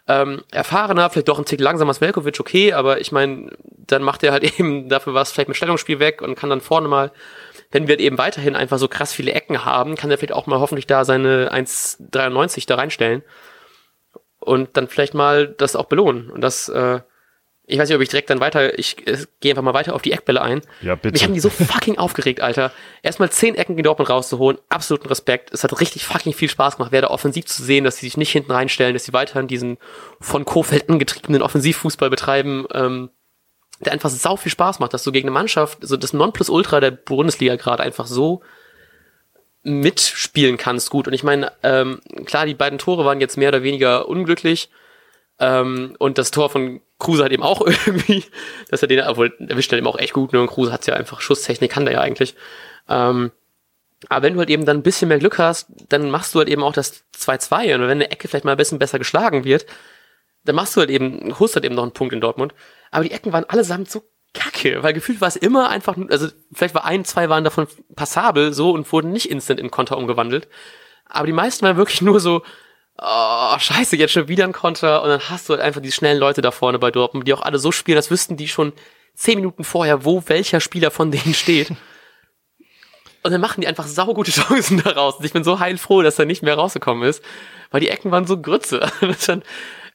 ähm, 0.07 0.43
erfahrener, 0.51 1.09
vielleicht 1.09 1.27
doch 1.27 1.39
ein 1.39 1.45
Tick 1.45 1.59
langsamer 1.59 1.89
als 1.89 2.01
Velkovic, 2.01 2.39
okay, 2.39 2.73
aber 2.73 3.01
ich 3.01 3.11
meine, 3.11 3.51
dann 3.63 4.03
macht 4.03 4.23
er 4.23 4.31
halt 4.31 4.43
eben 4.59 4.89
dafür 4.89 5.13
was 5.13 5.31
vielleicht 5.31 5.49
mit 5.49 5.57
Stellungsspiel 5.57 5.99
weg 5.99 6.21
und 6.21 6.35
kann 6.35 6.49
dann 6.49 6.61
vorne 6.61 6.87
mal 6.87 7.11
wenn 7.71 7.87
wir 7.87 7.93
halt 7.93 8.01
eben 8.01 8.17
weiterhin 8.17 8.55
einfach 8.55 8.77
so 8.77 8.87
krass 8.87 9.13
viele 9.13 9.33
Ecken 9.33 9.65
haben, 9.65 9.95
kann 9.95 10.09
er 10.09 10.17
vielleicht 10.17 10.33
auch 10.33 10.47
mal 10.47 10.59
hoffentlich 10.59 10.87
da 10.87 11.03
seine 11.05 11.51
1,93 11.53 12.65
da 12.67 12.75
reinstellen 12.75 13.23
und 14.39 14.77
dann 14.77 14.87
vielleicht 14.87 15.13
mal 15.13 15.47
das 15.47 15.75
auch 15.75 15.85
belohnen. 15.85 16.29
Und 16.29 16.41
das, 16.41 16.69
äh, 16.69 17.01
ich 17.69 17.77
weiß 17.77 17.89
nicht, 17.89 17.97
ob 17.97 18.01
ich 18.01 18.07
direkt 18.07 18.29
dann 18.29 18.39
weiter, 18.39 18.79
ich 18.79 19.05
äh, 19.07 19.17
gehe 19.41 19.51
einfach 19.51 19.61
mal 19.61 19.73
weiter 19.73 19.93
auf 19.93 20.01
die 20.01 20.13
Eckbälle 20.13 20.41
ein. 20.41 20.61
Ja, 20.81 20.95
bitte. 20.95 21.11
Mich 21.11 21.23
haben 21.25 21.33
die 21.33 21.41
so 21.41 21.49
fucking 21.49 21.97
aufgeregt, 21.97 22.39
Alter. 22.39 22.71
Erstmal 23.03 23.29
zehn 23.29 23.55
Ecken 23.55 23.77
in 23.77 23.83
Dortmund 23.83 24.09
rauszuholen, 24.09 24.57
absoluten 24.69 25.09
Respekt. 25.09 25.53
Es 25.53 25.65
hat 25.65 25.77
richtig 25.81 26.05
fucking 26.05 26.33
viel 26.33 26.49
Spaß 26.49 26.77
gemacht, 26.77 26.93
werde 26.93 27.11
offensiv 27.11 27.45
zu 27.45 27.61
sehen, 27.61 27.83
dass 27.83 27.97
sie 27.97 28.05
sich 28.05 28.15
nicht 28.15 28.31
hinten 28.31 28.53
reinstellen, 28.53 28.93
dass 28.93 29.03
sie 29.03 29.11
weiterhin 29.11 29.49
diesen 29.49 29.77
von 30.21 30.45
Kofeld 30.45 30.89
angetriebenen 30.89 31.41
Offensivfußball 31.41 32.09
betreiben. 32.09 32.65
Ähm, 32.73 33.09
der 33.79 33.93
einfach 33.93 34.09
sau 34.09 34.37
viel 34.37 34.51
Spaß 34.51 34.79
macht, 34.79 34.93
dass 34.93 35.03
du 35.03 35.11
gegen 35.11 35.27
eine 35.27 35.33
Mannschaft, 35.33 35.79
so 35.81 35.97
das 35.97 36.13
Nonplusultra 36.13 36.79
der 36.79 36.91
Bundesliga 36.91 37.57
gerade 37.57 37.83
einfach 37.83 38.07
so 38.07 38.41
mitspielen 39.61 40.57
kannst 40.57 40.89
gut. 40.89 41.07
Und 41.07 41.13
ich 41.13 41.23
meine, 41.23 41.51
ähm, 41.61 41.99
klar, 42.25 42.45
die 42.45 42.55
beiden 42.55 42.79
Tore 42.79 43.05
waren 43.05 43.19
jetzt 43.19 43.37
mehr 43.37 43.49
oder 43.49 43.61
weniger 43.61 44.07
unglücklich. 44.07 44.69
Ähm, 45.39 45.95
und 45.99 46.17
das 46.17 46.31
Tor 46.31 46.49
von 46.49 46.81
Kruse 46.99 47.23
hat 47.23 47.31
eben 47.31 47.43
auch 47.43 47.61
irgendwie, 47.85 48.25
dass 48.69 48.81
er 48.81 48.87
den, 48.87 49.01
obwohl 49.01 49.33
erwischt 49.39 49.71
er 49.71 49.77
eben 49.77 49.87
auch 49.87 49.99
echt 49.99 50.13
gut, 50.13 50.33
ne? 50.33 50.41
Und 50.41 50.47
Kruse 50.47 50.71
hat 50.71 50.87
ja 50.87 50.95
einfach 50.95 51.21
Schusstechnik, 51.21 51.71
kann 51.71 51.85
der 51.85 51.95
ja 51.95 52.01
eigentlich. 52.01 52.35
Ähm, 52.89 53.31
aber 54.09 54.23
wenn 54.23 54.33
du 54.33 54.39
halt 54.39 54.49
eben 54.49 54.65
dann 54.65 54.77
ein 54.77 54.83
bisschen 54.83 55.07
mehr 55.07 55.19
Glück 55.19 55.39
hast, 55.39 55.67
dann 55.89 56.11
machst 56.11 56.35
du 56.35 56.39
halt 56.39 56.49
eben 56.49 56.63
auch 56.63 56.73
das 56.73 57.03
2-2. 57.17 57.75
Und 57.75 57.81
wenn 57.81 57.89
eine 57.91 58.11
Ecke 58.11 58.27
vielleicht 58.27 58.45
mal 58.45 58.51
ein 58.51 58.57
bisschen 58.57 58.79
besser 58.79 58.99
geschlagen 58.99 59.43
wird, 59.43 59.65
dann 60.45 60.55
machst 60.55 60.75
du 60.75 60.81
halt 60.81 60.89
eben, 60.89 61.37
holst 61.39 61.55
halt 61.55 61.65
eben 61.65 61.75
noch 61.75 61.83
einen 61.83 61.93
Punkt 61.93 62.13
in 62.13 62.21
Dortmund. 62.21 62.53
Aber 62.91 63.03
die 63.03 63.11
Ecken 63.11 63.33
waren 63.33 63.45
allesamt 63.45 63.89
so 63.89 64.03
kacke, 64.33 64.83
weil 64.83 64.93
gefühlt 64.93 65.19
war 65.19 65.27
es 65.27 65.35
immer 65.35 65.69
einfach, 65.69 65.97
also 66.09 66.27
vielleicht 66.53 66.75
war 66.75 66.85
ein, 66.85 67.05
zwei 67.05 67.29
waren 67.29 67.43
davon 67.43 67.67
passabel 67.95 68.53
so 68.53 68.71
und 68.71 68.91
wurden 68.91 69.11
nicht 69.11 69.31
instant 69.31 69.59
in 69.59 69.71
Konter 69.71 69.97
umgewandelt. 69.97 70.47
Aber 71.05 71.25
die 71.25 71.33
meisten 71.33 71.65
waren 71.65 71.77
wirklich 71.77 72.01
nur 72.01 72.19
so, 72.19 72.43
oh, 72.99 73.59
scheiße, 73.59 73.95
jetzt 73.95 74.13
schon 74.13 74.27
wieder 74.27 74.43
ein 74.43 74.53
Konter 74.53 75.03
und 75.03 75.09
dann 75.09 75.29
hast 75.29 75.47
du 75.47 75.53
halt 75.53 75.61
einfach 75.61 75.81
die 75.81 75.91
schnellen 75.91 76.19
Leute 76.19 76.41
da 76.41 76.51
vorne 76.51 76.79
bei 76.79 76.91
Dortmund, 76.91 77.27
die 77.27 77.33
auch 77.33 77.41
alle 77.41 77.59
so 77.59 77.71
spielen, 77.71 77.97
als 77.97 78.11
wüssten 78.11 78.37
die 78.37 78.47
schon 78.47 78.73
zehn 79.13 79.35
Minuten 79.35 79.63
vorher, 79.63 80.05
wo 80.05 80.23
welcher 80.27 80.59
Spieler 80.59 80.91
von 80.91 81.11
denen 81.11 81.33
steht. 81.33 81.71
Und 83.23 83.31
dann 83.31 83.41
machen 83.41 83.61
die 83.61 83.67
einfach 83.67 83.87
saugute 83.87 84.31
Chancen 84.41 84.81
daraus. 84.81 85.17
Und 85.17 85.25
ich 85.25 85.33
bin 85.33 85.43
so 85.43 85.59
heilfroh, 85.59 86.01
dass 86.01 86.19
er 86.19 86.25
nicht 86.25 86.43
mehr 86.43 86.55
rausgekommen 86.55 87.07
ist, 87.07 87.23
weil 87.71 87.81
die 87.81 87.89
Ecken 87.89 88.11
waren 88.11 88.25
so 88.25 88.41
Grütze. 88.41 88.89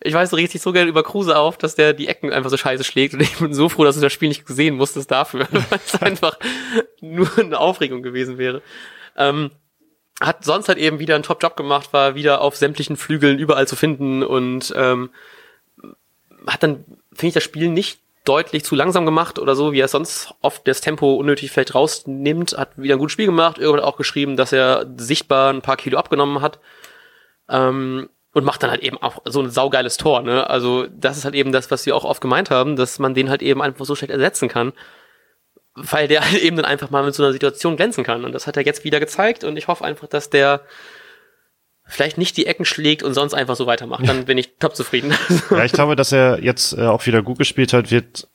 ich 0.01 0.13
weiß, 0.13 0.31
du 0.31 0.37
regst 0.37 0.55
dich 0.55 0.61
so 0.63 0.73
gerne 0.73 0.91
über 0.91 1.03
Kruse 1.03 1.39
auf, 1.39 1.57
dass 1.57 1.75
der 1.75 1.93
die 1.95 2.09
Ecken 2.09 2.33
einfach 2.33 2.51
so 2.51 2.57
scheiße 2.57 2.85
schlägt. 2.85 3.15
Und 3.15 3.21
ich 3.21 3.39
bin 3.39 3.55
so 3.55 3.69
froh, 3.69 3.85
dass 3.85 3.95
du 3.95 4.03
das 4.03 4.13
Spiel 4.13 4.29
nicht 4.29 4.45
gesehen 4.45 4.77
musstest 4.77 5.11
dafür, 5.11 5.49
weil 5.51 5.81
es 5.87 6.03
einfach 6.03 6.39
nur 7.01 7.31
eine 7.39 7.59
Aufregung 7.59 8.03
gewesen 8.03 8.39
wäre. 8.39 8.61
Ähm, 9.17 9.51
hat 10.23 10.45
sonst 10.45 10.69
halt 10.69 10.79
eben 10.79 10.99
wieder 10.99 11.15
einen 11.15 11.25
Top-Job 11.25 11.57
gemacht, 11.57 11.93
war 11.93 12.15
wieder 12.15 12.41
auf 12.41 12.57
sämtlichen 12.57 12.97
Flügeln 12.97 13.39
überall 13.39 13.67
zu 13.67 13.77
finden 13.77 14.23
und 14.23 14.73
ähm, 14.77 15.11
hat 16.47 16.63
dann, 16.63 16.85
finde 17.13 17.29
ich, 17.29 17.35
das 17.35 17.43
Spiel 17.43 17.69
nicht 17.69 18.01
deutlich 18.25 18.65
zu 18.65 18.75
langsam 18.77 19.05
gemacht 19.05 19.39
oder 19.39 19.57
so, 19.57 19.73
wie 19.73 19.81
er 19.81 19.89
sonst 19.89 20.33
oft 20.41 20.67
das 20.69 20.81
Tempo 20.81 21.15
unnötig 21.15 21.51
vielleicht 21.51 21.75
rausnimmt, 21.75 22.57
hat 22.57 22.71
wieder 22.77 22.95
ein 22.95 22.99
gutes 22.99 23.13
Spiel 23.13 23.27
gemacht, 23.27 23.59
irgendwann 23.59 23.85
auch 23.85 23.97
geschrieben, 23.97 24.37
dass 24.37 24.53
er 24.53 24.87
sichtbar 24.97 25.53
ein 25.53 25.63
paar 25.63 25.77
Kilo 25.77 25.99
abgenommen 25.99 26.41
hat. 26.41 26.61
Ähm, 27.49 28.09
und 28.35 28.45
macht 28.45 28.63
dann 28.63 28.71
halt 28.71 28.83
eben 28.83 28.97
auch 28.97 29.21
so 29.27 29.43
ein 29.43 29.51
saugeiles 29.51 29.99
Tor, 29.99 30.23
ne? 30.23 30.49
Also, 30.49 30.87
das 30.87 31.19
ist 31.19 31.25
halt 31.27 31.35
eben 31.35 31.53
das, 31.53 31.71
was 31.71 31.85
wir 31.85 31.95
auch 31.95 32.05
oft 32.05 32.23
gemeint 32.23 32.51
haben, 32.51 32.77
dass 32.77 32.99
man 32.99 33.13
den 33.13 33.29
halt 33.29 33.43
eben 33.43 33.61
einfach 33.61 33.85
so 33.85 33.95
schlecht 33.95 34.11
ersetzen 34.11 34.49
kann. 34.49 34.73
Weil 35.75 36.09
der 36.09 36.21
halt 36.31 36.43
eben 36.43 36.57
dann 36.57 36.65
einfach 36.65 36.91
mal 36.91 37.05
mit 37.05 37.15
so 37.15 37.23
einer 37.23 37.33
Situation 37.33 37.77
glänzen 37.77 38.05
kann. 38.05 38.25
Und 38.25 38.33
das 38.33 38.47
hat 38.47 38.57
er 38.57 38.65
jetzt 38.65 38.85
wieder 38.85 39.01
gezeigt 39.01 39.45
und 39.45 39.57
ich 39.57 39.69
hoffe 39.69 39.85
einfach, 39.85 40.07
dass 40.07 40.31
der 40.31 40.61
vielleicht 41.87 42.19
nicht 42.19 42.37
die 42.37 42.47
Ecken 42.47 42.65
schlägt 42.65 43.03
und 43.03 43.15
sonst 43.15 43.35
einfach 43.35 43.57
so 43.57 43.67
weitermacht. 43.67 44.07
Dann 44.07 44.25
bin 44.25 44.39
ich 44.39 44.55
top 44.59 44.77
zufrieden. 44.77 45.15
ja, 45.51 45.65
ich 45.65 45.73
glaube, 45.73 45.97
dass 45.97 46.13
er 46.13 46.43
jetzt 46.43 46.77
äh, 46.77 46.83
auch 46.83 47.07
wieder 47.07 47.23
gut 47.23 47.39
gespielt 47.39 47.73
hat, 47.73 47.91
wird 47.91 48.29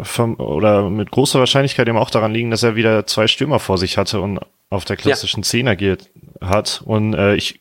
vom, 0.00 0.38
oder 0.38 0.90
mit 0.90 1.10
großer 1.10 1.38
Wahrscheinlichkeit 1.38 1.88
eben 1.88 1.98
auch 1.98 2.10
daran 2.10 2.32
liegen, 2.32 2.50
dass 2.50 2.62
er 2.62 2.76
wieder 2.76 3.06
zwei 3.06 3.26
Stürmer 3.26 3.58
vor 3.58 3.78
sich 3.78 3.96
hatte 3.96 4.20
und 4.20 4.40
auf 4.70 4.84
der 4.84 4.96
klassischen 4.96 5.40
ja. 5.40 5.48
Zehner 5.48 5.76
geht, 5.76 6.10
hat. 6.40 6.82
Und 6.84 7.14
äh, 7.14 7.34
ich, 7.36 7.60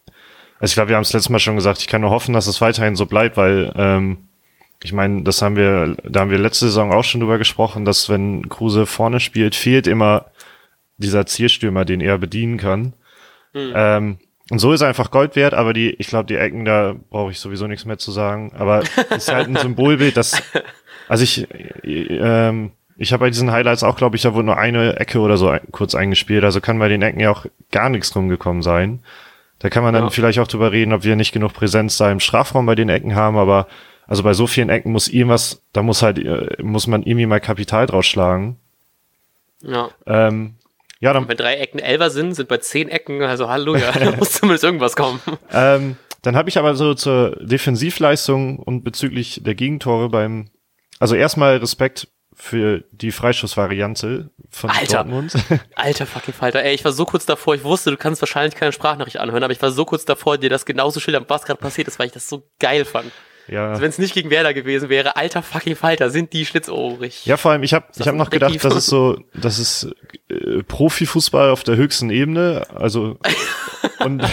also 0.60 0.72
ich 0.72 0.76
glaube, 0.76 0.90
wir 0.90 0.96
haben 0.96 1.04
es 1.04 1.14
letztes 1.14 1.30
Mal 1.30 1.40
schon 1.40 1.56
gesagt, 1.56 1.80
ich 1.80 1.88
kann 1.88 2.02
nur 2.02 2.10
hoffen, 2.10 2.34
dass 2.34 2.48
es 2.48 2.60
weiterhin 2.60 2.96
so 2.96 3.06
bleibt, 3.06 3.38
weil 3.38 3.72
ähm, 3.76 4.27
ich 4.84 4.94
meine, 4.94 5.24
das 5.24 5.42
haben 5.42 5.56
wir, 5.56 5.98
da 6.04 6.22
haben 6.22 6.32
wir 6.32 6.38
letzte 6.38 6.66
Saison 6.66 6.92
auch 6.92 7.04
schon 7.04 7.22
drüber 7.22 7.38
gesprochen, 7.38 7.86
dass 7.86 8.10
wenn 8.10 8.48
Kruse 8.50 8.86
vorne 8.86 9.20
spielt, 9.20 9.56
fehlt 9.56 9.88
immer 9.88 10.28
dieser 10.98 11.26
Zielstürmer, 11.26 11.86
den 11.86 12.02
er 12.02 12.18
bedienen 12.18 12.58
kann. 12.58 12.94
Mhm. 13.54 13.74
Ähm, 13.76 14.18
und 14.50 14.60
so 14.60 14.72
ist 14.72 14.82
er 14.82 14.88
einfach 14.88 15.12
Gold 15.12 15.36
wert, 15.36 15.54
aber 15.54 15.74
die, 15.74 15.90
ich 15.92 16.08
glaube, 16.08 16.28
die 16.28 16.36
Ecken, 16.36 16.64
da 16.64 16.96
brauche 17.10 17.32
ich 17.32 17.40
sowieso 17.40 17.68
nichts 17.68 17.86
mehr 17.86 17.98
zu 17.98 18.12
sagen. 18.12 18.54
Aber 18.58 18.84
ist 19.16 19.32
halt 19.32 19.48
ein 19.48 19.58
Symbolbild, 19.58 20.16
das, 20.16 20.42
also 21.10 21.24
ich, 21.24 21.48
ähm, 21.84 22.72
ich 22.98 23.12
habe 23.14 23.26
bei 23.26 23.30
diesen 23.30 23.52
Highlights 23.52 23.84
auch, 23.84 23.98
glaube 23.98 24.16
ich, 24.16 24.22
da 24.22 24.34
wurde 24.34 24.46
nur 24.46 24.58
eine 24.58 25.00
Ecke 25.00 25.20
oder 25.20 25.38
so 25.38 25.50
ein, 25.50 25.62
kurz 25.72 25.96
eingespielt. 25.96 26.44
Also 26.44 26.62
kann 26.62 26.80
bei 26.80 26.88
den 26.88 27.02
Ecken 27.02 27.20
ja 27.20 27.32
auch 27.32 27.46
gar 27.72 27.90
nichts 27.90 28.16
rumgekommen 28.16 28.62
sein. 28.62 29.04
Da 29.60 29.70
kann 29.70 29.84
man 29.84 29.94
dann 29.94 30.04
ja. 30.04 30.10
vielleicht 30.12 30.40
auch 30.40 30.48
drüber 30.48 30.72
reden, 30.72 30.94
ob 30.94 31.04
wir 31.04 31.16
nicht 31.16 31.34
genug 31.34 31.54
Präsenz 31.54 31.98
da 31.98 32.12
im 32.12 32.20
Strafraum 32.20 32.66
bei 32.66 32.76
den 32.76 32.90
Ecken 32.90 33.16
haben, 33.16 33.38
aber 33.38 33.68
also 34.08 34.24
bei 34.24 34.34
so 34.34 34.48
vielen 34.48 34.70
Ecken 34.70 34.92
muss 34.92 35.08
irgendwas, 35.08 35.62
da 35.74 35.84
muss 35.84 36.02
halt, 36.02 36.18
äh, 36.18 36.62
muss 36.62 36.88
man 36.88 37.04
irgendwie 37.04 37.26
mal 37.26 37.40
Kapital 37.40 37.86
draus 37.86 38.06
schlagen. 38.06 38.58
Ja. 39.62 39.90
Ähm, 40.06 40.56
ja, 41.00 41.14
dann. 41.14 41.28
Wenn 41.28 41.38
drei 41.38 41.56
Ecken 41.56 41.80
Elver 41.80 42.10
sind, 42.10 42.34
sind 42.34 42.50
bei 42.50 42.58
zehn 42.58 42.90
Ecken, 42.90 43.22
also 43.22 43.50
Halleluja, 43.50 43.92
da 43.92 44.12
muss 44.18 44.32
zumindest 44.32 44.64
irgendwas 44.64 44.96
kommen. 44.96 45.20
Ähm, 45.52 45.98
dann 46.22 46.36
habe 46.36 46.50
ich 46.50 46.58
aber 46.58 46.76
so 46.76 46.94
zur 46.94 47.38
Defensivleistung 47.42 48.60
und 48.60 48.84
bezüglich 48.84 49.42
der 49.44 49.56
Gegentore 49.56 50.10
beim, 50.10 50.50
also 51.00 51.16
erstmal 51.16 51.58
Respekt 51.58 52.08
für 52.34 52.84
die 52.92 53.12
Freischussvariante 53.12 54.30
von 54.50 54.70
Alter, 54.70 54.98
Dortmund. 54.98 55.34
Alter 55.76 56.06
fucking 56.06 56.34
Falter. 56.34 56.64
Ey, 56.64 56.76
ich 56.76 56.86
war 56.86 56.92
so 56.92 57.06
kurz 57.06 57.26
davor, 57.26 57.56
ich 57.56 57.64
wusste, 57.64 57.92
du 57.92 57.98
kannst 57.98 58.22
wahrscheinlich 58.22 58.56
keine 58.56 58.72
Sprachnachricht 58.72 59.18
anhören, 59.18 59.44
aber 59.44 59.54
ich 59.54 59.62
war 59.62 59.72
so 59.72 59.86
kurz 59.86 60.06
davor, 60.06 60.38
dir 60.38 60.50
das 60.50 60.66
genauso 60.66 61.00
schildern, 61.00 61.26
was 61.28 61.44
gerade 61.44 61.60
passiert 61.60 61.88
ist, 61.88 62.00
weil 62.00 62.08
ich 62.08 62.14
das 62.14 62.30
so 62.30 62.48
geil 62.60 62.86
fand. 62.86 63.12
Ja. 63.48 63.70
Also 63.70 63.82
wenn 63.82 63.89
es 63.89 63.98
nicht 63.98 64.13
gegen 64.13 64.30
Werder 64.30 64.54
gewesen 64.54 64.89
wäre, 64.89 65.16
alter 65.16 65.42
fucking 65.42 65.75
Falter, 65.75 66.10
sind 66.10 66.34
die 66.34 66.46
schlitzohrig. 66.46 67.25
Ja, 67.25 67.38
vor 67.38 67.51
allem, 67.51 67.63
ich 67.63 67.74
habe 67.74 67.86
ich 67.98 68.08
hab 68.08 68.16
noch 68.16 68.30
gedacht, 68.30 68.63
das 68.63 68.75
ist 68.75 68.88
so, 68.88 69.20
das 69.34 69.60
ist 69.60 69.96
äh, 70.30 70.63
Profifußball 70.63 71.50
auf 71.50 71.63
der 71.63 71.77
höchsten 71.77 72.10
Ebene, 72.10 72.66
also 72.75 73.18
und, 74.00 74.24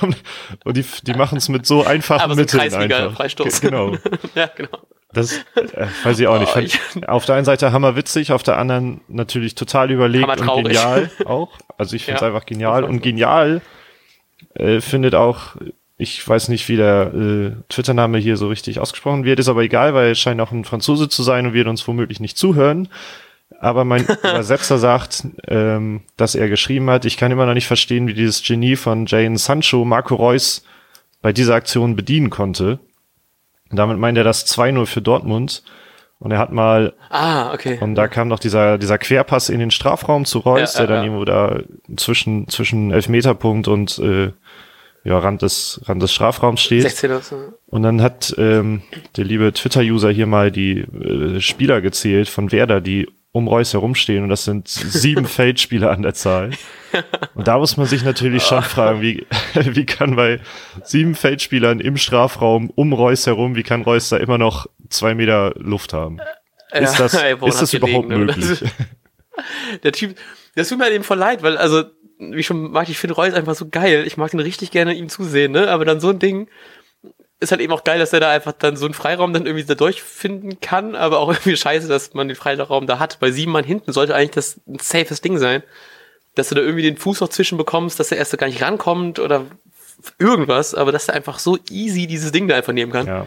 und 0.64 0.76
die, 0.76 0.84
die 1.02 1.14
machen 1.14 1.38
es 1.38 1.48
mit 1.48 1.66
so 1.66 1.84
einfachen 1.84 2.22
Aber 2.22 2.34
so 2.34 2.40
Mitteln 2.40 2.74
einfach. 2.74 3.16
Freistoß. 3.16 3.60
Genau. 3.60 3.96
ja, 4.34 4.50
genau. 4.54 4.78
Das 5.12 5.38
äh, 5.54 5.86
weiß 6.02 6.18
ich 6.18 6.26
auch 6.26 6.40
nicht. 6.40 6.50
Fand, 6.50 7.06
oh, 7.06 7.12
auf 7.12 7.24
der 7.24 7.36
einen 7.36 7.44
Seite 7.44 7.70
hammerwitzig, 7.70 8.32
auf 8.32 8.42
der 8.42 8.58
anderen 8.58 9.00
natürlich 9.06 9.54
total 9.54 9.92
überlegt 9.92 10.28
und 10.40 10.64
genial 10.64 11.10
auch. 11.24 11.52
Also 11.78 11.94
ich 11.94 12.04
finde 12.04 12.16
es 12.16 12.20
ja, 12.22 12.26
einfach 12.28 12.46
genial 12.46 12.82
und 12.82 13.00
genial 13.00 13.62
äh, 14.54 14.80
findet 14.80 15.14
auch 15.14 15.56
ich 15.96 16.26
weiß 16.26 16.48
nicht, 16.48 16.68
wie 16.68 16.76
der 16.76 17.14
äh, 17.14 17.52
Twitter-Name 17.68 18.18
hier 18.18 18.36
so 18.36 18.48
richtig 18.48 18.80
ausgesprochen 18.80 19.24
wird, 19.24 19.38
ist 19.38 19.48
aber 19.48 19.62
egal, 19.62 19.94
weil 19.94 20.10
es 20.10 20.18
scheint 20.18 20.40
auch 20.40 20.50
ein 20.50 20.64
Franzose 20.64 21.08
zu 21.08 21.22
sein 21.22 21.46
und 21.46 21.52
wird 21.52 21.68
uns 21.68 21.86
womöglich 21.86 22.18
nicht 22.20 22.36
zuhören. 22.36 22.88
Aber 23.60 23.84
mein 23.84 24.04
Übersetzer 24.22 24.78
sagt, 24.78 25.24
ähm, 25.46 26.02
dass 26.16 26.34
er 26.34 26.48
geschrieben 26.48 26.90
hat, 26.90 27.04
ich 27.04 27.16
kann 27.16 27.30
immer 27.30 27.46
noch 27.46 27.54
nicht 27.54 27.68
verstehen, 27.68 28.08
wie 28.08 28.14
dieses 28.14 28.42
Genie 28.42 28.76
von 28.76 29.06
Jane 29.06 29.38
Sancho 29.38 29.84
Marco 29.84 30.16
Reus 30.16 30.64
bei 31.22 31.32
dieser 31.32 31.54
Aktion 31.54 31.94
bedienen 31.94 32.30
konnte. 32.30 32.80
Und 33.70 33.78
damit 33.78 33.98
meint 33.98 34.18
er 34.18 34.24
das 34.24 34.46
2-0 34.46 34.86
für 34.86 35.00
Dortmund. 35.00 35.62
Und 36.18 36.30
er 36.30 36.38
hat 36.38 36.52
mal, 36.52 36.94
ah, 37.10 37.52
okay. 37.52 37.78
Und 37.80 37.94
da 37.96 38.08
kam 38.08 38.28
noch 38.28 38.38
dieser, 38.38 38.78
dieser 38.78 38.98
Querpass 38.98 39.48
in 39.48 39.58
den 39.58 39.70
Strafraum 39.70 40.24
zu 40.24 40.38
Reus, 40.38 40.74
ja, 40.74 40.80
der 40.80 40.86
dann 40.86 40.96
ja. 40.98 41.04
irgendwo 41.04 41.24
da 41.24 41.60
zwischen, 41.96 42.48
zwischen 42.48 42.90
Elfmeterpunkt 42.90 43.68
und 43.68 43.98
äh, 43.98 44.32
ja, 45.04 45.18
Rand 45.18 45.42
des, 45.42 45.80
Rand 45.84 46.02
des 46.02 46.12
Strafraums 46.12 46.62
steht. 46.62 46.82
16 46.82 47.10
oder 47.10 47.20
so. 47.20 47.36
Und 47.66 47.82
dann 47.82 48.00
hat 48.00 48.34
ähm, 48.38 48.82
der 49.16 49.24
liebe 49.24 49.52
Twitter-User 49.52 50.10
hier 50.10 50.26
mal 50.26 50.50
die 50.50 50.80
äh, 50.80 51.40
Spieler 51.40 51.82
gezählt 51.82 52.28
von 52.28 52.50
Werder, 52.52 52.80
die 52.80 53.06
um 53.30 53.48
Reus 53.48 53.72
herumstehen 53.72 54.22
und 54.22 54.28
das 54.28 54.44
sind 54.44 54.68
sieben 54.68 55.26
Feldspieler 55.26 55.90
an 55.90 56.02
der 56.02 56.14
Zahl. 56.14 56.50
Und 57.34 57.48
da 57.48 57.58
muss 57.58 57.76
man 57.76 57.86
sich 57.86 58.04
natürlich 58.04 58.44
schon 58.44 58.62
fragen, 58.62 59.02
wie, 59.02 59.26
wie 59.54 59.84
kann 59.84 60.14
bei 60.14 60.40
sieben 60.84 61.16
Feldspielern 61.16 61.80
im 61.80 61.96
Strafraum 61.96 62.70
um 62.70 62.92
Reus 62.92 63.26
herum, 63.26 63.56
wie 63.56 63.64
kann 63.64 63.82
Reus 63.82 64.08
da 64.08 64.18
immer 64.18 64.38
noch 64.38 64.66
zwei 64.88 65.16
Meter 65.16 65.52
Luft 65.56 65.92
haben? 65.92 66.20
Ist 66.72 67.00
das, 67.00 67.14
ey, 67.22 67.34
ist 67.44 67.60
das 67.60 67.74
überhaupt 67.74 68.08
liegen, 68.08 68.26
möglich? 68.26 68.64
Der 69.82 69.90
Typ, 69.90 70.16
das 70.54 70.68
tut 70.68 70.78
mir 70.78 70.84
halt 70.84 70.94
eben 70.94 71.04
voll 71.04 71.18
leid, 71.18 71.42
weil 71.42 71.58
also 71.58 71.82
wie 72.18 72.42
schon 72.42 72.70
mag, 72.72 72.88
ich 72.88 72.98
finde 72.98 73.14
Reus 73.14 73.34
einfach 73.34 73.54
so 73.54 73.68
geil. 73.68 74.04
Ich 74.06 74.16
mag 74.16 74.30
den 74.30 74.40
richtig 74.40 74.70
gerne 74.70 74.94
ihm 74.94 75.08
zusehen, 75.08 75.52
ne? 75.52 75.68
Aber 75.68 75.84
dann 75.84 76.00
so 76.00 76.10
ein 76.10 76.18
Ding 76.18 76.48
ist 77.40 77.52
halt 77.52 77.60
eben 77.60 77.72
auch 77.72 77.84
geil, 77.84 77.98
dass 77.98 78.12
er 78.12 78.20
da 78.20 78.30
einfach 78.30 78.52
dann 78.52 78.76
so 78.76 78.86
einen 78.86 78.94
Freiraum 78.94 79.32
dann 79.32 79.46
irgendwie 79.46 79.64
da 79.64 79.74
durchfinden 79.74 80.60
kann, 80.60 80.94
aber 80.94 81.18
auch 81.18 81.28
irgendwie 81.32 81.56
scheiße, 81.56 81.88
dass 81.88 82.14
man 82.14 82.28
den 82.28 82.36
Freiraum 82.36 82.86
da 82.86 82.98
hat. 82.98 83.20
Bei 83.20 83.30
sieben 83.30 83.52
Mann 83.52 83.64
hinten 83.64 83.92
sollte 83.92 84.14
eigentlich 84.14 84.30
das 84.32 84.60
ein 84.66 84.78
safes 84.78 85.20
Ding 85.20 85.38
sein. 85.38 85.62
Dass 86.34 86.48
du 86.48 86.56
da 86.56 86.62
irgendwie 86.62 86.82
den 86.82 86.96
Fuß 86.96 87.20
noch 87.20 87.28
zwischen 87.28 87.58
bekommst, 87.58 88.00
dass 88.00 88.10
er 88.10 88.18
erst 88.18 88.36
gar 88.36 88.48
nicht 88.48 88.60
rankommt 88.60 89.20
oder 89.20 89.46
irgendwas, 90.18 90.74
aber 90.74 90.90
dass 90.90 91.08
er 91.08 91.14
einfach 91.14 91.38
so 91.38 91.56
easy 91.70 92.08
dieses 92.08 92.32
Ding 92.32 92.48
da 92.48 92.56
einfach 92.56 92.72
nehmen 92.72 92.90
kann. 92.90 93.06
Ja. 93.06 93.26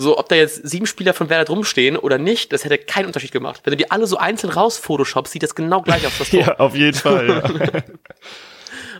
So, 0.00 0.18
ob 0.18 0.30
da 0.30 0.36
jetzt 0.36 0.66
sieben 0.66 0.86
Spieler 0.86 1.12
von 1.12 1.28
Werder 1.28 1.44
drumstehen 1.44 1.98
oder 1.98 2.16
nicht, 2.16 2.54
das 2.54 2.64
hätte 2.64 2.78
keinen 2.78 3.04
Unterschied 3.04 3.32
gemacht. 3.32 3.60
Wenn 3.64 3.72
du 3.72 3.76
die 3.76 3.90
alle 3.90 4.06
so 4.06 4.16
einzeln 4.16 4.50
raus 4.50 4.78
Photoshop, 4.78 5.28
sieht 5.28 5.42
das 5.42 5.54
genau 5.54 5.82
gleich 5.82 6.06
aus. 6.06 6.16
Das 6.18 6.32
ja, 6.32 6.56
auf 6.56 6.74
jeden 6.74 6.96
Fall. 6.96 7.28
Ja. 7.28 7.82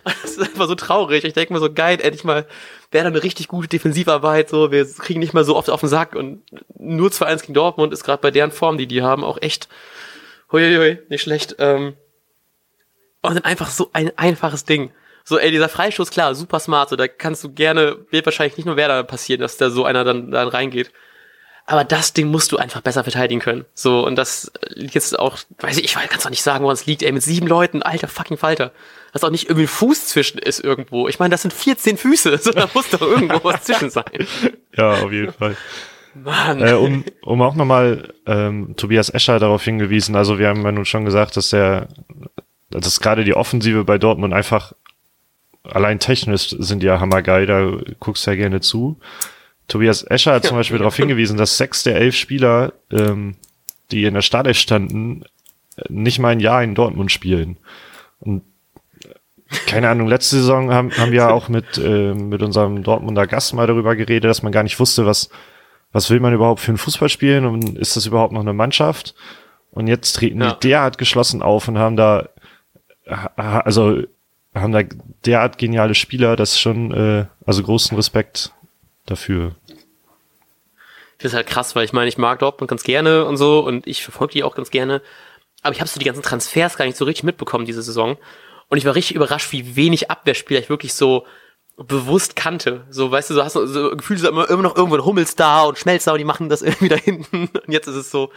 das 0.23 0.33
ist 0.33 0.41
einfach 0.41 0.69
so 0.69 0.75
traurig. 0.75 1.25
Ich 1.25 1.33
denke 1.33 1.55
mir 1.55 1.59
so, 1.59 1.73
geil, 1.73 1.99
endlich 2.03 2.25
mal 2.25 2.47
Werder 2.91 3.09
eine 3.09 3.23
richtig 3.23 3.49
gute 3.49 3.69
Defensivarbeit. 3.69 4.51
So, 4.51 4.71
wir 4.73 4.85
kriegen 4.85 5.21
nicht 5.21 5.33
mal 5.33 5.43
so 5.43 5.57
oft 5.57 5.71
auf 5.71 5.81
den 5.81 5.89
Sack 5.89 6.15
und 6.15 6.43
nur 6.79 7.09
2-1 7.09 7.41
gegen 7.41 7.55
Dortmund 7.55 7.95
ist 7.95 8.05
gerade 8.05 8.21
bei 8.21 8.31
deren 8.31 8.51
Form, 8.51 8.77
die 8.77 8.87
die 8.87 9.01
haben, 9.01 9.25
auch 9.25 9.39
echt, 9.41 9.71
huiuiui, 10.53 10.99
nicht 11.09 11.23
schlecht. 11.23 11.57
Ähm, 11.61 11.95
und 13.23 13.37
dann 13.37 13.45
einfach 13.45 13.71
so 13.71 13.89
ein 13.95 14.13
einfaches 14.19 14.67
Ding. 14.67 14.91
So, 15.31 15.39
ey, 15.39 15.53
dieser 15.53 15.69
Freistoß, 15.69 16.11
klar, 16.11 16.35
super 16.35 16.59
smart, 16.59 16.89
so, 16.89 16.97
da 16.97 17.07
kannst 17.07 17.45
du 17.45 17.53
gerne, 17.53 17.99
wird 18.11 18.27
wahrscheinlich 18.27 18.57
nicht 18.57 18.67
nur 18.67 18.75
Werder 18.75 19.05
passieren, 19.05 19.41
dass 19.41 19.57
da 19.57 19.71
so 19.71 19.85
einer 19.85 20.03
dann, 20.03 20.33
dann 20.33 20.49
reingeht. 20.49 20.91
Aber 21.67 21.85
das 21.85 22.13
Ding 22.13 22.27
musst 22.33 22.51
du 22.51 22.57
einfach 22.57 22.81
besser 22.81 23.05
verteidigen 23.05 23.41
können. 23.41 23.65
So, 23.73 24.05
und 24.05 24.17
das 24.17 24.51
liegt 24.71 24.97
jetzt 24.97 25.17
auch, 25.17 25.39
weiß 25.61 25.79
ich, 25.79 25.85
ich 25.85 25.95
kann 25.95 26.19
es 26.19 26.27
auch 26.27 26.31
nicht 26.31 26.43
sagen, 26.43 26.65
wo 26.65 26.71
es 26.73 26.85
liegt, 26.87 27.05
ey, 27.05 27.13
mit 27.13 27.23
sieben 27.23 27.47
Leuten, 27.47 27.81
alter 27.81 28.09
fucking 28.09 28.39
Falter. 28.39 28.73
Dass 29.13 29.23
auch 29.23 29.31
nicht 29.31 29.45
irgendwie 29.45 29.67
ein 29.67 29.69
Fuß 29.69 30.09
zwischen 30.09 30.39
ist 30.39 30.59
irgendwo. 30.65 31.07
Ich 31.07 31.21
meine, 31.21 31.31
das 31.31 31.43
sind 31.43 31.55
14 31.55 31.97
Füße, 31.97 32.37
so, 32.39 32.51
da 32.51 32.69
muss 32.75 32.91
doch 32.91 33.01
irgendwo 33.01 33.39
was 33.45 33.63
zwischen 33.67 33.91
sein. 33.91 34.27
Ja, 34.77 34.95
auf 34.95 35.13
jeden 35.13 35.33
Fall. 35.33 35.57
Mann. 36.13 36.61
Äh, 36.61 36.73
um, 36.73 37.05
um 37.23 37.41
auch 37.41 37.55
nochmal 37.55 38.15
ähm, 38.27 38.75
Tobias 38.77 39.11
Escher 39.11 39.39
darauf 39.39 39.63
hingewiesen, 39.63 40.17
also 40.17 40.41
wir 40.41 40.49
haben 40.49 40.65
ja 40.65 40.73
nun 40.73 40.87
schon 40.87 41.05
gesagt, 41.05 41.37
dass 41.37 41.51
der, 41.51 41.87
dass 42.71 42.99
gerade 42.99 43.23
die 43.23 43.37
Offensive 43.37 43.85
bei 43.85 43.97
Dortmund 43.97 44.35
einfach 44.35 44.73
allein 45.65 45.99
technisch 45.99 46.49
sind 46.59 46.83
die 46.83 46.87
ja 46.87 47.01
hammergeil, 47.01 47.47
da 47.47 47.73
guckst 47.99 48.27
du 48.27 48.31
ja 48.31 48.37
gerne 48.37 48.61
zu. 48.61 48.99
Tobias 49.69 50.03
Escher 50.03 50.35
hat 50.35 50.45
zum 50.45 50.57
Beispiel 50.57 50.79
darauf 50.79 50.97
hingewiesen, 50.97 51.37
dass 51.37 51.57
sechs 51.57 51.83
der 51.83 51.97
elf 51.97 52.17
Spieler, 52.17 52.73
ähm, 52.91 53.37
die 53.91 54.05
in 54.05 54.15
der 54.15 54.23
Startelf 54.23 54.59
standen, 54.59 55.25
nicht 55.89 56.19
mal 56.19 56.31
ein 56.31 56.41
Jahr 56.41 56.63
in 56.63 56.75
Dortmund 56.75 57.13
spielen. 57.13 57.57
Und 58.19 58.43
keine 59.67 59.89
Ahnung, 59.89 60.07
letzte 60.07 60.37
Saison 60.37 60.73
haben, 60.73 60.93
haben 60.97 61.13
wir 61.13 61.31
auch 61.31 61.49
mit, 61.49 61.79
äh, 61.79 62.15
mit 62.15 62.43
unserem 62.43 62.83
Dortmunder 62.83 63.27
Gast 63.27 63.55
mal 63.55 63.67
darüber 63.67 63.97
geredet, 63.97 64.29
dass 64.29 64.43
man 64.43 64.53
gar 64.53 64.63
nicht 64.63 64.79
wusste, 64.79 65.07
was, 65.07 65.31
was 65.93 66.11
will 66.11 66.21
man 66.21 66.35
überhaupt 66.35 66.61
für 66.61 66.73
ein 66.73 66.79
Fußball 66.79 67.09
spielen 67.09 67.45
und 67.45 67.79
ist 67.79 67.97
das 67.97 68.07
überhaupt 68.07 68.33
noch 68.33 68.41
eine 68.41 68.53
Mannschaft? 68.53 69.15
Und 69.73 69.87
jetzt 69.87 70.15
treten 70.15 70.41
ja. 70.41 70.53
die 70.53 70.69
derart 70.69 70.99
geschlossen 70.99 71.43
auf 71.43 71.69
und 71.69 71.79
haben 71.79 71.97
da, 71.97 72.29
also 73.37 74.03
haben 74.55 74.73
da 74.73 74.83
derart 75.25 75.59
geniale 75.59 75.95
Spieler, 75.95 76.37
das 76.37 76.59
schon, 76.59 76.93
äh, 76.93 77.27
also 77.47 77.63
großen 77.63 77.97
Respekt 77.97 78.53
dafür. 79.07 79.55
Ich 81.19 81.23
finde 81.23 81.37
halt 81.37 81.47
krass, 81.47 81.77
weil 81.77 81.85
ich 81.85 81.93
meine, 81.93 82.09
ich 82.09 82.19
mag 82.19 82.39
Dortmund 82.39 82.71
ganz 82.71 82.83
gerne 82.83 83.27
und 83.27 83.37
so 83.37 83.61
und 83.61 83.87
ich 83.87 84.03
verfolge 84.03 84.33
die 84.33 84.43
auch 84.43 84.55
ganz 84.55 84.71
gerne. 84.71 85.03
Aber 85.63 85.75
ich 85.75 85.81
habe 85.81 85.89
so 85.91 86.01
die 86.01 86.07
ganzen 86.07 86.23
Transfers 86.23 86.77
gar 86.77 86.87
nicht 86.87 86.97
so 86.97 87.05
richtig 87.05 87.25
mitbekommen 87.25 87.67
diese 87.67 87.83
Saison. 87.83 88.17
Und 88.69 88.79
ich 88.79 88.87
war 88.87 88.95
richtig 88.95 89.17
überrascht, 89.17 89.53
wie 89.53 89.77
wenig 89.77 90.11
Abwehrspieler 90.11 90.61
ich 90.61 90.71
wirklich 90.71 90.95
so 90.95 91.27
bewusst 91.77 92.37
kannte. 92.37 92.87
So, 92.91 93.11
weißt 93.11 93.31
du, 93.31 93.35
so 93.35 93.45
hast 93.45 93.57
du 93.57 93.67
so 93.67 93.91
Gefühl, 93.97 94.19
so 94.19 94.29
immer, 94.29 94.49
immer 94.49 94.63
noch 94.63 94.77
irgendwo 94.77 94.97
ein 94.97 95.05
Hummels 95.05 95.35
da 95.35 95.65
und 95.65 95.79
Schmelz 95.79 96.05
da 96.05 96.13
und 96.13 96.19
die 96.19 96.25
machen 96.25 96.49
das 96.49 96.63
irgendwie 96.63 96.89
da 96.89 96.97
hinten. 96.97 97.49
Und 97.49 97.69
jetzt 97.69 97.87
ist 97.87 97.97
es 97.97 98.11
so, 98.11 98.33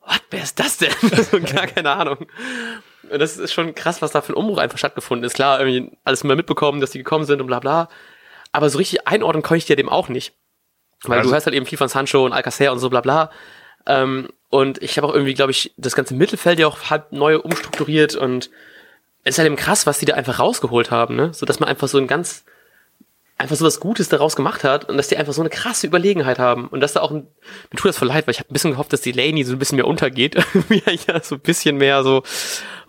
what, 0.00 0.22
wer 0.30 0.42
ist 0.42 0.58
das 0.58 0.76
denn? 0.76 0.92
so, 1.30 1.40
gar 1.40 1.66
keine 1.66 1.90
Ahnung. 1.90 2.26
Das 3.10 3.36
ist 3.36 3.52
schon 3.52 3.74
krass, 3.74 4.02
was 4.02 4.12
da 4.12 4.20
für 4.20 4.32
ein 4.32 4.36
Umbruch 4.36 4.58
einfach 4.58 4.78
stattgefunden 4.78 5.24
ist. 5.24 5.34
Klar, 5.34 5.60
irgendwie 5.60 5.96
alles 6.04 6.24
mal 6.24 6.36
mitbekommen, 6.36 6.80
dass 6.80 6.90
die 6.90 6.98
gekommen 6.98 7.24
sind 7.24 7.40
und 7.40 7.46
bla 7.46 7.60
bla. 7.60 7.88
Aber 8.52 8.70
so 8.70 8.78
richtig 8.78 9.06
einordnen 9.06 9.42
konnte 9.42 9.58
ich 9.58 9.64
dir 9.66 9.76
dem 9.76 9.88
auch 9.88 10.08
nicht. 10.08 10.34
Weil 11.02 11.18
also, 11.18 11.30
du 11.30 11.36
hast 11.36 11.46
halt 11.46 11.54
eben 11.56 11.66
viel 11.66 11.78
von 11.78 11.88
Sancho 11.88 12.24
und 12.24 12.32
Alcacer 12.32 12.72
und 12.72 12.78
so 12.78 12.90
bla 12.90 13.00
bla. 13.00 13.30
Ähm, 13.86 14.28
und 14.48 14.82
ich 14.82 14.96
habe 14.96 15.06
auch 15.06 15.14
irgendwie, 15.14 15.34
glaube 15.34 15.50
ich, 15.50 15.74
das 15.76 15.94
ganze 15.94 16.14
Mittelfeld 16.14 16.58
ja 16.58 16.66
auch 16.66 16.90
halb 16.90 17.12
neu 17.12 17.38
umstrukturiert 17.38 18.14
und 18.14 18.50
es 19.24 19.34
ist 19.34 19.38
halt 19.38 19.46
eben 19.46 19.56
krass, 19.56 19.86
was 19.86 19.98
die 19.98 20.04
da 20.04 20.14
einfach 20.14 20.38
rausgeholt 20.38 20.90
haben, 20.90 21.16
ne? 21.16 21.34
So 21.34 21.46
dass 21.46 21.58
man 21.58 21.68
einfach 21.68 21.88
so 21.88 21.98
ein 21.98 22.06
ganz 22.06 22.44
einfach 23.36 23.56
so 23.56 23.64
was 23.64 23.80
Gutes 23.80 24.08
daraus 24.08 24.36
gemacht 24.36 24.62
hat 24.62 24.88
und 24.88 24.96
dass 24.96 25.08
die 25.08 25.16
einfach 25.16 25.32
so 25.32 25.42
eine 25.42 25.50
krasse 25.50 25.86
Überlegenheit 25.86 26.38
haben 26.38 26.68
und 26.68 26.80
dass 26.80 26.92
da 26.92 27.00
auch 27.00 27.10
ein, 27.10 27.26
mir 27.72 27.76
tut 27.76 27.88
das 27.88 27.98
voll 27.98 28.08
leid, 28.08 28.26
weil 28.26 28.32
ich 28.32 28.38
habe 28.38 28.50
ein 28.50 28.52
bisschen 28.52 28.70
gehofft, 28.70 28.92
dass 28.92 29.00
die 29.00 29.12
Laney 29.12 29.42
so 29.42 29.52
ein 29.52 29.58
bisschen 29.58 29.76
mehr 29.76 29.88
untergeht, 29.88 30.36
ja 31.08 31.22
so 31.22 31.34
ein 31.34 31.40
bisschen 31.40 31.76
mehr 31.76 32.04
so 32.04 32.22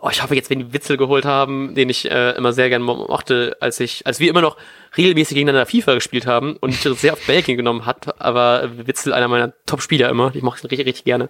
oh, 0.05 0.09
ich 0.11 0.21
hoffe 0.21 0.35
jetzt, 0.35 0.49
wenn 0.51 0.59
die 0.59 0.73
Witzel 0.73 0.97
geholt 0.97 1.25
haben, 1.25 1.73
den 1.73 1.89
ich 1.89 2.09
äh, 2.09 2.31
immer 2.31 2.53
sehr 2.53 2.69
gerne 2.69 2.85
mochte, 2.85 3.57
als 3.59 3.79
ich, 3.79 4.05
als 4.05 4.19
wir 4.19 4.29
immer 4.29 4.41
noch 4.41 4.55
regelmäßig 4.95 5.35
gegeneinander 5.35 5.65
FIFA 5.65 5.95
gespielt 5.95 6.27
haben 6.27 6.57
und 6.57 6.69
ich 6.69 6.81
sehr 6.99 7.13
auf 7.13 7.25
Belgien 7.25 7.57
genommen 7.57 7.87
hat, 7.87 8.21
aber 8.21 8.69
Witzel 8.85 9.13
einer 9.13 9.27
meiner 9.27 9.53
Top-Spieler 9.65 10.09
immer, 10.09 10.31
ich 10.35 10.43
mochte 10.43 10.65
ihn 10.65 10.69
richtig, 10.69 10.87
richtig 10.87 11.05
gerne. 11.05 11.29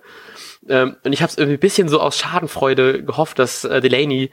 Ähm, 0.68 0.98
und 1.04 1.14
ich 1.14 1.22
habe 1.22 1.30
es 1.30 1.38
irgendwie 1.38 1.56
ein 1.56 1.62
bisschen 1.62 1.88
so 1.88 2.02
aus 2.02 2.18
Schadenfreude 2.18 3.04
gehofft, 3.04 3.40
dass 3.40 3.64
äh, 3.64 3.80
Delaney 3.80 4.30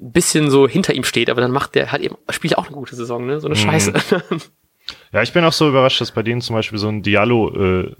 ein 0.00 0.12
bisschen 0.12 0.50
so 0.50 0.66
hinter 0.66 0.92
ihm 0.92 1.04
steht, 1.04 1.30
aber 1.30 1.40
dann 1.40 1.52
macht 1.52 1.76
der 1.76 1.92
halt 1.92 2.02
eben, 2.02 2.16
spielt 2.30 2.58
auch 2.58 2.66
eine 2.66 2.74
gute 2.74 2.96
Saison, 2.96 3.24
ne? 3.24 3.40
So 3.40 3.46
eine 3.46 3.56
mhm. 3.56 3.60
Scheiße. 3.60 3.92
Ja, 5.12 5.20
ich 5.20 5.32
bin 5.32 5.42
auch 5.42 5.52
so 5.52 5.68
überrascht, 5.68 6.00
dass 6.00 6.12
bei 6.12 6.22
denen 6.22 6.40
zum 6.40 6.54
Beispiel 6.54 6.78
so 6.78 6.86
ein 6.86 7.02
Diallo 7.02 7.50
äh, 7.56 7.96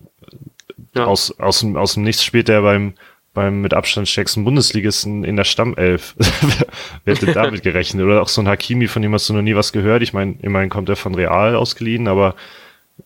ja. 0.95 1.05
aus, 1.05 1.37
aus, 1.41 1.59
dem, 1.59 1.77
aus 1.77 1.95
dem 1.95 2.05
Nichts 2.05 2.23
spielt, 2.23 2.47
der 2.47 2.63
beim 2.63 2.95
beim 3.37 3.61
mit 3.61 3.75
Abstand 3.75 4.09
stärksten 4.09 4.45
Bundesligisten 4.45 5.23
in 5.23 5.37
der 5.37 5.45
Stammelf. 5.45 6.17
Wer 7.05 7.15
hätte 7.15 7.27
damit 7.35 7.63
gerechnet? 7.63 8.05
Oder 8.05 8.23
auch 8.23 8.29
so 8.29 8.41
ein 8.41 8.49
Hakimi, 8.49 8.89
von 8.89 9.03
dem 9.03 9.13
hast 9.13 9.29
du 9.29 9.35
noch 9.35 9.43
nie 9.43 9.55
was 9.55 9.73
gehört. 9.73 10.03
Ich 10.03 10.15
meine, 10.15 10.37
immerhin 10.41 10.71
kommt 10.71 10.89
er 10.89 10.97
von 10.97 11.15
Real 11.15 11.55
ausgeliehen, 11.55 12.09
aber 12.09 12.35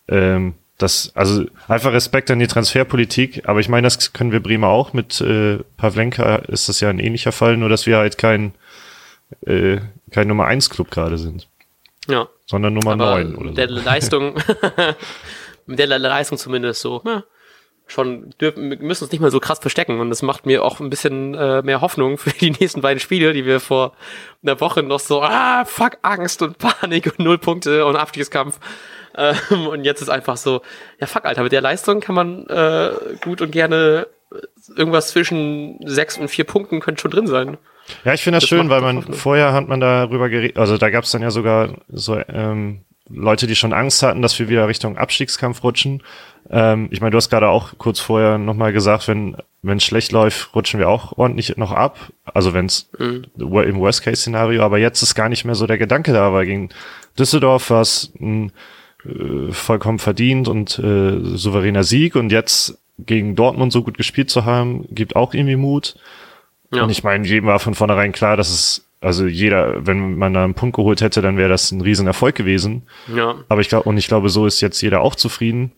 ähm, 0.08 0.54
das, 0.78 1.10
also 1.16 1.44
einfach 1.66 1.92
Respekt 1.92 2.30
an 2.30 2.38
die 2.38 2.46
Transferpolitik, 2.46 3.48
aber 3.48 3.58
ich 3.58 3.68
meine, 3.68 3.86
das 3.86 4.12
können 4.12 4.30
wir 4.30 4.40
Bremer 4.40 4.68
auch. 4.68 4.92
Mit 4.92 5.20
äh, 5.20 5.58
Pavlenka 5.76 6.36
ist 6.36 6.68
das 6.68 6.78
ja 6.78 6.88
ein 6.88 7.00
ähnlicher 7.00 7.32
Fall, 7.32 7.56
nur 7.56 7.68
dass 7.68 7.86
wir 7.86 7.98
halt 7.98 8.16
kein, 8.16 8.54
äh, 9.46 9.78
kein 10.12 10.28
Nummer 10.28 10.46
1 10.46 10.70
Club 10.70 10.92
gerade 10.92 11.18
sind. 11.18 11.48
Ja. 12.08 12.28
Sondern 12.46 12.74
Nummer 12.74 12.92
aber 12.92 13.16
9 13.16 13.34
oder 13.34 13.48
so. 13.48 13.54
Der 13.56 13.68
Leistung, 13.68 14.34
mit 15.66 15.78
der 15.80 15.98
Leistung 15.98 16.38
zumindest 16.38 16.82
so. 16.82 17.02
Ja 17.04 17.24
schon 17.90 18.30
dürfen, 18.40 18.68
müssen 18.68 19.04
uns 19.04 19.12
nicht 19.12 19.20
mal 19.20 19.30
so 19.30 19.40
krass 19.40 19.58
verstecken. 19.58 20.00
Und 20.00 20.10
das 20.10 20.22
macht 20.22 20.46
mir 20.46 20.64
auch 20.64 20.80
ein 20.80 20.90
bisschen 20.90 21.34
äh, 21.34 21.62
mehr 21.62 21.80
Hoffnung 21.80 22.18
für 22.18 22.30
die 22.30 22.50
nächsten 22.60 22.80
beiden 22.80 23.00
Spiele, 23.00 23.32
die 23.32 23.44
wir 23.44 23.60
vor 23.60 23.92
einer 24.42 24.60
Woche 24.60 24.82
noch 24.82 25.00
so, 25.00 25.22
ah, 25.22 25.64
fuck, 25.64 25.98
Angst 26.02 26.42
und 26.42 26.58
Panik 26.58 27.06
und 27.06 27.18
null 27.18 27.38
Punkte 27.38 27.84
und 27.84 27.96
Abstiegskampf. 27.96 28.58
Ähm, 29.16 29.66
und 29.66 29.84
jetzt 29.84 30.00
ist 30.00 30.08
einfach 30.08 30.36
so, 30.36 30.62
ja 31.00 31.06
fuck, 31.06 31.24
Alter, 31.24 31.42
mit 31.42 31.52
der 31.52 31.60
Leistung 31.60 32.00
kann 32.00 32.14
man 32.14 32.46
äh, 32.46 32.92
gut 33.22 33.42
und 33.42 33.50
gerne 33.50 34.06
irgendwas 34.76 35.08
zwischen 35.08 35.78
sechs 35.84 36.16
und 36.16 36.28
vier 36.28 36.44
Punkten 36.44 36.80
könnte 36.80 37.00
schon 37.00 37.10
drin 37.10 37.26
sein. 37.26 37.58
Ja, 38.04 38.14
ich 38.14 38.22
finde 38.22 38.36
das, 38.36 38.44
das 38.44 38.48
schön, 38.48 38.68
weil 38.68 38.80
man 38.80 38.98
Hoffnung. 38.98 39.16
vorher 39.16 39.52
hat 39.52 39.66
man 39.66 39.80
darüber 39.80 40.28
geredet, 40.28 40.56
also 40.56 40.78
da 40.78 40.90
gab 40.90 41.04
es 41.04 41.10
dann 41.10 41.22
ja 41.22 41.30
sogar 41.30 41.74
so 41.88 42.20
ähm, 42.28 42.84
Leute, 43.08 43.48
die 43.48 43.56
schon 43.56 43.72
Angst 43.72 44.02
hatten, 44.02 44.22
dass 44.22 44.38
wir 44.38 44.48
wieder 44.48 44.68
Richtung 44.68 44.96
Abstiegskampf 44.96 45.64
rutschen. 45.64 46.02
Ähm, 46.50 46.88
ich 46.90 47.00
meine, 47.00 47.12
du 47.12 47.16
hast 47.16 47.30
gerade 47.30 47.48
auch 47.48 47.78
kurz 47.78 48.00
vorher 48.00 48.38
nochmal 48.38 48.72
gesagt, 48.72 49.08
wenn 49.08 49.36
wenn 49.62 49.76
es 49.76 49.84
schlecht 49.84 50.12
läuft, 50.12 50.54
rutschen 50.54 50.80
wir 50.80 50.88
auch 50.88 51.18
ordentlich 51.18 51.56
noch 51.56 51.72
ab. 51.72 51.98
Also 52.24 52.54
wenn 52.54 52.66
es 52.66 52.88
mhm. 52.98 53.26
im 53.36 53.78
Worst-Case-Szenario, 53.78 54.62
aber 54.62 54.78
jetzt 54.78 55.02
ist 55.02 55.14
gar 55.14 55.28
nicht 55.28 55.44
mehr 55.44 55.54
so 55.54 55.66
der 55.66 55.78
Gedanke 55.78 56.12
da, 56.12 56.32
weil 56.32 56.46
gegen 56.46 56.70
Düsseldorf 57.18 57.68
war 57.70 57.82
es 57.82 58.10
ein 58.18 58.52
äh, 59.04 59.52
vollkommen 59.52 59.98
verdient 59.98 60.48
und 60.48 60.78
äh, 60.78 61.36
souveräner 61.36 61.84
Sieg 61.84 62.16
und 62.16 62.32
jetzt 62.32 62.78
gegen 62.98 63.36
Dortmund 63.36 63.72
so 63.72 63.82
gut 63.82 63.96
gespielt 63.96 64.30
zu 64.30 64.44
haben, 64.44 64.86
gibt 64.90 65.16
auch 65.16 65.34
irgendwie 65.34 65.56
Mut. 65.56 65.96
Ja. 66.72 66.84
Und 66.84 66.90
ich 66.90 67.02
meine, 67.02 67.26
jedem 67.26 67.46
war 67.46 67.58
von 67.58 67.74
vornherein 67.74 68.12
klar, 68.12 68.36
dass 68.36 68.48
es 68.48 68.86
also 69.02 69.26
jeder, 69.26 69.86
wenn 69.86 70.18
man 70.18 70.34
da 70.34 70.44
einen 70.44 70.54
Punkt 70.54 70.76
geholt 70.76 71.00
hätte, 71.00 71.22
dann 71.22 71.38
wäre 71.38 71.48
das 71.48 71.70
ein 71.70 71.80
Riesenerfolg 71.80 72.34
gewesen. 72.34 72.82
Ja. 73.14 73.36
Aber 73.48 73.62
ich 73.62 73.70
glaube, 73.70 73.88
und 73.88 73.96
ich 73.96 74.08
glaube, 74.08 74.28
so 74.28 74.46
ist 74.46 74.60
jetzt 74.60 74.80
jeder 74.82 75.00
auch 75.00 75.14
zufrieden. 75.14 75.72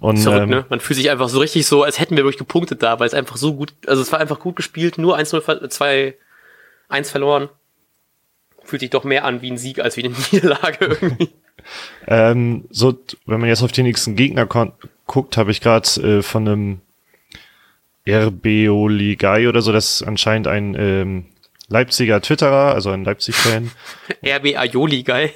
Und, 0.00 0.16
Zurück, 0.16 0.42
ähm, 0.42 0.50
ne? 0.50 0.66
Man 0.68 0.80
fühlt 0.80 0.96
sich 0.96 1.10
einfach 1.10 1.28
so 1.28 1.38
richtig 1.38 1.66
so, 1.66 1.82
als 1.82 2.00
hätten 2.00 2.16
wir 2.16 2.24
wirklich 2.24 2.38
gepunktet 2.38 2.82
da, 2.82 2.98
weil 2.98 3.06
es 3.06 3.14
einfach 3.14 3.36
so 3.36 3.54
gut, 3.54 3.74
also 3.86 4.00
es 4.00 4.10
war 4.10 4.20
einfach 4.20 4.40
gut 4.40 4.56
gespielt, 4.56 4.98
nur 4.98 5.18
1-0, 5.18 5.68
2, 5.68 6.14
1 6.88 7.10
verloren. 7.10 7.48
Fühlt 8.64 8.80
sich 8.80 8.90
doch 8.90 9.04
mehr 9.04 9.24
an 9.24 9.42
wie 9.42 9.50
ein 9.50 9.58
Sieg 9.58 9.80
als 9.80 9.96
wie 9.96 10.04
eine 10.04 10.14
Niederlage 10.32 10.84
irgendwie. 10.84 11.30
ähm, 12.06 12.64
so, 12.70 12.98
wenn 13.26 13.40
man 13.40 13.48
jetzt 13.48 13.62
auf 13.62 13.72
den 13.72 13.84
nächsten 13.84 14.16
Gegner 14.16 14.46
guckt, 15.06 15.36
habe 15.36 15.50
ich 15.50 15.60
gerade 15.60 15.88
äh, 16.00 16.22
von 16.22 16.48
einem 16.48 16.80
RBO 18.08 18.88
Ligai 18.88 19.48
oder 19.48 19.62
so, 19.62 19.72
das 19.72 20.00
ist 20.00 20.02
anscheinend 20.08 20.48
ein 20.48 20.74
ähm, 20.78 21.26
Leipziger 21.68 22.20
Twitterer, 22.20 22.74
also 22.74 22.90
ein 22.90 23.04
Leipzig-Fan. 23.04 23.70
RB 24.24 24.56
Aioli 24.56 25.02
Guy. 25.02 25.30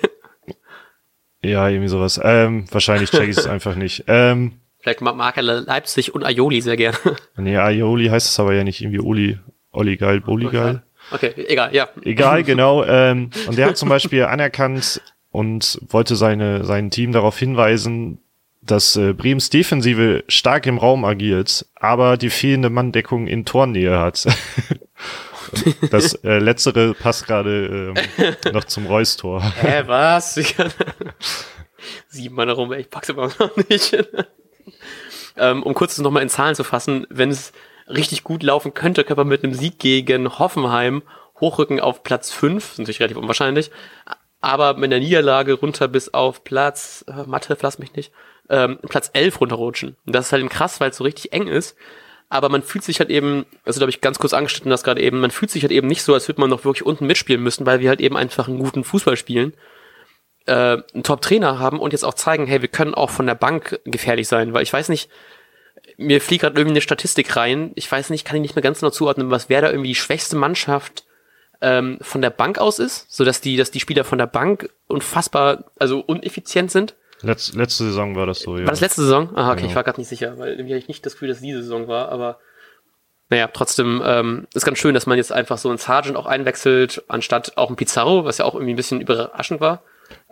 Ja, 1.48 1.68
irgendwie 1.68 1.88
sowas. 1.88 2.20
Ähm, 2.22 2.64
wahrscheinlich 2.70 3.10
check 3.10 3.28
ich 3.28 3.36
es 3.36 3.46
einfach 3.46 3.74
nicht. 3.74 4.04
Ähm, 4.06 4.52
Vielleicht 4.80 5.00
mag 5.00 5.36
er 5.36 5.42
Leipzig 5.42 6.14
und 6.14 6.24
Aioli 6.24 6.60
sehr 6.60 6.76
gerne. 6.76 6.96
Nee, 7.36 7.56
Aioli 7.56 8.06
heißt 8.06 8.28
es 8.28 8.38
aber 8.38 8.54
ja 8.54 8.62
nicht 8.62 8.80
irgendwie 8.80 9.00
Uli, 9.00 9.38
Oli 9.72 9.96
geil, 9.96 10.20
Boli 10.20 10.48
geil. 10.48 10.82
Okay, 11.10 11.32
egal, 11.36 11.74
ja. 11.74 11.88
Egal, 12.02 12.42
genau. 12.44 12.84
Ähm, 12.84 13.30
und 13.48 13.58
der 13.58 13.66
hat 13.68 13.76
zum 13.76 13.88
Beispiel 13.88 14.24
anerkannt 14.24 15.00
und 15.30 15.80
wollte 15.88 16.16
seine, 16.16 16.64
sein 16.64 16.90
Team 16.90 17.12
darauf 17.12 17.38
hinweisen, 17.38 18.18
dass 18.62 18.96
äh, 18.96 19.12
Brems 19.12 19.50
Defensive 19.50 20.24
stark 20.28 20.66
im 20.66 20.78
Raum 20.78 21.04
agiert, 21.04 21.66
aber 21.74 22.16
die 22.16 22.30
fehlende 22.30 22.70
Manndeckung 22.70 23.26
in 23.26 23.44
Tornähe 23.44 23.98
hat. 23.98 24.26
Das 25.90 26.14
äh, 26.24 26.38
letztere 26.38 26.94
passt 26.94 27.26
gerade 27.26 27.94
ähm, 28.16 28.52
noch 28.52 28.64
zum 28.64 28.86
Reus-Tor. 28.86 29.42
Hä, 29.60 29.82
was? 29.86 30.34
Sieben 32.08 32.34
Mann 32.34 32.50
rum, 32.50 32.72
ich 32.72 32.90
pack's 32.90 33.10
aber 33.10 33.30
noch 33.38 33.56
nicht. 33.68 33.96
ähm, 35.36 35.62
um 35.62 35.74
kurz 35.74 35.98
nochmal 35.98 36.22
in 36.22 36.28
Zahlen 36.28 36.54
zu 36.54 36.64
fassen, 36.64 37.06
wenn 37.10 37.30
es 37.30 37.52
richtig 37.88 38.24
gut 38.24 38.42
laufen 38.42 38.74
könnte, 38.74 39.04
könnte 39.04 39.20
man 39.20 39.28
mit 39.28 39.44
einem 39.44 39.54
Sieg 39.54 39.78
gegen 39.78 40.38
Hoffenheim 40.38 41.02
hochrücken 41.40 41.80
auf 41.80 42.02
Platz 42.02 42.32
5, 42.32 42.72
ist 42.72 42.78
natürlich 42.78 43.00
relativ 43.00 43.18
unwahrscheinlich, 43.18 43.70
aber 44.40 44.74
mit 44.74 44.92
einer 44.92 45.04
Niederlage 45.04 45.54
runter 45.54 45.88
bis 45.88 46.12
auf 46.12 46.44
Platz, 46.44 47.04
äh, 47.08 47.24
Mathe, 47.26 47.56
lass 47.60 47.78
mich 47.78 47.94
nicht, 47.94 48.12
ähm, 48.48 48.78
Platz 48.88 49.10
11 49.12 49.40
runterrutschen. 49.40 49.96
Und 50.06 50.14
das 50.14 50.26
ist 50.26 50.32
halt 50.32 50.48
krass, 50.50 50.80
weil 50.80 50.90
es 50.90 50.96
so 50.96 51.04
richtig 51.04 51.32
eng 51.32 51.46
ist 51.46 51.76
aber 52.28 52.48
man 52.48 52.62
fühlt 52.62 52.84
sich 52.84 52.98
halt 52.98 53.10
eben, 53.10 53.46
also 53.64 53.78
da 53.78 53.84
habe 53.84 53.90
ich 53.90 54.00
ganz 54.00 54.18
kurz 54.18 54.32
angeschnitten 54.32 54.70
das 54.70 54.82
gerade 54.82 55.00
eben, 55.00 55.20
man 55.20 55.30
fühlt 55.30 55.50
sich 55.50 55.62
halt 55.62 55.72
eben 55.72 55.86
nicht 55.86 56.02
so, 56.02 56.14
als 56.14 56.28
würde 56.28 56.40
man 56.40 56.50
noch 56.50 56.64
wirklich 56.64 56.84
unten 56.84 57.06
mitspielen 57.06 57.42
müssen, 57.42 57.66
weil 57.66 57.80
wir 57.80 57.88
halt 57.88 58.00
eben 58.00 58.16
einfach 58.16 58.48
einen 58.48 58.58
guten 58.58 58.84
Fußball 58.84 59.16
spielen, 59.16 59.54
äh, 60.46 60.78
einen 60.92 61.02
Top-Trainer 61.04 61.58
haben 61.58 61.78
und 61.78 61.92
jetzt 61.92 62.04
auch 62.04 62.14
zeigen, 62.14 62.46
hey, 62.46 62.62
wir 62.62 62.68
können 62.68 62.94
auch 62.94 63.10
von 63.10 63.26
der 63.26 63.34
Bank 63.34 63.80
gefährlich 63.84 64.28
sein, 64.28 64.52
weil 64.52 64.62
ich 64.62 64.72
weiß 64.72 64.88
nicht, 64.88 65.08
mir 65.96 66.20
fliegt 66.20 66.42
gerade 66.42 66.56
irgendwie 66.58 66.74
eine 66.74 66.80
Statistik 66.80 67.36
rein, 67.36 67.72
ich 67.74 67.90
weiß 67.90 68.10
nicht, 68.10 68.24
kann 68.24 68.36
ich 68.36 68.42
nicht 68.42 68.56
mehr 68.56 68.62
ganz 68.62 68.80
genau 68.80 68.90
zuordnen, 68.90 69.30
was 69.30 69.48
wer 69.48 69.60
da 69.60 69.70
irgendwie 69.70 69.88
die 69.88 69.94
schwächste 69.94 70.36
Mannschaft 70.36 71.04
ähm, 71.60 71.98
von 72.00 72.22
der 72.22 72.30
Bank 72.30 72.58
aus 72.58 72.78
ist, 72.78 73.10
so 73.12 73.24
dass 73.24 73.40
die, 73.40 73.56
dass 73.56 73.70
die 73.70 73.80
Spieler 73.80 74.04
von 74.04 74.18
der 74.18 74.26
Bank 74.26 74.70
unfassbar, 74.88 75.64
also 75.78 76.00
uneffizient 76.00 76.70
sind. 76.70 76.94
Letz, 77.22 77.54
letzte 77.54 77.84
Saison 77.84 78.14
war 78.14 78.26
das 78.26 78.40
so, 78.40 78.56
ja. 78.56 78.64
War 78.64 78.70
das 78.70 78.80
letzte 78.80 79.02
Saison? 79.02 79.30
Ah, 79.34 79.50
okay, 79.50 79.60
genau. 79.60 79.70
ich 79.70 79.76
war 79.76 79.84
gerade 79.84 80.00
nicht 80.00 80.08
sicher, 80.08 80.38
weil 80.38 80.52
irgendwie 80.52 80.74
hatte 80.74 80.82
ich 80.82 80.88
nicht 80.88 81.04
das 81.06 81.14
Gefühl, 81.14 81.28
dass 81.28 81.40
diese 81.40 81.62
Saison 81.62 81.88
war, 81.88 82.10
aber 82.10 82.38
naja, 83.28 83.48
trotzdem 83.52 84.02
ähm, 84.04 84.46
ist 84.54 84.64
ganz 84.64 84.78
schön, 84.78 84.94
dass 84.94 85.06
man 85.06 85.16
jetzt 85.18 85.32
einfach 85.32 85.58
so 85.58 85.68
einen 85.68 85.78
Sargent 85.78 86.16
auch 86.16 86.26
einwechselt, 86.26 87.02
anstatt 87.08 87.56
auch 87.56 87.70
ein 87.70 87.76
Pizarro, 87.76 88.24
was 88.24 88.38
ja 88.38 88.44
auch 88.44 88.54
irgendwie 88.54 88.74
ein 88.74 88.76
bisschen 88.76 89.00
überraschend 89.00 89.60
war. 89.60 89.82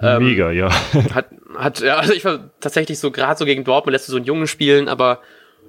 Ähm, 0.00 0.24
Mega, 0.24 0.52
ja. 0.52 0.70
hat, 1.14 1.26
hat, 1.56 1.80
ja, 1.80 1.96
also 1.96 2.12
ich 2.12 2.24
war 2.24 2.50
tatsächlich 2.60 3.00
so 3.00 3.10
gerade 3.10 3.38
so 3.38 3.44
gegen 3.44 3.64
Dortmund 3.64 3.92
lässt 3.92 4.06
du 4.08 4.12
so 4.12 4.18
einen 4.18 4.26
Jungen 4.26 4.46
spielen, 4.46 4.88
aber 4.88 5.20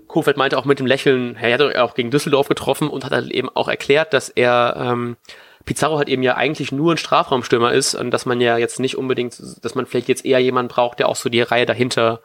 Kofeld 0.07 0.37
meinte 0.37 0.57
auch 0.57 0.65
mit 0.65 0.77
dem 0.77 0.85
Lächeln, 0.85 1.35
er 1.35 1.53
hat 1.53 1.75
auch 1.77 1.95
gegen 1.95 2.11
Düsseldorf 2.11 2.47
getroffen 2.47 2.89
und 2.89 3.03
hat 3.03 3.11
halt 3.11 3.31
eben 3.31 3.49
auch 3.49 3.67
erklärt, 3.67 4.13
dass 4.13 4.29
er 4.29 4.75
ähm, 4.77 5.17
Pizarro 5.65 5.97
halt 5.97 6.09
eben 6.09 6.23
ja 6.23 6.35
eigentlich 6.35 6.71
nur 6.71 6.93
ein 6.93 6.97
Strafraumstürmer 6.97 7.73
ist 7.73 7.95
und 7.95 8.11
dass 8.11 8.25
man 8.25 8.39
ja 8.39 8.57
jetzt 8.57 8.79
nicht 8.79 8.97
unbedingt, 8.97 9.41
dass 9.63 9.75
man 9.75 9.85
vielleicht 9.85 10.07
jetzt 10.07 10.25
eher 10.25 10.39
jemanden 10.39 10.69
braucht, 10.69 10.99
der 10.99 11.09
auch 11.09 11.15
so 11.15 11.29
die 11.29 11.41
Reihe 11.41 11.65
dahinter 11.65 12.21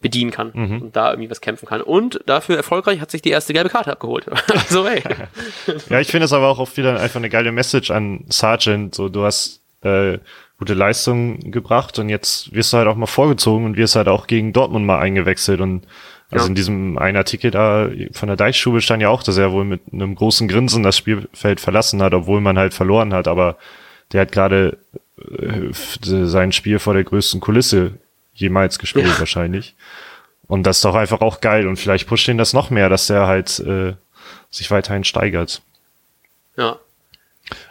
bedienen 0.00 0.30
kann 0.30 0.52
mhm. 0.54 0.82
und 0.82 0.96
da 0.96 1.10
irgendwie 1.10 1.30
was 1.30 1.40
kämpfen 1.40 1.66
kann. 1.66 1.82
Und 1.82 2.20
dafür 2.26 2.56
erfolgreich 2.56 3.00
hat 3.00 3.10
sich 3.10 3.20
die 3.20 3.30
erste 3.30 3.52
gelbe 3.52 3.68
Karte 3.68 3.90
abgeholt. 3.90 4.26
also 4.48 4.86
hey. 4.86 5.02
ja, 5.90 6.00
ich 6.00 6.08
finde 6.08 6.26
es 6.26 6.32
aber 6.32 6.46
auch 6.46 6.60
oft 6.60 6.76
wieder 6.76 7.00
einfach 7.00 7.16
eine 7.16 7.28
geile 7.28 7.50
Message 7.50 7.90
an 7.90 8.24
Sargent. 8.28 8.94
So, 8.94 9.08
du 9.08 9.24
hast 9.24 9.60
äh, 9.82 10.18
gute 10.58 10.74
Leistung 10.74 11.50
gebracht 11.50 11.98
und 11.98 12.08
jetzt 12.08 12.52
wirst 12.52 12.72
du 12.72 12.78
halt 12.78 12.86
auch 12.86 12.96
mal 12.96 13.06
vorgezogen 13.06 13.64
und 13.64 13.76
wirst 13.76 13.96
halt 13.96 14.08
auch 14.08 14.28
gegen 14.28 14.52
Dortmund 14.52 14.86
mal 14.86 15.00
eingewechselt 15.00 15.60
und 15.60 15.86
also 16.30 16.44
ja. 16.44 16.48
in 16.48 16.54
diesem 16.54 16.98
einen 16.98 17.16
Artikel 17.16 17.50
da 17.50 17.88
von 18.12 18.28
der 18.28 18.36
Deichstube 18.36 18.82
stand 18.82 19.02
ja 19.02 19.08
auch, 19.08 19.22
dass 19.22 19.38
er 19.38 19.52
wohl 19.52 19.64
mit 19.64 19.80
einem 19.92 20.14
großen 20.14 20.46
Grinsen 20.46 20.82
das 20.82 20.96
Spielfeld 20.96 21.60
verlassen 21.60 22.02
hat, 22.02 22.12
obwohl 22.12 22.40
man 22.40 22.58
halt 22.58 22.74
verloren 22.74 23.14
hat, 23.14 23.28
aber 23.28 23.56
der 24.12 24.22
hat 24.22 24.32
gerade 24.32 24.78
äh, 25.18 25.72
sein 26.02 26.52
Spiel 26.52 26.78
vor 26.78 26.94
der 26.94 27.04
größten 27.04 27.40
Kulisse 27.40 27.94
jemals 28.34 28.78
gespielt 28.78 29.06
ja. 29.06 29.18
wahrscheinlich. 29.18 29.74
Und 30.46 30.64
das 30.64 30.78
ist 30.78 30.84
doch 30.84 30.94
einfach 30.94 31.20
auch 31.20 31.40
geil 31.40 31.66
und 31.66 31.76
vielleicht 31.76 32.06
pusht 32.06 32.28
ihn 32.28 32.38
das 32.38 32.52
noch 32.52 32.70
mehr, 32.70 32.88
dass 32.88 33.06
der 33.06 33.26
halt 33.26 33.58
äh, 33.60 33.94
sich 34.50 34.70
weiterhin 34.70 35.04
steigert. 35.04 35.62
Ja. 36.56 36.78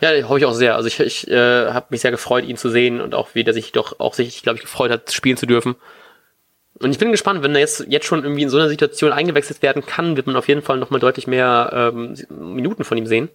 Ja, 0.01 0.09
hoffe 0.27 0.39
ich 0.39 0.45
auch 0.45 0.53
sehr. 0.53 0.75
Also 0.75 0.87
ich, 0.87 0.99
ich 0.99 1.27
äh, 1.27 1.71
habe 1.71 1.87
mich 1.89 2.01
sehr 2.01 2.09
gefreut, 2.09 2.45
ihn 2.45 2.57
zu 2.57 2.69
sehen 2.69 2.99
und 2.99 3.13
auch 3.13 3.29
wie 3.33 3.43
der 3.43 3.53
sich 3.53 3.71
doch 3.71 3.99
auch 3.99 4.15
sich, 4.15 4.41
glaube 4.41 4.57
ich, 4.57 4.63
gefreut 4.63 4.89
hat, 4.89 5.11
spielen 5.11 5.37
zu 5.37 5.45
dürfen. 5.45 5.75
Und 6.79 6.91
ich 6.91 6.99
bin 6.99 7.11
gespannt, 7.11 7.41
wenn 7.43 7.55
er 7.55 7.61
jetzt, 7.61 7.85
jetzt 7.87 8.05
schon 8.05 8.23
irgendwie 8.23 8.43
in 8.43 8.49
so 8.49 8.57
einer 8.57 8.69
Situation 8.69 9.11
eingewechselt 9.11 9.61
werden 9.61 9.85
kann, 9.85 10.15
wird 10.15 10.27
man 10.27 10.35
auf 10.35 10.47
jeden 10.47 10.61
Fall 10.61 10.77
nochmal 10.77 10.99
deutlich 10.99 11.25
mehr 11.25 11.91
ähm, 11.93 12.15
Minuten 12.29 12.83
von 12.83 12.97
ihm 12.97 13.07
sehen. 13.07 13.29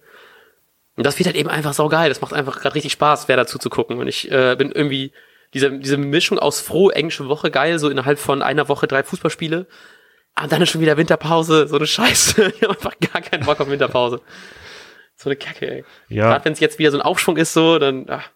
Und 0.95 1.05
das 1.05 1.19
wird 1.19 1.27
halt 1.27 1.35
eben 1.35 1.49
einfach 1.49 1.73
saugeil. 1.73 2.09
Das 2.09 2.21
macht 2.21 2.33
einfach 2.33 2.59
gerade 2.61 2.75
richtig 2.75 2.93
Spaß, 2.93 3.27
wer 3.27 3.35
dazu 3.35 3.57
zu 3.57 3.69
gucken. 3.69 3.97
Und 3.97 4.07
ich 4.07 4.31
äh, 4.31 4.55
bin 4.55 4.71
irgendwie 4.71 5.11
diese, 5.53 5.71
diese 5.71 5.97
Mischung 5.97 6.39
aus 6.39 6.61
froh, 6.61 6.89
englische 6.89 7.27
Woche 7.27 7.51
geil, 7.51 7.79
so 7.79 7.89
innerhalb 7.89 8.19
von 8.19 8.41
einer 8.41 8.69
Woche 8.69 8.87
drei 8.87 9.03
Fußballspiele. 9.03 9.67
Und 10.41 10.51
dann 10.51 10.61
ist 10.61 10.69
schon 10.69 10.81
wieder 10.81 10.97
Winterpause, 10.97 11.67
so 11.67 11.75
eine 11.75 11.87
Scheiße. 11.87 12.53
ich 12.55 12.61
habe 12.61 12.73
einfach 12.73 12.93
gar 12.99 13.21
keinen 13.21 13.45
Bock 13.45 13.59
auf 13.59 13.69
Winterpause. 13.69 14.21
So 15.15 15.29
eine 15.29 15.35
Kacke, 15.35 15.69
ey. 15.69 15.85
Ja. 16.09 16.29
Gerade 16.29 16.45
wenn 16.45 16.53
es 16.53 16.59
jetzt 16.59 16.79
wieder 16.79 16.91
so 16.91 16.97
ein 16.97 17.03
Aufschwung 17.03 17.37
ist, 17.37 17.53
so, 17.53 17.77
dann, 17.77 18.05
ach. 18.09 18.29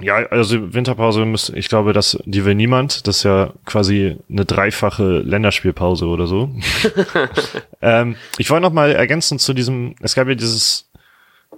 Ja, 0.00 0.16
also 0.26 0.74
Winterpause 0.74 1.24
müsste, 1.24 1.58
ich 1.58 1.68
glaube, 1.68 1.92
das, 1.92 2.18
die 2.24 2.44
will 2.44 2.54
niemand. 2.54 3.06
Das 3.06 3.18
ist 3.18 3.22
ja 3.24 3.52
quasi 3.64 4.16
eine 4.30 4.44
dreifache 4.44 5.18
Länderspielpause 5.18 6.06
oder 6.06 6.26
so. 6.26 6.50
ähm, 7.82 8.16
ich 8.38 8.50
wollte 8.50 8.62
noch 8.62 8.72
mal 8.72 8.92
ergänzen 8.92 9.38
zu 9.38 9.54
diesem, 9.54 9.96
es 10.00 10.14
gab 10.14 10.28
ja 10.28 10.34
dieses 10.34 10.88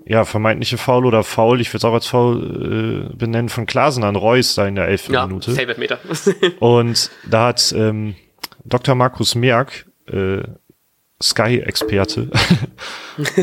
ja, 0.07 0.25
vermeintliche 0.25 0.79
Foul 0.79 1.07
oder 1.07 1.23
Foul, 1.23 1.61
ich 1.61 1.69
würde 1.69 1.79
es 1.79 1.85
auch 1.85 1.93
als 1.93 2.07
Foul 2.07 3.11
äh, 3.13 3.17
benennen, 3.17 3.49
von 3.49 3.67
Klasen 3.67 4.05
an 4.05 4.17
Reus 4.17 4.55
da 4.55 4.67
in 4.67 4.75
der 4.75 4.89
elften 4.89 5.13
ja, 5.13 5.27
Minute. 5.27 5.53
Meter. 5.79 5.99
und 6.61 7.11
da 7.29 7.49
hat 7.49 7.75
ähm, 7.77 8.15
Dr. 8.65 8.95
Markus 8.95 9.35
Merck, 9.35 9.87
äh, 10.07 10.43
Sky-Experte 11.23 12.31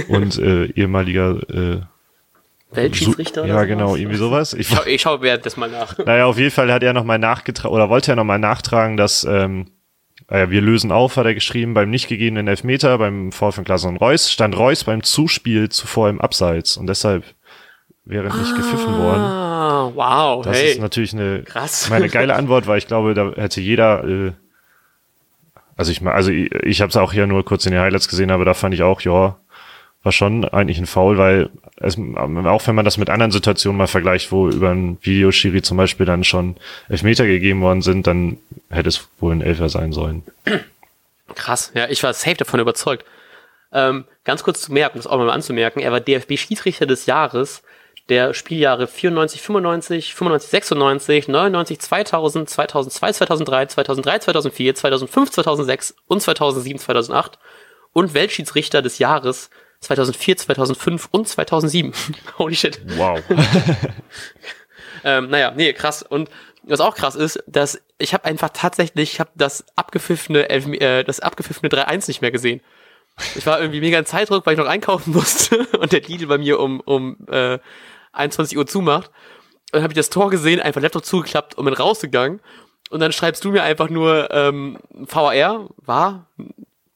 und 0.08 0.40
äh, 0.40 0.66
ehemaliger 0.72 1.38
äh, 1.50 1.82
Weltschiedsrichter? 2.72 3.44
So, 3.44 3.48
ja, 3.48 3.64
genau, 3.64 3.96
irgendwie 3.96 4.18
sowas. 4.18 4.54
Ich, 4.54 4.72
ich, 4.72 4.86
ich 4.86 5.02
schaue 5.02 5.22
während 5.22 5.46
das 5.46 5.58
mal 5.58 5.70
nach. 5.70 5.98
Naja, 5.98 6.26
auf 6.26 6.38
jeden 6.38 6.52
Fall 6.52 6.72
hat 6.72 6.84
er 6.84 6.94
nochmal 6.94 7.20
nachgetragen, 7.20 7.74
oder 7.74 7.90
wollte 7.90 8.12
er 8.12 8.16
nochmal 8.16 8.40
nachtragen, 8.40 8.98
dass 8.98 9.24
ähm, 9.24 9.68
äh, 10.28 10.50
wir 10.50 10.62
lösen 10.62 10.92
auf, 10.92 11.18
hat 11.18 11.26
er 11.26 11.34
geschrieben, 11.34 11.74
beim 11.74 11.90
nicht 11.90 12.08
gegebenen 12.08 12.48
Elfmeter, 12.48 12.98
beim 12.98 13.32
Foul 13.32 13.52
von 13.52 13.64
Klaas 13.64 13.86
und 13.86 13.98
Reus, 13.98 14.32
stand 14.32 14.58
Reus 14.58 14.84
beim 14.84 15.04
Zuspiel 15.04 15.70
zuvor 15.70 16.10
im 16.10 16.20
Abseits 16.20 16.78
und 16.78 16.88
deshalb 16.88 17.24
wäre 18.06 18.26
nicht 18.26 18.54
ah, 18.54 18.56
gepfiffen 18.56 18.98
worden. 18.98 19.96
Wow, 19.96 20.46
Das 20.46 20.58
hey. 20.58 20.72
ist 20.72 20.82
natürlich 20.82 21.14
eine, 21.14 21.44
Krass. 21.44 21.90
meine 21.90 22.10
geile 22.10 22.36
Antwort, 22.36 22.68
weil 22.68 22.78
ich 22.78 22.88
glaube, 22.88 23.14
da 23.14 23.32
hätte 23.36 23.62
jeder, 23.62 24.04
äh, 24.04 24.32
also 25.76 25.92
ich 25.92 26.06
also 26.06 26.32
ich, 26.32 26.52
ich 26.64 26.82
habe 26.82 26.90
es 26.90 26.98
auch 26.98 27.14
hier 27.14 27.28
nur 27.28 27.44
kurz 27.46 27.66
in 27.66 27.72
den 27.72 27.82
Highlights 27.82 28.08
gesehen, 28.08 28.32
aber 28.32 28.46
da 28.46 28.54
fand 28.54 28.74
ich 28.74 28.84
auch, 28.84 29.02
ja, 29.02 29.38
war 30.04 30.12
schon 30.12 30.46
eigentlich 30.46 30.78
ein 30.78 30.86
Foul, 30.86 31.18
weil 31.18 31.50
es, 31.78 31.98
auch 31.98 32.68
wenn 32.68 32.76
man 32.76 32.86
das 32.86 32.98
mit 32.98 33.10
anderen 33.10 33.32
Situationen 33.32 33.78
mal 33.78 33.88
vergleicht, 33.88 34.32
wo 34.32 34.50
über 34.50 34.70
ein 34.70 34.98
Videoschiri 35.02 35.62
zum 35.62 35.78
Beispiel 35.78 36.06
dann 36.06 36.24
schon 36.24 36.56
Elfmeter 36.90 37.26
gegeben 37.26 37.62
worden 37.62 37.82
sind, 37.82 38.08
dann 38.08 38.38
hätte 38.70 38.90
es 38.90 39.08
wohl 39.20 39.34
ein 39.34 39.42
Elfer 39.42 39.70
sein 39.70 39.92
sollen. 39.92 40.24
Krass, 41.36 41.72
ja, 41.76 41.88
ich 41.90 42.02
war 42.04 42.14
safe 42.14 42.38
davon 42.38 42.60
überzeugt. 42.60 43.06
Ähm, 43.74 44.06
ganz 44.24 44.44
kurz 44.44 44.62
zu 44.62 44.72
merken, 44.72 44.98
das 44.98 45.08
auch 45.08 45.18
mal 45.18 45.30
anzumerken, 45.30 45.82
er 45.82 45.92
war 45.92 46.00
DFB-Schiedsrichter 46.00 46.86
des 46.86 47.06
Jahres 47.06 47.64
der 48.10 48.34
Spieljahre 48.34 48.88
94, 48.88 49.42
95, 49.42 50.16
95, 50.16 50.50
96, 50.50 51.28
99, 51.28 51.80
2000, 51.80 52.50
2002, 52.50 53.12
2003, 53.12 53.66
2003, 53.66 54.20
2004, 54.20 54.76
2005, 54.76 55.32
2006 55.32 55.96
und 56.08 56.22
2007, 56.22 56.80
2008 56.80 57.38
und 57.92 58.14
Weltschiedsrichter 58.14 58.82
des 58.82 59.00
Jahres 59.00 59.50
2004, 59.82 60.38
2005 60.38 61.10
und 61.12 61.28
2007. 61.28 61.94
Holy 62.38 62.56
shit. 62.56 62.82
Wow. 62.98 63.22
ähm, 65.04 65.30
naja, 65.30 65.52
nee, 65.56 65.74
krass. 65.74 66.04
Und 66.04 66.30
was 66.64 66.80
auch 66.80 66.96
krass 66.96 67.16
ist, 67.16 67.44
dass 67.48 67.82
ich 67.98 68.14
habe 68.14 68.26
einfach 68.26 68.50
tatsächlich, 68.54 69.14
ich 69.14 69.20
habe 69.20 69.32
das 69.36 69.66
abgepfiffene, 69.76 70.50
äh, 70.50 71.04
das 71.04 71.20
abgepfiffene 71.20 71.70
3-1 71.70 72.08
nicht 72.08 72.22
mehr 72.22 72.32
gesehen. 72.32 72.62
Ich 73.36 73.46
war 73.46 73.60
irgendwie 73.60 73.80
mega 73.80 73.98
in 73.98 74.06
Zeitdruck, 74.06 74.46
weil 74.46 74.54
ich 74.54 74.60
noch 74.60 74.68
einkaufen 74.68 75.14
musste 75.14 75.66
und 75.80 75.92
der 75.92 76.02
Lidl 76.02 76.28
bei 76.28 76.38
mir 76.38 76.60
um, 76.60 76.80
um 76.82 77.18
äh, 77.32 77.60
21 78.14 78.58
Uhr 78.58 78.68
zumacht. 78.68 79.08
Und 79.08 79.74
dann 79.74 79.84
habe 79.84 79.94
ich 79.94 79.98
das 79.98 80.10
Tor 80.10 80.30
gesehen, 80.30 80.60
einfach 80.62 80.82
Laptop 80.82 81.06
zugeklappt 81.06 81.56
und 81.56 81.66
bin 81.66 81.74
rausgegangen. 81.74 82.42
Und 82.90 83.00
dann 83.02 83.12
schreibst 83.12 83.44
du 83.44 83.52
mir 83.52 83.64
einfach 83.64 83.90
nur 83.90 84.30
ähm, 84.32 84.78
VR, 85.08 85.68
war, 85.78 86.28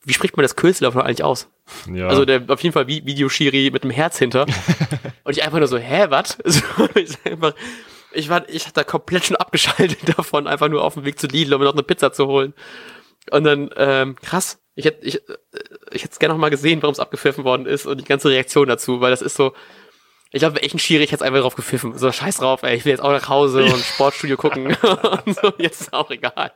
wie 0.04 0.14
spricht 0.14 0.38
man 0.38 0.44
das 0.44 0.56
Kürzellauf 0.56 0.96
eigentlich 0.96 1.24
aus? 1.24 1.50
Ja. 1.92 2.08
Also 2.08 2.26
der 2.26 2.44
auf 2.48 2.62
jeden 2.62 2.74
Fall 2.74 2.88
Videoschiri 2.88 3.70
mit 3.72 3.84
einem 3.84 3.92
Herz 3.92 4.18
hinter. 4.18 4.46
und 5.24 5.38
ich 5.38 5.44
einfach 5.44 5.60
nur 5.60 5.68
so, 5.68 5.78
hä, 5.78 6.06
was? 6.10 6.38
So, 6.46 6.62
ich, 6.96 7.18
einfach, 7.26 7.54
ich 8.12 8.30
war, 8.30 8.48
ich 8.50 8.66
hatte 8.66 8.76
da 8.76 8.84
komplett 8.84 9.26
schon 9.26 9.36
abgeschaltet 9.36 10.00
davon, 10.18 10.48
einfach 10.48 10.70
nur 10.70 10.84
auf 10.84 10.96
dem 10.96 11.06
Weg 11.06 11.20
zu 11.20 11.28
Lidl, 11.28 11.54
um 11.54 11.60
mir 11.60 11.66
noch 11.66 11.74
eine 11.74 11.84
Pizza 11.84 12.14
zu 12.14 12.28
holen. 12.28 12.54
Und 13.30 13.44
dann, 13.44 13.70
ähm, 13.78 14.16
krass. 14.16 14.60
Ich 14.76 14.86
hätte, 14.86 15.06
ich, 15.06 15.16
äh, 15.16 15.38
ich 15.92 16.04
hätte 16.04 16.14
es 16.14 16.20
gerne 16.20 16.34
noch 16.34 16.40
mal 16.40 16.50
gesehen, 16.50 16.82
warum 16.82 16.94
es 16.94 17.00
abgepfiffen 17.00 17.44
worden 17.44 17.66
ist 17.66 17.86
und 17.86 18.00
die 18.00 18.06
ganze 18.06 18.30
Reaktion 18.30 18.68
dazu, 18.68 19.02
weil 19.02 19.12
das 19.12 19.22
ist 19.22 19.36
so, 19.36 19.54
ich 20.32 20.40
glaube, 20.40 20.62
echt 20.62 20.74
ein 20.74 20.80
Schiri, 20.80 21.04
ich 21.04 21.12
hätte 21.12 21.26
einfach 21.26 21.42
drauf 21.42 21.56
gepfiffen. 21.56 21.98
So, 21.98 22.10
scheiß 22.12 22.38
drauf, 22.38 22.64
ey, 22.64 22.78
ich 22.78 22.86
will 22.86 22.92
jetzt 22.92 23.02
auch 23.02 23.12
nach 23.12 23.28
Hause 23.28 23.66
und 23.66 23.84
Sportstudio 23.84 24.38
gucken. 24.38 24.68
und 25.26 25.36
so, 25.36 25.52
jetzt 25.58 25.82
ist 25.82 25.94
auch 25.94 26.10
egal. 26.10 26.54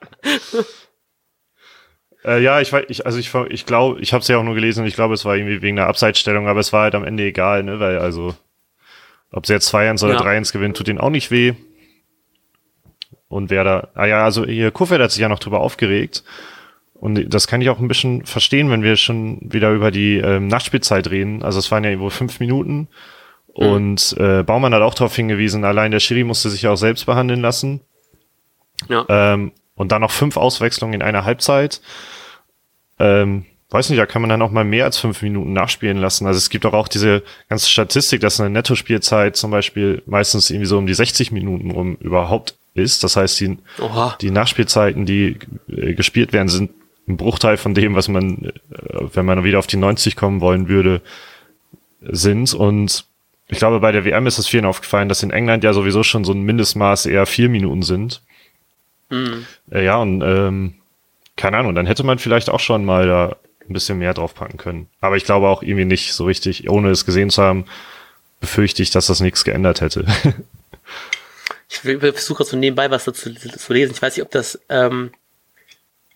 Äh, 2.26 2.42
ja, 2.42 2.60
ich, 2.60 2.74
ich 2.88 3.06
also 3.06 3.20
ich, 3.20 3.34
ich 3.50 3.66
glaube, 3.66 4.00
ich 4.02 4.14
habe 4.14 4.22
es 4.22 4.28
ja 4.28 4.38
auch 4.38 4.44
nur 4.44 4.56
gelesen 4.56 4.82
und 4.82 4.88
ich 4.88 4.96
glaube, 4.96 5.14
es 5.14 5.26
war 5.26 5.36
irgendwie 5.36 5.62
wegen 5.62 5.76
der 5.76 5.88
Abseitsstellung, 5.88 6.48
aber 6.48 6.60
es 6.60 6.74
war 6.74 6.84
halt 6.84 6.96
am 6.96 7.04
Ende 7.04 7.24
egal, 7.24 7.64
ne, 7.64 7.80
weil 7.80 8.00
also 8.00 8.36
ob 9.32 9.46
sie 9.46 9.54
jetzt 9.54 9.74
2-1 9.74 10.04
oder 10.04 10.14
ja. 10.14 10.22
3-1 10.22 10.54
gewinnt, 10.54 10.78
tut 10.78 10.88
ihnen 10.88 11.00
auch 11.00 11.10
nicht 11.10 11.30
weh. 11.30 11.54
Und 13.28 13.50
wer 13.50 13.64
da, 13.64 13.90
ah 13.94 14.06
ja, 14.06 14.24
also 14.24 14.46
hier 14.46 14.72
Kuffert 14.72 15.02
hat 15.02 15.12
sich 15.12 15.22
ja 15.22 15.30
noch 15.30 15.40
drüber 15.40 15.60
aufgeregt. 15.60 16.24
Und 16.94 17.34
das 17.34 17.48
kann 17.48 17.62
ich 17.62 17.70
auch 17.70 17.80
ein 17.80 17.90
bisschen 17.90 18.26
verstehen, 18.26 18.70
wenn 18.72 18.82
wir 18.82 18.96
schon 18.96 19.40
wieder 19.42 19.72
über 19.72 19.92
die 19.92 20.18
ähm, 20.18 20.48
Nachspielzeit 20.48 21.10
reden. 21.12 21.44
Also 21.44 21.60
es 21.60 21.70
waren 21.70 21.84
ja 21.84 22.00
wohl 22.00 22.12
fünf 22.12 22.40
Minuten. 22.40 22.88
Mhm. 23.58 23.68
Und 23.68 24.16
äh, 24.18 24.44
Baumann 24.44 24.74
hat 24.74 24.82
auch 24.82 24.94
darauf 24.94 25.16
hingewiesen, 25.16 25.66
allein 25.66 25.92
der 25.92 26.00
Schiri 26.00 26.24
musste 26.24 26.50
sich 26.50 26.62
ja 26.62 26.72
auch 26.72 26.78
selbst 26.78 27.06
behandeln 27.06 27.42
lassen. 27.42 27.82
Ja. 28.88 29.06
Ähm, 29.10 29.52
und 29.76 29.92
dann 29.92 30.02
noch 30.02 30.12
fünf 30.12 30.38
Auswechslungen 30.38 30.94
in 30.94 31.02
einer 31.02 31.26
Halbzeit. 31.26 31.82
Ähm, 33.00 33.46
weiß 33.70 33.90
nicht, 33.90 34.00
da 34.00 34.06
kann 34.06 34.22
man 34.22 34.30
dann 34.30 34.42
auch 34.42 34.52
mal 34.52 34.64
mehr 34.64 34.86
als 34.86 34.98
fünf 34.98 35.22
Minuten 35.22 35.54
nachspielen 35.54 35.98
lassen. 35.98 36.28
Also 36.28 36.38
es 36.38 36.50
gibt 36.50 36.66
auch, 36.66 36.74
auch 36.74 36.88
diese 36.88 37.24
ganze 37.50 37.70
Statistik, 37.70 38.22
dass 38.22 38.40
eine 38.40 38.50
Nettospielzeit 38.50 39.36
zum 39.36 39.52
Beispiel 39.52 40.02
meistens 40.06 40.50
irgendwie 40.50 40.68
so 40.68 40.78
um 40.78 40.88
die 40.88 40.94
60 40.94 41.32
Minuten 41.32 41.72
rum 41.72 41.98
überhaupt 42.00 42.56
ist. 42.74 43.04
Das 43.04 43.16
heißt, 43.16 43.40
die, 43.40 43.58
die 44.22 44.32
Nachspielzeiten, 44.32 45.06
die 45.06 45.38
äh, 45.68 45.94
gespielt 45.94 46.32
werden, 46.34 46.48
sind 46.48 46.72
ein 47.08 47.18
Bruchteil 47.18 47.58
von 47.58 47.74
dem, 47.74 47.96
was 47.96 48.08
man, 48.08 48.46
äh, 48.46 48.52
wenn 49.14 49.26
man 49.26 49.44
wieder 49.44 49.60
auf 49.60 49.68
die 49.68 49.78
90 49.78 50.16
kommen 50.16 50.42
wollen 50.42 50.68
würde, 50.68 51.02
sind. 52.02 52.54
Und 52.54 53.06
ich 53.48 53.58
glaube, 53.58 53.80
bei 53.80 53.92
der 53.92 54.06
WM 54.06 54.28
ist 54.28 54.38
es 54.38 54.48
vielen 54.48 54.66
aufgefallen, 54.66 55.10
dass 55.10 55.24
in 55.24 55.32
England 55.32 55.64
ja 55.64 55.74
sowieso 55.74 56.04
schon 56.04 56.24
so 56.24 56.34
ein 56.34 56.44
Mindestmaß 56.44 57.06
eher 57.08 57.26
vier 57.26 57.50
Minuten 57.50 57.84
sind. 57.84 58.22
Mhm. 59.10 59.46
Äh, 59.72 59.86
ja, 59.86 59.98
und 59.98 60.22
ähm, 60.24 60.76
keine 61.36 61.58
Ahnung, 61.58 61.76
dann 61.76 61.86
hätte 61.86 62.04
man 62.04 62.20
vielleicht 62.20 62.50
auch 62.50 62.60
schon 62.60 62.86
mal 62.86 63.08
da 63.08 63.36
ein 63.68 63.74
bisschen 63.74 63.98
mehr 63.98 64.14
draufpacken 64.14 64.58
können. 64.58 64.88
Aber 65.02 65.18
ich 65.18 65.26
glaube 65.26 65.48
auch 65.48 65.62
irgendwie 65.62 65.86
nicht 65.86 66.14
so 66.14 66.26
richtig, 66.26 66.70
ohne 66.70 66.90
es 66.90 67.06
gesehen 67.06 67.30
zu 67.30 67.42
haben, 67.42 67.66
befürchte 68.40 68.84
ich, 68.84 68.92
dass 68.92 69.08
das 69.08 69.22
nichts 69.22 69.44
geändert 69.44 69.82
hätte. 69.82 70.06
ich 71.70 71.80
versuche 71.80 72.44
so 72.44 72.58
nebenbei 72.58 72.92
was 72.92 73.06
dazu 73.06 73.34
zu 73.34 73.74
lesen. 73.74 73.94
Ich 73.96 74.02
weiß 74.02 74.16
nicht, 74.16 74.26
ob 74.26 74.32
das 74.32 74.60
ähm, 74.70 75.12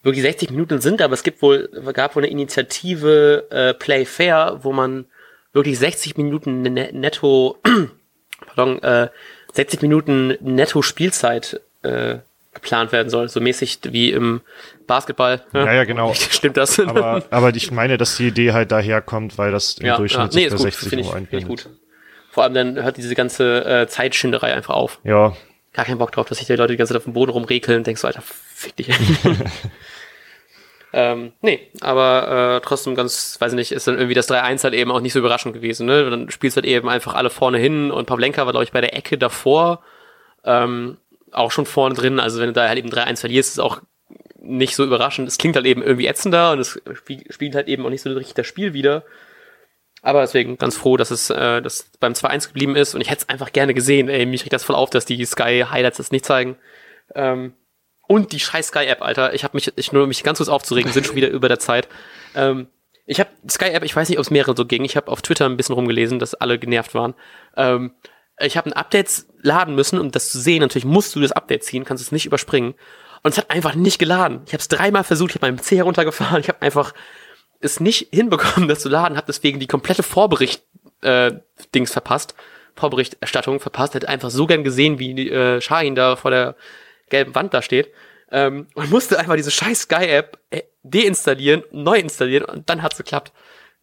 wirklich 0.04 0.24
60 0.24 0.52
Minuten 0.52 0.80
sind, 0.80 1.02
aber 1.02 1.14
es 1.14 1.24
gibt 1.24 1.42
wohl, 1.42 1.70
gab 1.94 2.16
wohl 2.16 2.24
eine 2.24 2.32
Initiative 2.32 3.48
äh, 3.50 3.74
Play 3.74 4.06
Fair, 4.06 4.60
wo 4.62 4.72
man 4.72 5.06
wirklich 5.54 5.80
60 5.80 6.18
Minuten 6.18 6.62
ne- 6.62 6.92
netto, 6.94 7.58
pardon, 8.46 8.82
äh, 8.84 9.10
60 9.54 9.82
Minuten 9.82 10.38
netto 10.42 10.82
Spielzeit 10.82 11.60
äh, 11.82 12.20
geplant 12.54 12.92
werden 12.92 13.10
soll, 13.10 13.30
so 13.30 13.40
mäßig 13.40 13.80
wie 13.84 14.12
im 14.12 14.42
Basketball. 14.88 15.44
Ja, 15.54 15.72
ja, 15.72 15.84
genau. 15.84 16.14
Stimmt 16.14 16.58
das? 16.58 16.80
Aber, 16.80 17.24
aber 17.30 17.56
ich 17.56 17.72
meine, 17.72 17.98
dass 17.98 18.18
die 18.18 18.28
Idee 18.28 18.54
halt 18.54 18.72
daherkommt, 18.72 19.38
weil 19.38 19.52
das 19.52 19.78
im 19.78 19.86
ja, 19.86 19.98
Durchschnitt 19.98 20.34
ja. 20.34 20.40
Nee, 20.40 20.46
sich 20.48 20.48
ist 20.48 20.52
bei 20.52 20.58
gut, 20.58 20.74
60 20.74 20.90
finde 20.90 21.02
ich, 21.02 21.08
Euro 21.08 21.18
find 21.18 21.28
ich 21.28 21.40
einpendelt. 21.40 21.66
gut. 21.66 21.76
Vor 22.32 22.44
allem 22.44 22.54
dann 22.54 22.84
hört 22.84 22.98
diese 22.98 23.16
ganze 23.16 23.66
äh, 23.66 23.88
Zeitschinderei 23.88 24.54
einfach 24.54 24.76
auf. 24.76 25.00
Ja, 25.04 25.34
Gar 25.74 25.86
keinen 25.86 26.00
Bock 26.00 26.12
drauf, 26.12 26.28
dass 26.28 26.40
sich 26.40 26.48
die 26.48 26.56
Leute 26.56 26.74
die 26.74 26.78
ganze 26.78 26.94
Zeit 26.94 26.98
auf 26.98 27.04
dem 27.04 27.14
Boden 27.14 27.32
rumrekeln 27.32 27.78
und 27.78 27.88
denkst 27.88 28.02
so, 28.02 28.08
Alter, 28.08 28.24
fick 28.24 28.76
dich. 28.76 28.90
ähm, 30.94 31.34
nee, 31.42 31.70
aber 31.82 32.58
äh, 32.58 32.66
trotzdem 32.66 32.96
ganz, 32.96 33.38
weiß 33.40 33.52
ich 33.52 33.56
nicht, 33.56 33.72
ist 33.72 33.88
dann 33.88 33.96
irgendwie 33.96 34.16
das 34.16 34.30
3-1 34.30 34.64
halt 34.64 34.74
eben 34.74 34.92
auch 34.92 35.00
nicht 35.00 35.14
so 35.14 35.20
überraschend 35.20 35.54
gewesen. 35.54 35.86
Ne? 35.86 36.10
Dann 36.10 36.32
spielst 36.32 36.58
du 36.58 36.62
halt 36.62 36.66
eben 36.66 36.90
einfach 36.90 37.14
alle 37.14 37.30
vorne 37.30 37.60
hin 37.60 37.92
und 37.92 38.08
Pavlenka 38.08 38.46
war, 38.46 38.52
glaube 38.52 38.64
ich, 38.64 38.72
bei 38.72 38.82
der 38.82 38.96
Ecke 38.96 39.20
davor 39.20 39.84
ähm, 40.44 40.98
auch 41.32 41.52
schon 41.52 41.66
vorne 41.66 41.96
drin. 41.96 42.20
Also 42.20 42.40
wenn 42.40 42.48
du 42.48 42.54
da 42.54 42.68
halt 42.68 42.78
eben 42.78 42.90
3-1 42.90 43.20
verlierst, 43.22 43.52
ist 43.52 43.60
auch 43.60 43.82
nicht 44.42 44.76
so 44.76 44.84
überraschend. 44.84 45.28
Es 45.28 45.38
klingt 45.38 45.56
halt 45.56 45.66
eben 45.66 45.82
irgendwie 45.82 46.08
ätzender 46.08 46.52
und 46.52 46.60
es 46.60 46.82
spie- 46.94 47.32
spielt 47.32 47.56
halt 47.56 47.68
eben 47.68 47.86
auch 47.86 47.90
nicht 47.90 48.02
so 48.02 48.10
richtig 48.12 48.34
das 48.36 48.48
Spiel 48.48 48.74
wieder. 48.74 49.04
Aber 50.02 50.22
deswegen 50.22 50.58
ganz 50.58 50.78
froh, 50.78 50.96
dass 50.96 51.12
es 51.12 51.30
äh, 51.30 51.62
dass 51.62 51.92
beim 52.00 52.14
2-1 52.14 52.48
geblieben 52.48 52.76
ist 52.76 52.96
und 52.96 53.02
ich 53.02 53.10
hätte 53.10 53.24
es 53.24 53.30
einfach 53.30 53.52
gerne 53.52 53.74
gesehen. 53.74 54.08
Ey, 54.08 54.26
mich 54.26 54.44
regt 54.44 54.54
das 54.54 54.64
voll 54.64 54.76
auf, 54.78 54.90
dass 54.90 55.06
die 55.06 55.24
Sky 55.26 55.66
Highlights 55.70 55.98
das 55.98 56.12
nicht 56.12 56.26
zeigen. 56.26 56.56
Ähm, 57.16 57.54
und 58.08 58.32
die 58.32 58.40
scheiß 58.40 58.68
Sky 58.68 58.86
App, 58.86 59.02
Alter. 59.02 59.34
Ich 59.34 59.44
habe 59.44 59.56
mich, 59.58 59.72
ich 59.76 59.92
nur 59.92 60.08
mich 60.08 60.24
ganz 60.24 60.38
kurz 60.40 60.50
aufzuregen, 60.50 60.92
sind 60.92 61.06
schon 61.06 61.16
wieder 61.18 61.28
über 61.30 61.48
der 61.50 61.60
Zeit. 61.60 61.88
Ähm, 62.34 62.68
ich 63.06 63.20
habe 63.20 63.30
Sky 63.50 63.66
App, 63.66 63.84
ich 63.84 63.96
weiß 63.96 64.08
nicht, 64.08 64.20
ob 64.20 64.24
es 64.24 64.32
mehrere 64.32 64.56
so 64.56 64.66
ging. 64.66 64.86
Ich 64.86 64.96
habe 64.96 65.12
auf 65.12 65.22
Twitter 65.22 65.46
ein 65.48 65.58
bisschen 65.58 65.76
rumgelesen, 65.76 66.18
dass 66.18 66.34
alle 66.34 66.58
genervt 66.60 66.96
waren. 66.96 67.14
Ähm, 67.58 67.92
ich 68.40 68.58
habe 68.58 68.70
ein 68.70 68.74
Update 68.74 69.26
laden 69.42 69.76
müssen, 69.76 70.00
um 70.00 70.12
das 70.12 70.32
zu 70.32 70.40
sehen. 70.40 70.62
Natürlich 70.62 70.86
musst 70.86 71.16
du 71.16 71.20
das 71.20 71.32
Update 71.32 71.64
ziehen, 71.64 71.86
kannst 71.86 72.04
es 72.04 72.12
nicht 72.12 72.26
überspringen. 72.26 72.76
Und 73.24 73.32
es 73.32 73.38
hat 73.38 73.52
einfach 73.52 73.76
nicht 73.76 74.00
geladen. 74.00 74.42
Ich 74.46 74.54
habe 74.54 74.62
es 74.62 74.68
dreimal 74.68 75.04
versucht, 75.04 75.32
ich 75.32 75.36
habe 75.36 75.48
meinen 75.48 75.58
PC 75.58 75.72
heruntergefahren, 75.72 76.40
ich 76.42 76.48
habe 76.48 76.62
einfach 76.62 76.94
es 77.60 77.80
nicht 77.80 78.10
hinbekommen, 78.14 78.70
das 78.70 78.80
zu 78.80 78.90
laden, 78.90 79.18
habe 79.18 79.28
deswegen 79.28 79.60
die 79.60 79.68
komplette 79.68 80.04
Vorbericht 80.04 80.64
äh, 81.02 81.34
Dings 81.76 81.92
verpasst, 81.92 82.36
Vorberichterstattung 82.76 83.60
verpasst, 83.60 83.94
hätte 83.94 84.10
einfach 84.10 84.30
so 84.30 84.48
gern 84.48 84.64
gesehen, 84.64 85.00
wie 85.00 85.30
äh, 85.30 85.60
Shahin 85.60 85.96
da 85.96 86.16
vor 86.16 86.32
der 86.32 86.56
gelben 87.10 87.36
Wand 87.36 87.54
da 87.54 87.62
steht 87.62 87.92
ähm, 88.32 88.68
und 88.74 88.90
musste 88.90 89.20
einfach 89.20 89.36
diese 89.36 89.52
scheiß 89.52 89.82
Sky-App 89.82 90.38
äh, 90.52 90.62
deinstallieren, 90.84 91.64
neu 91.72 91.98
installieren 91.98 92.46
und 92.46 92.70
dann 92.70 92.82
hat's 92.82 92.98
geklappt. 92.98 93.34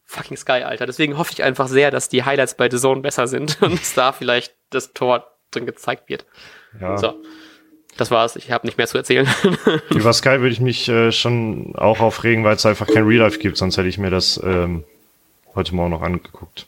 Fucking 0.07 0.37
Sky, 0.37 0.63
Alter. 0.63 0.87
Deswegen 0.87 1.19
hoffe 1.19 1.33
ich 1.33 1.43
einfach 1.43 1.69
sehr, 1.69 1.91
dass 1.91 2.09
die 2.09 2.25
Highlights 2.25 2.55
bei 2.55 2.71
The 2.71 2.79
Zone 2.79 3.01
besser 3.01 3.27
sind 3.27 3.59
und 3.63 3.81
da 3.97 4.13
vielleicht 4.13 4.55
das 4.71 4.93
Tor 4.93 5.27
drin 5.51 5.67
gezeigt 5.67 6.09
wird. 6.09 6.25
ja. 6.81 6.97
So. 6.97 7.15
Das 7.97 8.11
war's. 8.11 8.37
Ich 8.37 8.51
habe 8.51 8.67
nicht 8.67 8.77
mehr 8.77 8.87
zu 8.87 8.99
erzählen. 8.99 9.27
Über 9.89 10.13
Sky 10.13 10.41
würde 10.41 10.51
ich 10.51 10.61
mich 10.61 10.87
äh, 10.87 11.13
schon 11.13 11.75
auch 11.77 12.01
aufregen, 12.01 12.45
weil 12.45 12.55
es 12.55 12.67
einfach 12.67 12.87
kein 12.87 13.05
Real 13.07 13.23
Life 13.23 13.39
gibt, 13.39 13.57
sonst 13.57 13.79
hätte 13.79 13.89
ich 13.89 13.97
mir 13.97 14.11
das 14.11 14.39
ähm, 14.45 14.85
heute 15.55 15.75
Morgen 15.75 15.93
noch 15.93 16.03
angeguckt. 16.03 16.67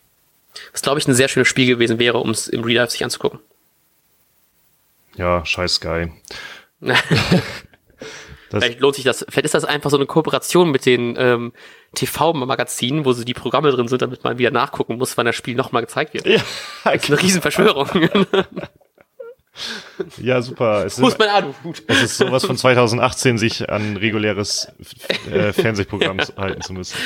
Was, 0.72 0.80
glaube 0.80 0.98
ich, 0.98 1.06
ein 1.06 1.14
sehr 1.14 1.28
schönes 1.28 1.48
Spiel 1.48 1.66
gewesen 1.66 1.98
wäre, 1.98 2.16
um 2.16 2.30
es 2.30 2.48
im 2.48 2.64
Real 2.64 2.78
Life 2.78 2.92
sich 2.92 3.04
anzugucken. 3.04 3.40
Ja, 5.16 5.44
scheiß 5.44 5.74
Sky. 5.74 6.12
Das- 8.50 8.64
Vielleicht 8.64 8.80
lohnt 8.80 8.94
sich 8.94 9.04
das. 9.04 9.26
Vielleicht 9.28 9.44
ist 9.46 9.54
das 9.54 9.64
einfach 9.64 9.90
so 9.90 9.96
eine 9.96 10.06
Kooperation 10.06 10.70
mit 10.70 10.86
den 10.86 11.16
ähm, 11.18 11.52
TV-Magazinen, 11.94 13.04
wo 13.04 13.12
so 13.12 13.22
die 13.24 13.34
Programme 13.34 13.70
drin 13.70 13.88
sind, 13.88 14.00
damit 14.02 14.24
man 14.24 14.38
wieder 14.38 14.50
nachgucken 14.50 14.96
muss, 14.96 15.16
wann 15.18 15.26
das 15.26 15.36
Spiel 15.36 15.54
nochmal 15.54 15.82
gezeigt 15.82 16.14
wird. 16.14 16.26
Ja, 16.26 16.40
Das 16.84 16.94
ist 16.94 17.10
eine 17.10 17.20
Riesenverschwörung. 17.22 17.88
ja 20.18 20.40
super. 20.42 20.84
Es 20.86 21.00
Wo 21.00 21.08
ist 21.08 21.18
mein 21.18 21.28
Aluhut? 21.28 21.82
es 21.88 22.02
ist 22.02 22.16
sowas 22.18 22.44
von 22.44 22.56
2018, 22.56 23.38
sich 23.38 23.68
an 23.68 23.96
reguläres 23.96 24.72
äh, 25.30 25.52
Fernsehprogramm 25.52 26.20
zu- 26.20 26.36
halten 26.36 26.62
zu 26.62 26.72
müssen. 26.72 26.96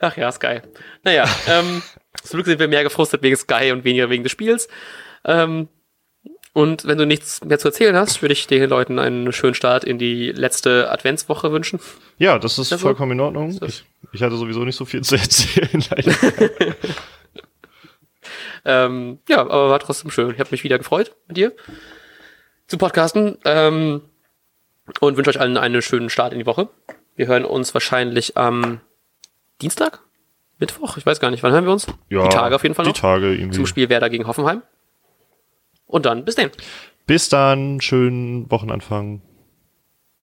Ach 0.00 0.16
ja, 0.16 0.32
Sky. 0.32 0.60
Naja, 1.02 1.28
ähm, 1.46 1.82
zum 2.22 2.38
Glück 2.38 2.46
sind 2.46 2.58
wir 2.58 2.68
mehr 2.68 2.82
gefrustet 2.84 3.22
wegen 3.22 3.36
Sky 3.36 3.70
und 3.72 3.84
weniger 3.84 4.08
wegen 4.08 4.22
des 4.22 4.32
Spiels. 4.32 4.68
Ähm, 5.24 5.68
und 6.52 6.86
wenn 6.86 6.98
du 6.98 7.06
nichts 7.06 7.44
mehr 7.44 7.58
zu 7.58 7.68
erzählen 7.68 7.94
hast, 7.96 8.22
würde 8.22 8.32
ich 8.32 8.46
den 8.46 8.68
Leuten 8.68 8.98
einen 8.98 9.32
schönen 9.32 9.54
Start 9.54 9.84
in 9.84 9.98
die 9.98 10.32
letzte 10.32 10.90
Adventswoche 10.90 11.52
wünschen. 11.52 11.78
Ja, 12.18 12.38
das 12.38 12.58
ist 12.58 12.70
Ja, 12.70 12.78
so. 12.78 12.82
vollkommen 12.88 13.12
in 13.12 13.20
Ordnung. 13.20 13.58
Ich, 13.66 13.84
ich 14.12 14.22
hatte 14.22 14.36
sowieso 14.36 14.64
nicht 14.64 14.76
so 14.76 14.84
viel 14.84 15.02
zu 15.02 15.16
erzählen. 15.16 15.84
leider. 15.90 16.14
Ähm, 18.64 19.20
ja, 19.28 19.38
aber 19.40 19.70
war 19.70 19.78
trotzdem 19.80 20.10
schön. 20.10 20.32
Ich 20.34 20.38
habe 20.38 20.50
mich 20.50 20.64
wieder 20.64 20.76
gefreut 20.76 21.16
mit 21.26 21.38
dir 21.38 21.52
zu 22.66 22.76
podcasten 22.76 23.38
ähm, 23.46 24.02
und 25.00 25.16
wünsche 25.16 25.30
euch 25.30 25.40
allen 25.40 25.56
einen 25.56 25.80
schönen 25.80 26.10
Start 26.10 26.32
in 26.34 26.38
die 26.40 26.46
Woche. 26.46 26.68
Wir 27.16 27.26
hören 27.26 27.46
uns 27.46 27.72
wahrscheinlich 27.72 28.36
am 28.36 28.80
Dienstag, 29.62 30.00
Mittwoch, 30.58 30.98
ich 30.98 31.06
weiß 31.06 31.20
gar 31.20 31.30
nicht, 31.30 31.42
wann 31.42 31.52
hören 31.52 31.64
wir 31.64 31.72
uns? 31.72 31.86
ja, 32.10 32.22
die 32.22 32.28
Tage 32.28 32.54
auf 32.54 32.62
jeden 32.62 32.74
Fall 32.74 32.84
noch 32.84 32.92
Die 32.92 33.00
Tage 33.00 33.34
irgendwie. 33.34 33.56
zum 33.56 33.66
Spiel 33.66 33.88
Werder 33.88 34.10
gegen 34.10 34.26
Hoffenheim. 34.26 34.60
Und 35.90 36.06
dann 36.06 36.24
bis 36.24 36.36
dann. 36.36 36.50
Bis 37.06 37.28
dann, 37.28 37.80
schönen 37.80 38.50
Wochenanfang. 38.50 39.20